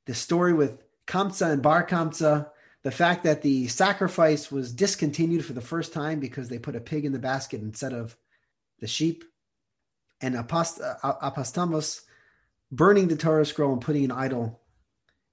the 0.05 0.13
story 0.13 0.53
with 0.53 0.83
Kamsa 1.07 1.51
and 1.51 1.63
Bar 1.63 1.87
Kamsa, 1.87 2.51
the 2.83 2.91
fact 2.91 3.23
that 3.23 3.41
the 3.41 3.67
sacrifice 3.67 4.51
was 4.51 4.71
discontinued 4.71 5.43
for 5.43 5.53
the 5.53 5.61
first 5.61 5.91
time 5.91 6.19
because 6.19 6.49
they 6.49 6.59
put 6.59 6.75
a 6.75 6.79
pig 6.79 7.03
in 7.03 7.13
the 7.13 7.17
basket 7.17 7.61
instead 7.61 7.93
of 7.93 8.15
the 8.79 8.85
sheep, 8.85 9.23
and 10.25 10.35
Apost- 10.35 10.81
uh, 10.81 11.13
Apostomus 11.21 12.01
burning 12.71 13.07
the 13.07 13.15
Torah 13.15 13.45
scroll 13.45 13.73
and 13.73 13.81
putting 13.81 14.05
an 14.05 14.11
idol 14.11 14.59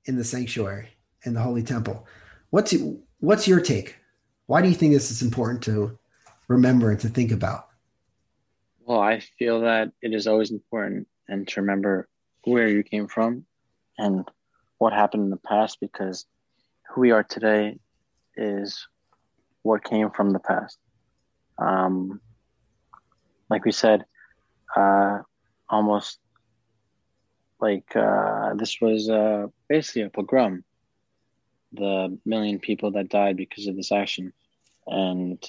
in 0.05 0.16
the 0.16 0.24
sanctuary 0.24 0.90
in 1.24 1.32
the 1.32 1.40
holy 1.40 1.62
temple. 1.62 2.07
What's 2.51 2.74
what's 3.18 3.49
your 3.49 3.61
take? 3.61 3.97
Why 4.47 4.61
do 4.61 4.68
you 4.68 4.74
think 4.74 4.93
this 4.93 5.11
is 5.11 5.22
important 5.22 5.62
to 5.62 5.99
remember 6.47 6.90
and 6.90 7.01
to 7.01 7.09
think 7.09 7.32
about? 7.32 7.68
Well, 8.84 9.01
I 9.01 9.20
feel 9.38 9.62
that 9.62 9.93
it 10.03 10.12
is 10.12 10.26
always 10.26 10.51
important 10.51 11.09
and 11.26 11.49
to 11.49 11.61
remember 11.62 12.09
where 12.45 12.68
you 12.68 12.82
came 12.82 13.09
from 13.09 13.47
and 13.97 14.28
what 14.76 14.93
happened 14.93 15.22
in 15.24 15.30
the 15.30 15.36
past 15.36 15.78
because 15.80 16.26
who 16.90 17.01
we 17.01 17.12
are 17.12 17.22
today 17.22 17.78
is 18.36 18.86
what 19.62 19.84
came 19.84 20.11
from 20.11 20.30
the 20.30 20.40
past. 20.40 20.76
Um, 21.57 22.20
like 23.49 23.64
we 23.64 23.72
said, 23.72 24.05
uh, 24.77 25.18
almost 25.68 26.18
like 27.61 27.95
uh, 27.95 28.55
this 28.55 28.79
was 28.81 29.09
uh, 29.09 29.47
basically 29.68 30.03
a 30.03 30.11
pogrom. 30.11 30.64
The 31.73 32.18
million 32.27 32.59
people 32.59 32.93
that 32.93 33.09
died 33.09 33.37
because 33.37 33.66
of 33.66 33.77
this 33.77 33.93
action, 33.93 34.33
and 34.87 35.43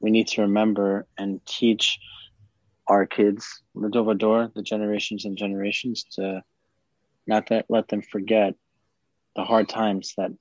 we 0.00 0.10
need 0.10 0.28
to 0.28 0.42
remember 0.42 1.06
and 1.16 1.44
teach 1.46 1.98
our 2.88 3.06
kids, 3.06 3.62
the 3.74 3.88
dor 3.88 4.04
vador, 4.04 4.52
the 4.52 4.62
generations 4.62 5.24
and 5.24 5.36
generations, 5.36 6.04
to 6.12 6.42
not 7.26 7.48
that 7.48 7.66
let 7.68 7.86
them 7.88 8.02
forget 8.02 8.54
the 9.36 9.44
hard 9.44 9.68
times 9.68 10.14
that 10.16 10.32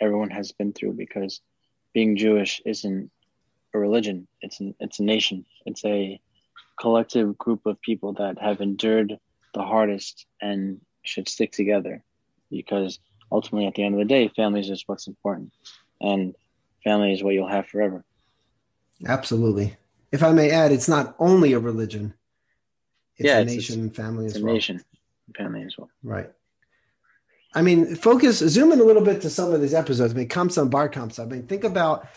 everyone 0.00 0.30
has 0.30 0.52
been 0.52 0.72
through 0.72 0.92
because 0.92 1.40
being 1.94 2.16
Jewish 2.16 2.60
isn't 2.66 3.10
a 3.74 3.78
religion. 3.78 4.28
It's 4.42 4.60
an, 4.60 4.74
it's 4.80 5.00
a 5.00 5.04
nation. 5.04 5.46
It's 5.64 5.84
a 5.84 6.20
collective 6.80 7.36
group 7.36 7.66
of 7.66 7.80
people 7.82 8.14
that 8.14 8.38
have 8.40 8.60
endured 8.60 9.18
the 9.54 9.62
hardest 9.62 10.26
and 10.40 10.80
should 11.02 11.28
stick 11.28 11.52
together 11.52 12.02
because 12.50 12.98
ultimately 13.30 13.66
at 13.66 13.74
the 13.74 13.84
end 13.84 13.94
of 13.94 13.98
the 13.98 14.04
day, 14.04 14.28
family 14.28 14.60
is 14.60 14.84
what's 14.86 15.06
important 15.06 15.52
and 16.00 16.34
family 16.82 17.12
is 17.12 17.22
what 17.22 17.34
you'll 17.34 17.48
have 17.48 17.66
forever. 17.66 18.04
Absolutely. 19.06 19.76
If 20.12 20.22
I 20.22 20.32
may 20.32 20.50
add, 20.50 20.72
it's 20.72 20.88
not 20.88 21.14
only 21.18 21.52
a 21.52 21.58
religion. 21.58 22.14
It's 23.16 23.26
yeah, 23.26 23.38
a 23.38 23.42
it's, 23.42 23.52
nation 23.52 23.80
and 23.80 23.94
family 23.94 24.26
as 24.26 24.40
well. 24.40 24.52
nation, 24.54 24.82
family 25.36 25.62
as 25.62 25.76
well. 25.76 25.90
Right. 26.02 26.30
I 27.54 27.62
mean, 27.62 27.96
focus, 27.96 28.38
zoom 28.38 28.72
in 28.72 28.80
a 28.80 28.84
little 28.84 29.02
bit 29.02 29.20
to 29.22 29.30
some 29.30 29.52
of 29.52 29.60
these 29.60 29.74
episodes. 29.74 30.14
I 30.14 30.16
mean, 30.16 30.28
Kamsa 30.28 30.68
Bar 30.70 30.88
comps 30.88 31.18
I 31.18 31.24
mean, 31.24 31.46
think 31.46 31.64
about, 31.64 32.08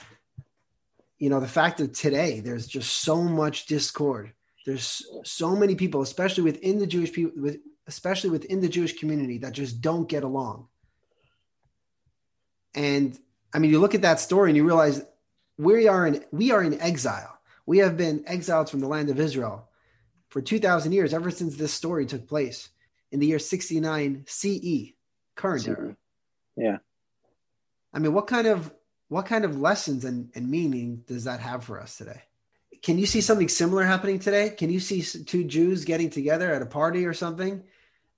you 1.17 1.29
know, 1.29 1.39
the 1.39 1.47
fact 1.47 1.79
that 1.79 1.93
today 1.93 2.39
there's 2.39 2.67
just 2.67 3.01
so 3.01 3.21
much 3.21 3.65
discord. 3.65 4.31
There's 4.65 5.05
so 5.23 5.55
many 5.55 5.75
people, 5.75 6.01
especially 6.01 6.43
within 6.43 6.79
the 6.79 6.87
Jewish 6.87 7.11
people, 7.11 7.41
with, 7.41 7.57
especially 7.87 8.29
within 8.29 8.61
the 8.61 8.69
Jewish 8.69 8.97
community, 8.97 9.39
that 9.39 9.53
just 9.53 9.81
don't 9.81 10.07
get 10.07 10.23
along. 10.23 10.67
And 12.73 13.17
I 13.53 13.59
mean, 13.59 13.71
you 13.71 13.79
look 13.79 13.95
at 13.95 14.01
that 14.01 14.19
story 14.19 14.49
and 14.49 14.57
you 14.57 14.65
realize 14.65 15.03
we 15.57 15.87
are 15.87 16.07
in 16.07 16.23
we 16.31 16.51
are 16.51 16.63
in 16.63 16.79
exile. 16.79 17.37
We 17.65 17.79
have 17.79 17.97
been 17.97 18.23
exiled 18.25 18.69
from 18.69 18.79
the 18.79 18.87
land 18.87 19.09
of 19.09 19.19
Israel 19.19 19.69
for 20.29 20.41
2,000 20.41 20.91
years, 20.91 21.13
ever 21.13 21.29
since 21.29 21.55
this 21.55 21.71
story 21.71 22.05
took 22.05 22.27
place 22.27 22.69
in 23.11 23.19
the 23.19 23.27
year 23.27 23.39
69 23.39 24.25
CE 24.27 24.93
current 25.35 25.67
era. 25.67 25.95
Yeah. 26.57 26.77
I 27.93 27.99
mean, 27.99 28.13
what 28.13 28.27
kind 28.27 28.47
of 28.47 28.73
what 29.09 29.27
kind 29.27 29.45
of 29.45 29.59
lessons 29.59 30.05
and, 30.05 30.31
and 30.33 30.49
meaning 30.49 31.03
does 31.07 31.25
that 31.25 31.39
have 31.39 31.63
for 31.63 31.79
us 31.79 31.97
today? 31.97 32.23
Can 32.83 32.97
you 32.97 33.05
see 33.05 33.21
something 33.21 33.47
similar 33.47 33.83
happening 33.83 34.19
today? 34.19 34.49
Can 34.49 34.69
you 34.69 34.81
see 34.81 35.01
two 35.01 35.45
Jews 35.45 35.85
getting 35.85 36.09
together 36.09 36.53
at 36.53 36.61
a 36.61 36.65
party 36.65 37.05
or 37.05 37.13
something? 37.13 37.63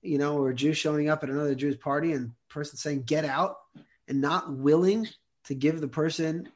You 0.02 0.18
know, 0.18 0.36
or 0.38 0.50
a 0.50 0.54
Jew 0.54 0.72
showing 0.72 1.08
up 1.08 1.22
at 1.22 1.30
another 1.30 1.54
Jew's 1.54 1.76
party 1.76 2.12
and 2.12 2.32
person 2.48 2.76
saying 2.76 3.04
"get 3.04 3.24
out" 3.24 3.58
and 4.08 4.20
not 4.20 4.52
willing 4.52 5.06
to 5.44 5.54
give 5.54 5.80
the 5.80 5.88
person 5.88 6.48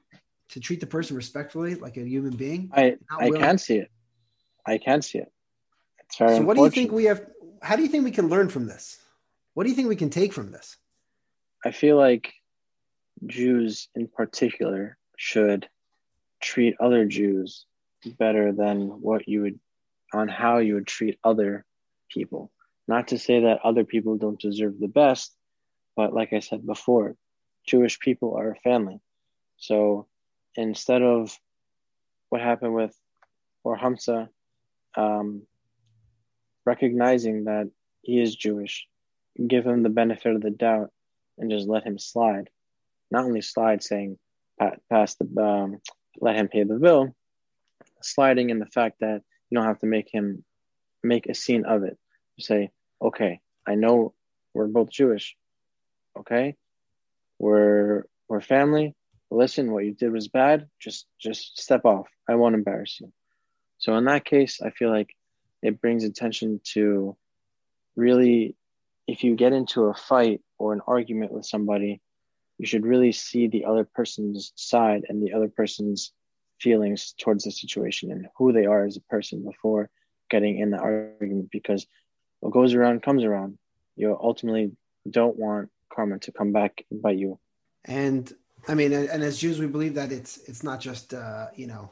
to 0.48 0.60
treat 0.60 0.80
the 0.80 0.86
person 0.86 1.14
respectfully 1.14 1.76
like 1.76 1.96
a 1.96 2.06
human 2.06 2.36
being. 2.36 2.70
I 2.74 2.96
I 3.16 3.30
can 3.30 3.58
see 3.58 3.76
it. 3.76 3.90
I 4.66 4.78
can 4.78 5.02
see 5.02 5.18
it. 5.18 5.32
It's 6.00 6.18
very. 6.18 6.36
So, 6.36 6.42
what 6.42 6.56
do 6.56 6.64
you 6.64 6.70
think 6.70 6.90
we 6.90 7.04
have? 7.04 7.24
How 7.62 7.76
do 7.76 7.82
you 7.82 7.88
think 7.88 8.04
we 8.04 8.10
can 8.10 8.28
learn 8.28 8.48
from 8.48 8.66
this? 8.66 8.98
What 9.54 9.64
do 9.64 9.70
you 9.70 9.76
think 9.76 9.88
we 9.88 9.96
can 9.96 10.10
take 10.10 10.32
from 10.32 10.50
this? 10.50 10.76
I 11.64 11.70
feel 11.70 11.96
like 11.96 12.32
Jews 13.24 13.88
in 13.94 14.08
particular 14.08 14.98
should 15.16 15.68
treat 16.40 16.74
other 16.80 17.04
Jews 17.04 17.66
better 18.18 18.52
than 18.52 18.88
what 19.00 19.28
you 19.28 19.42
would 19.42 19.60
on 20.12 20.28
how 20.28 20.58
you 20.58 20.74
would 20.74 20.86
treat 20.86 21.18
other 21.22 21.64
people. 22.08 22.50
Not 22.88 23.08
to 23.08 23.18
say 23.18 23.40
that 23.40 23.60
other 23.62 23.84
people 23.84 24.16
don't 24.16 24.40
deserve 24.40 24.78
the 24.78 24.88
best, 24.88 25.34
but 25.96 26.12
like 26.12 26.32
I 26.32 26.40
said 26.40 26.66
before, 26.66 27.16
Jewish 27.66 28.00
people 28.00 28.36
are 28.36 28.52
a 28.52 28.56
family. 28.56 29.00
So 29.56 30.08
instead 30.56 31.02
of 31.02 31.38
what 32.28 32.40
happened 32.40 32.74
with 32.74 32.96
or 33.62 33.76
Hamza, 33.76 34.28
um, 34.96 35.42
recognizing 36.64 37.44
that 37.44 37.70
he 38.02 38.20
is 38.20 38.34
Jewish 38.34 38.88
give 39.46 39.66
him 39.66 39.82
the 39.82 39.88
benefit 39.88 40.34
of 40.34 40.42
the 40.42 40.50
doubt 40.50 40.90
and 41.38 41.50
just 41.50 41.68
let 41.68 41.84
him 41.84 41.98
slide. 41.98 42.50
Not 43.10 43.24
only 43.24 43.40
slide, 43.40 43.82
saying 43.82 44.18
pass 44.90 45.14
the 45.16 45.42
um, 45.42 45.80
let 46.20 46.36
him 46.36 46.48
pay 46.48 46.64
the 46.64 46.74
bill, 46.74 47.14
sliding 48.02 48.50
in 48.50 48.58
the 48.58 48.66
fact 48.66 49.00
that 49.00 49.22
you 49.48 49.56
don't 49.56 49.66
have 49.66 49.80
to 49.80 49.86
make 49.86 50.08
him 50.12 50.44
make 51.02 51.26
a 51.26 51.34
scene 51.34 51.64
of 51.64 51.82
it. 51.82 51.98
You 52.36 52.44
say, 52.44 52.70
okay, 53.00 53.40
I 53.66 53.74
know 53.74 54.14
we're 54.54 54.66
both 54.66 54.90
Jewish. 54.90 55.36
Okay. 56.18 56.56
We're 57.38 58.04
we're 58.28 58.40
family. 58.40 58.94
Listen, 59.30 59.72
what 59.72 59.84
you 59.84 59.92
did 59.92 60.12
was 60.12 60.28
bad. 60.28 60.68
Just 60.78 61.06
just 61.18 61.58
step 61.58 61.84
off. 61.84 62.08
I 62.28 62.34
won't 62.34 62.54
embarrass 62.54 63.00
you. 63.00 63.12
So 63.78 63.96
in 63.96 64.04
that 64.04 64.24
case, 64.24 64.60
I 64.60 64.70
feel 64.70 64.90
like 64.90 65.14
it 65.62 65.80
brings 65.80 66.04
attention 66.04 66.60
to 66.74 67.16
really 67.96 68.56
if 69.06 69.24
you 69.24 69.34
get 69.34 69.52
into 69.52 69.84
a 69.84 69.94
fight 69.94 70.40
or 70.58 70.72
an 70.72 70.80
argument 70.86 71.32
with 71.32 71.44
somebody, 71.44 72.00
you 72.58 72.66
should 72.66 72.86
really 72.86 73.12
see 73.12 73.48
the 73.48 73.64
other 73.64 73.84
person's 73.84 74.52
side 74.54 75.04
and 75.08 75.22
the 75.22 75.32
other 75.32 75.48
person's 75.48 76.12
feelings 76.60 77.14
towards 77.18 77.44
the 77.44 77.50
situation 77.50 78.10
and 78.10 78.28
who 78.36 78.52
they 78.52 78.66
are 78.66 78.84
as 78.84 78.96
a 78.96 79.02
person 79.02 79.44
before 79.44 79.90
getting 80.30 80.58
in 80.58 80.70
the 80.70 80.78
argument 80.78 81.50
because 81.50 81.86
what 82.40 82.52
goes 82.52 82.74
around 82.74 83.02
comes 83.02 83.24
around. 83.24 83.58
You 83.96 84.16
ultimately 84.20 84.72
don't 85.08 85.36
want 85.36 85.70
karma 85.92 86.18
to 86.20 86.32
come 86.32 86.52
back 86.52 86.84
and 86.90 87.02
bite 87.02 87.18
you. 87.18 87.38
And 87.84 88.32
I 88.68 88.74
mean, 88.74 88.92
and, 88.92 89.22
as 89.22 89.38
Jews, 89.38 89.58
we 89.58 89.66
believe 89.66 89.94
that 89.94 90.12
it's 90.12 90.38
it's 90.48 90.62
not 90.62 90.80
just 90.80 91.14
uh, 91.14 91.48
you 91.54 91.66
know 91.66 91.90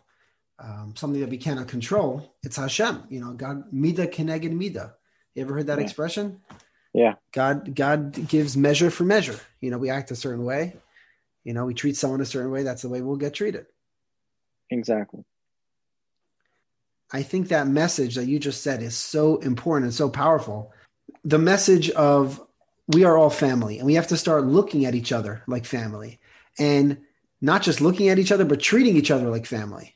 um, 0.58 0.94
something 0.96 1.20
that 1.20 1.30
we 1.30 1.38
cannot 1.38 1.68
control. 1.68 2.34
It's 2.42 2.56
Hashem. 2.56 3.04
You 3.10 3.20
know, 3.20 3.32
God 3.32 3.72
mida 3.72 4.06
keneged 4.06 4.52
mida. 4.52 4.94
You 5.34 5.42
ever 5.42 5.54
heard 5.54 5.66
that 5.66 5.78
Yeah. 5.78 5.84
expression? 5.84 6.40
Yeah. 6.92 7.14
God 7.32 7.74
God 7.74 8.28
gives 8.28 8.56
measure 8.56 8.90
for 8.90 9.04
measure. 9.04 9.38
You 9.60 9.70
know, 9.70 9.78
we 9.78 9.90
act 9.90 10.10
a 10.10 10.16
certain 10.16 10.44
way. 10.44 10.76
You 11.44 11.54
know, 11.54 11.64
we 11.64 11.74
treat 11.74 11.96
someone 11.96 12.20
a 12.20 12.26
certain 12.26 12.50
way. 12.50 12.62
That's 12.62 12.82
the 12.82 12.88
way 12.88 13.00
we'll 13.00 13.16
get 13.16 13.34
treated. 13.34 13.66
Exactly. 14.70 15.24
I 17.10 17.22
think 17.22 17.48
that 17.48 17.66
message 17.66 18.16
that 18.16 18.26
you 18.26 18.38
just 18.38 18.62
said 18.62 18.82
is 18.82 18.96
so 18.96 19.38
important 19.38 19.86
and 19.86 19.94
so 19.94 20.10
powerful. 20.10 20.72
The 21.24 21.38
message 21.38 21.90
of 21.90 22.40
we 22.86 23.04
are 23.04 23.16
all 23.16 23.30
family 23.30 23.78
and 23.78 23.86
we 23.86 23.94
have 23.94 24.08
to 24.08 24.16
start 24.16 24.44
looking 24.44 24.84
at 24.84 24.94
each 24.94 25.12
other 25.12 25.42
like 25.46 25.64
family 25.64 26.20
and 26.58 26.98
not 27.40 27.62
just 27.62 27.80
looking 27.80 28.08
at 28.08 28.18
each 28.18 28.32
other, 28.32 28.44
but 28.44 28.60
treating 28.60 28.96
each 28.96 29.10
other 29.10 29.30
like 29.30 29.46
family. 29.46 29.94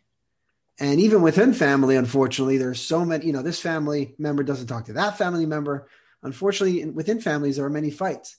And 0.79 1.01
even 1.01 1.23
within 1.23 1.53
family, 1.53 1.97
unfortunately, 1.97 2.57
there's 2.57 2.81
so 2.81 3.05
many, 3.05 3.27
you 3.27 3.33
know, 3.33 3.43
this 3.43 3.61
family 3.61 4.15
member 4.19 4.43
doesn't 4.43 4.69
talk 4.69 4.87
to 4.87 4.95
that 4.95 5.19
family 5.19 5.47
member. 5.47 5.89
Unfortunately, 6.23 6.85
within 6.87 7.21
families, 7.21 7.57
there 7.57 7.67
are 7.67 7.71
many 7.71 7.91
fights. 7.91 8.37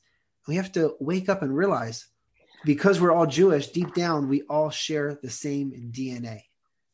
We 0.48 0.56
have 0.56 0.72
to 0.74 0.96
wake 1.00 1.30
up 1.30 1.42
and 1.42 1.56
realize 1.56 2.08
because 2.66 3.00
we're 3.00 3.12
all 3.12 3.26
Jewish, 3.26 3.68
deep 3.68 3.94
down, 3.94 4.30
we 4.30 4.44
all 4.44 4.70
share 4.70 5.18
the 5.22 5.30
same 5.30 5.92
DNA, 5.92 6.44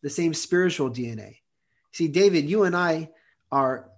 the 0.01 0.09
same 0.09 0.33
spiritual 0.33 0.89
DNA. 0.89 1.37
See, 1.91 2.07
David, 2.07 2.49
you 2.49 2.63
and 2.63 2.75
I 2.75 3.09
are 3.51 3.89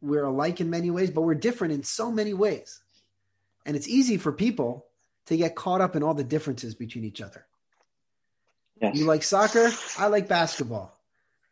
we're 0.00 0.24
alike 0.24 0.60
in 0.60 0.70
many 0.70 0.90
ways, 0.90 1.10
but 1.10 1.22
we're 1.22 1.34
different 1.34 1.72
in 1.72 1.82
so 1.82 2.10
many 2.10 2.34
ways. 2.34 2.80
And 3.64 3.76
it's 3.76 3.88
easy 3.88 4.16
for 4.16 4.32
people 4.32 4.86
to 5.26 5.36
get 5.36 5.54
caught 5.54 5.80
up 5.80 5.96
in 5.96 6.02
all 6.02 6.14
the 6.14 6.24
differences 6.24 6.74
between 6.74 7.04
each 7.04 7.20
other. 7.20 7.46
Yes. 8.80 8.96
You 8.96 9.04
like 9.04 9.22
soccer, 9.22 9.70
I 9.98 10.06
like 10.08 10.28
basketball. 10.28 10.98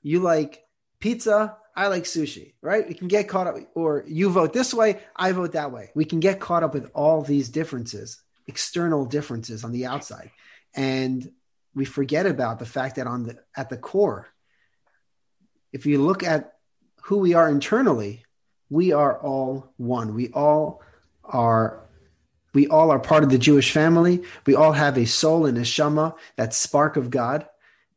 You 0.02 0.20
like 0.20 0.64
pizza, 1.00 1.56
I 1.76 1.88
like 1.88 2.04
sushi, 2.04 2.54
right? 2.62 2.88
We 2.88 2.94
can 2.94 3.08
get 3.08 3.28
caught 3.28 3.46
up, 3.46 3.56
or 3.74 4.04
you 4.06 4.30
vote 4.30 4.52
this 4.52 4.72
way, 4.72 5.00
I 5.14 5.32
vote 5.32 5.52
that 5.52 5.70
way. 5.70 5.90
We 5.94 6.04
can 6.04 6.20
get 6.20 6.40
caught 6.40 6.62
up 6.62 6.74
with 6.74 6.90
all 6.94 7.22
these 7.22 7.50
differences, 7.50 8.20
external 8.48 9.04
differences 9.04 9.62
on 9.62 9.72
the 9.72 9.86
outside. 9.86 10.30
And 10.74 11.30
we 11.74 11.84
forget 11.84 12.26
about 12.26 12.58
the 12.58 12.66
fact 12.66 12.96
that 12.96 13.06
on 13.06 13.24
the 13.24 13.38
at 13.54 13.68
the 13.68 13.76
core, 13.76 14.26
if 15.72 15.86
you 15.86 16.02
look 16.02 16.22
at 16.24 16.54
who 17.02 17.18
we 17.18 17.34
are 17.34 17.48
internally, 17.48 18.24
we 18.70 18.92
are 18.92 19.18
all 19.18 19.72
one. 19.76 20.14
We 20.14 20.30
all 20.30 20.82
are 21.24 21.80
we 22.54 22.66
all 22.66 22.90
are 22.90 22.98
part 22.98 23.22
of 23.22 23.30
the 23.30 23.38
Jewish 23.38 23.70
family. 23.72 24.24
We 24.46 24.54
all 24.54 24.72
have 24.72 24.96
a 24.96 25.04
soul 25.04 25.46
and 25.46 25.56
a 25.56 25.60
neshama, 25.60 26.16
that 26.36 26.54
spark 26.54 26.96
of 26.96 27.10
God. 27.10 27.46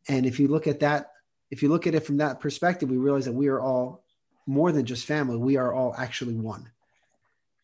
And 0.08 0.26
if 0.26 0.40
you 0.40 0.48
look 0.48 0.68
at 0.68 0.82
that, 0.82 1.12
if 1.50 1.64
you 1.64 1.70
look 1.70 1.88
at 1.88 1.96
it 1.96 2.06
from 2.06 2.18
that 2.18 2.40
perspective, 2.40 2.90
we 2.90 2.98
realize 2.98 3.26
that 3.26 3.34
we 3.34 3.48
are 3.48 3.60
all 3.60 4.04
more 4.46 4.72
than 4.72 4.86
just 4.86 5.06
family. 5.06 5.38
We 5.38 5.58
are 5.58 5.74
all 5.74 5.96
actually 5.98 6.36
one. 6.36 6.70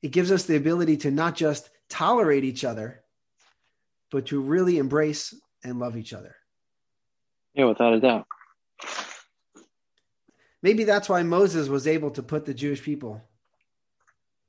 It 0.02 0.12
gives 0.12 0.32
us 0.32 0.44
the 0.44 0.56
ability 0.56 0.98
to 0.98 1.12
not 1.12 1.36
just 1.36 1.70
tolerate 1.90 2.44
each 2.44 2.64
other, 2.64 3.02
but 4.12 4.28
to 4.28 4.42
really 4.42 4.78
embrace 4.78 5.34
and 5.64 5.80
love 5.80 5.98
each 5.98 6.14
other. 6.14 6.36
Yeah, 7.54 7.66
without 7.66 7.94
a 7.94 8.00
doubt. 8.00 8.28
Maybe 10.62 10.84
that's 10.84 11.10
why 11.10 11.24
Moses 11.24 11.68
was 11.70 11.88
able 11.88 12.12
to 12.12 12.24
put 12.24 12.46
the 12.46 12.54
Jewish 12.54 12.82
people 12.82 13.22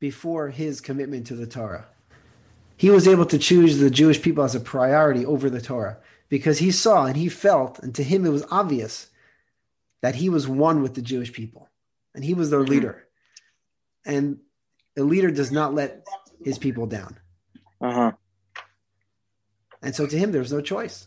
before 0.00 0.48
his 0.48 0.80
commitment 0.80 1.26
to 1.26 1.34
the 1.34 1.46
Torah. 1.46 1.86
He 2.76 2.90
was 2.90 3.08
able 3.08 3.26
to 3.26 3.38
choose 3.38 3.78
the 3.78 3.90
Jewish 3.90 4.22
people 4.22 4.44
as 4.44 4.54
a 4.54 4.60
priority 4.60 5.26
over 5.26 5.50
the 5.50 5.60
Torah 5.60 5.98
because 6.28 6.58
he 6.58 6.70
saw 6.70 7.06
and 7.06 7.16
he 7.16 7.28
felt, 7.28 7.78
and 7.80 7.94
to 7.94 8.02
him 8.02 8.24
it 8.24 8.30
was 8.30 8.44
obvious 8.50 9.08
that 10.00 10.14
he 10.14 10.28
was 10.28 10.46
one 10.46 10.82
with 10.82 10.94
the 10.94 11.02
Jewish 11.02 11.32
people 11.32 11.68
and 12.14 12.24
he 12.24 12.34
was 12.34 12.50
their 12.50 12.62
leader. 12.62 13.06
And 14.04 14.38
a 14.96 15.02
leader 15.02 15.30
does 15.30 15.52
not 15.52 15.74
let 15.74 16.06
his 16.44 16.58
people 16.58 16.86
down. 16.86 17.18
Uh 17.80 17.92
huh. 17.92 18.12
And 19.82 19.94
so 19.94 20.06
to 20.06 20.18
him, 20.18 20.32
there 20.32 20.40
was 20.40 20.52
no 20.52 20.60
choice. 20.60 21.06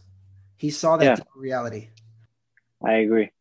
He 0.57 0.69
saw 0.69 0.97
that 0.97 1.17
Yeah. 1.17 1.23
reality. 1.35 1.89
I 2.83 2.93
agree. 2.93 3.31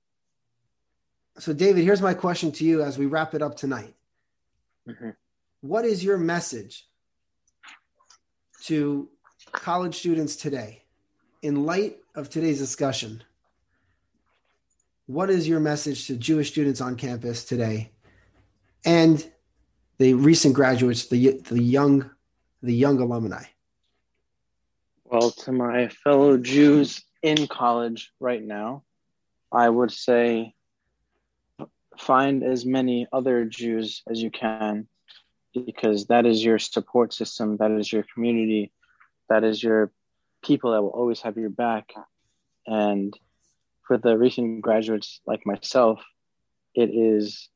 So, 1.39 1.53
David, 1.53 1.85
here's 1.85 2.03
my 2.03 2.15
question 2.15 2.53
to 2.53 2.65
you 2.65 2.83
as 2.83 2.99
we 2.99 3.07
wrap 3.07 3.35
it 3.35 3.43
up 3.43 3.57
tonight. 3.57 3.95
Mhm. 4.89 5.15
What 5.61 5.85
is 5.85 6.03
your 6.05 6.19
message 6.19 6.89
to 8.65 9.09
college 9.53 9.99
students 9.99 10.37
today 10.37 10.85
in 11.43 11.65
light 11.65 12.03
of 12.15 12.29
today's 12.29 12.59
discussion? 12.59 13.23
What 15.07 15.31
is 15.31 15.49
your 15.49 15.61
message 15.61 16.07
to 16.09 16.17
Jewish 16.17 16.51
students 16.51 16.81
on 16.81 16.97
campus 16.97 17.45
today 17.45 17.93
and 18.85 19.31
the 19.99 20.15
recent 20.15 20.55
graduates, 20.55 21.07
the, 21.07 21.39
the 21.41 21.63
young, 21.63 22.11
the 22.63 22.75
young 22.75 23.01
alumni? 23.01 23.45
Well, 25.05 25.31
to 25.31 25.53
my 25.53 25.89
fellow 25.89 26.37
Jews 26.37 27.03
in 27.23 27.47
college 27.47 28.13
right 28.21 28.43
now, 28.43 28.85
I 29.53 29.69
would 29.69 29.91
say 29.91 30.55
find 31.99 32.43
as 32.43 32.65
many 32.65 33.07
other 33.13 33.45
Jews 33.45 34.03
as 34.09 34.23
you 34.23 34.31
can 34.31 34.87
because 35.53 36.07
that 36.07 36.27
is 36.27 36.45
your 36.45 36.59
support 36.59 37.13
system, 37.13 37.57
that 37.57 37.71
is 37.73 37.93
your 37.93 38.05
community, 38.15 38.73
that 39.29 39.43
is 39.43 39.63
your 39.63 39.91
people 40.43 40.73
that 40.73 40.83
will 40.83 40.91
always 40.91 41.21
have 41.23 41.37
your 41.37 41.51
back. 41.51 41.93
And 42.67 43.13
for 43.83 43.99
the 43.99 44.17
recent 44.17 44.63
graduates 44.63 45.21
like 45.27 45.45
myself, 45.45 46.01
it 46.75 46.91
is 46.91 47.49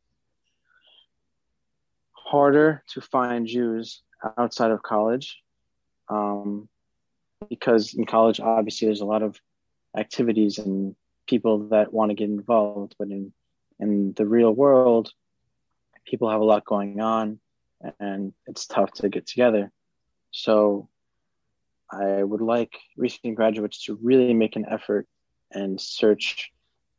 harder 2.10 2.82
to 2.88 3.00
find 3.00 3.46
Jews 3.46 4.02
outside 4.38 4.70
of 4.70 4.82
college. 4.82 5.38
Um, 6.08 6.68
because 7.48 7.94
in 7.94 8.04
college 8.04 8.40
obviously 8.40 8.86
there's 8.86 9.00
a 9.00 9.06
lot 9.06 9.22
of 9.22 9.40
activities 9.96 10.58
and 10.58 10.94
people 11.26 11.68
that 11.68 11.92
want 11.92 12.10
to 12.10 12.14
get 12.14 12.28
involved 12.28 12.94
but 12.98 13.08
in 13.08 13.32
in 13.80 14.12
the 14.16 14.26
real 14.26 14.52
world 14.52 15.10
people 16.06 16.30
have 16.30 16.40
a 16.40 16.44
lot 16.44 16.64
going 16.64 17.00
on 17.00 17.38
and 17.98 18.32
it's 18.46 18.66
tough 18.66 18.92
to 18.92 19.08
get 19.08 19.26
together 19.26 19.70
so 20.30 20.88
i 21.90 22.22
would 22.22 22.40
like 22.40 22.78
recent 22.96 23.34
graduates 23.34 23.84
to 23.84 23.98
really 24.02 24.34
make 24.34 24.56
an 24.56 24.66
effort 24.68 25.06
and 25.52 25.80
search 25.80 26.50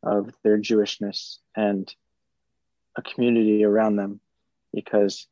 of 0.02 0.32
their 0.42 0.58
jewishness 0.58 1.38
and 1.56 1.94
a 2.96 3.02
community 3.02 3.64
around 3.64 3.96
them 3.96 4.20
because 4.72 5.26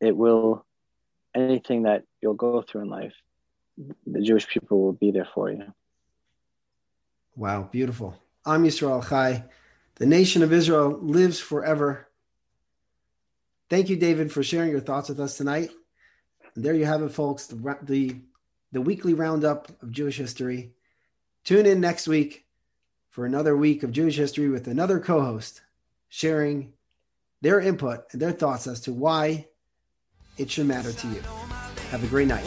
it 0.00 0.16
will 0.16 0.65
anything 1.36 1.82
that 1.82 2.04
you'll 2.20 2.34
go 2.34 2.62
through 2.62 2.82
in 2.82 2.88
life 2.88 3.12
the 4.06 4.20
Jewish 4.20 4.46
people 4.48 4.80
will 4.80 4.92
be 4.92 5.10
there 5.10 5.28
for 5.34 5.50
you. 5.50 5.62
Wow, 7.34 7.68
beautiful. 7.70 8.16
Am 8.46 8.64
Yisrael 8.64 9.06
Chai. 9.06 9.44
The 9.96 10.06
nation 10.06 10.42
of 10.42 10.52
Israel 10.52 10.98
lives 11.00 11.40
forever. 11.40 12.08
Thank 13.68 13.88
you, 13.88 13.96
David, 13.96 14.32
for 14.32 14.42
sharing 14.42 14.70
your 14.70 14.80
thoughts 14.80 15.08
with 15.08 15.20
us 15.20 15.36
tonight. 15.36 15.70
And 16.54 16.64
there 16.64 16.74
you 16.74 16.86
have 16.86 17.02
it, 17.02 17.10
folks. 17.10 17.46
The, 17.46 17.78
the 17.82 18.16
the 18.72 18.80
weekly 18.80 19.14
roundup 19.14 19.70
of 19.82 19.92
Jewish 19.92 20.16
history. 20.16 20.72
Tune 21.44 21.66
in 21.66 21.80
next 21.80 22.08
week 22.08 22.46
for 23.10 23.24
another 23.24 23.56
week 23.56 23.82
of 23.82 23.92
Jewish 23.92 24.16
history 24.16 24.48
with 24.48 24.66
another 24.66 25.00
co-host 25.00 25.62
sharing 26.08 26.72
their 27.40 27.60
input 27.60 28.04
and 28.12 28.20
their 28.20 28.32
thoughts 28.32 28.66
as 28.66 28.80
to 28.80 28.92
why 28.92 29.46
it 30.38 30.50
should 30.50 30.66
matter 30.66 30.92
to 30.92 31.06
you. 31.08 31.22
Have 31.90 32.04
a 32.04 32.06
great 32.06 32.28
night. 32.28 32.44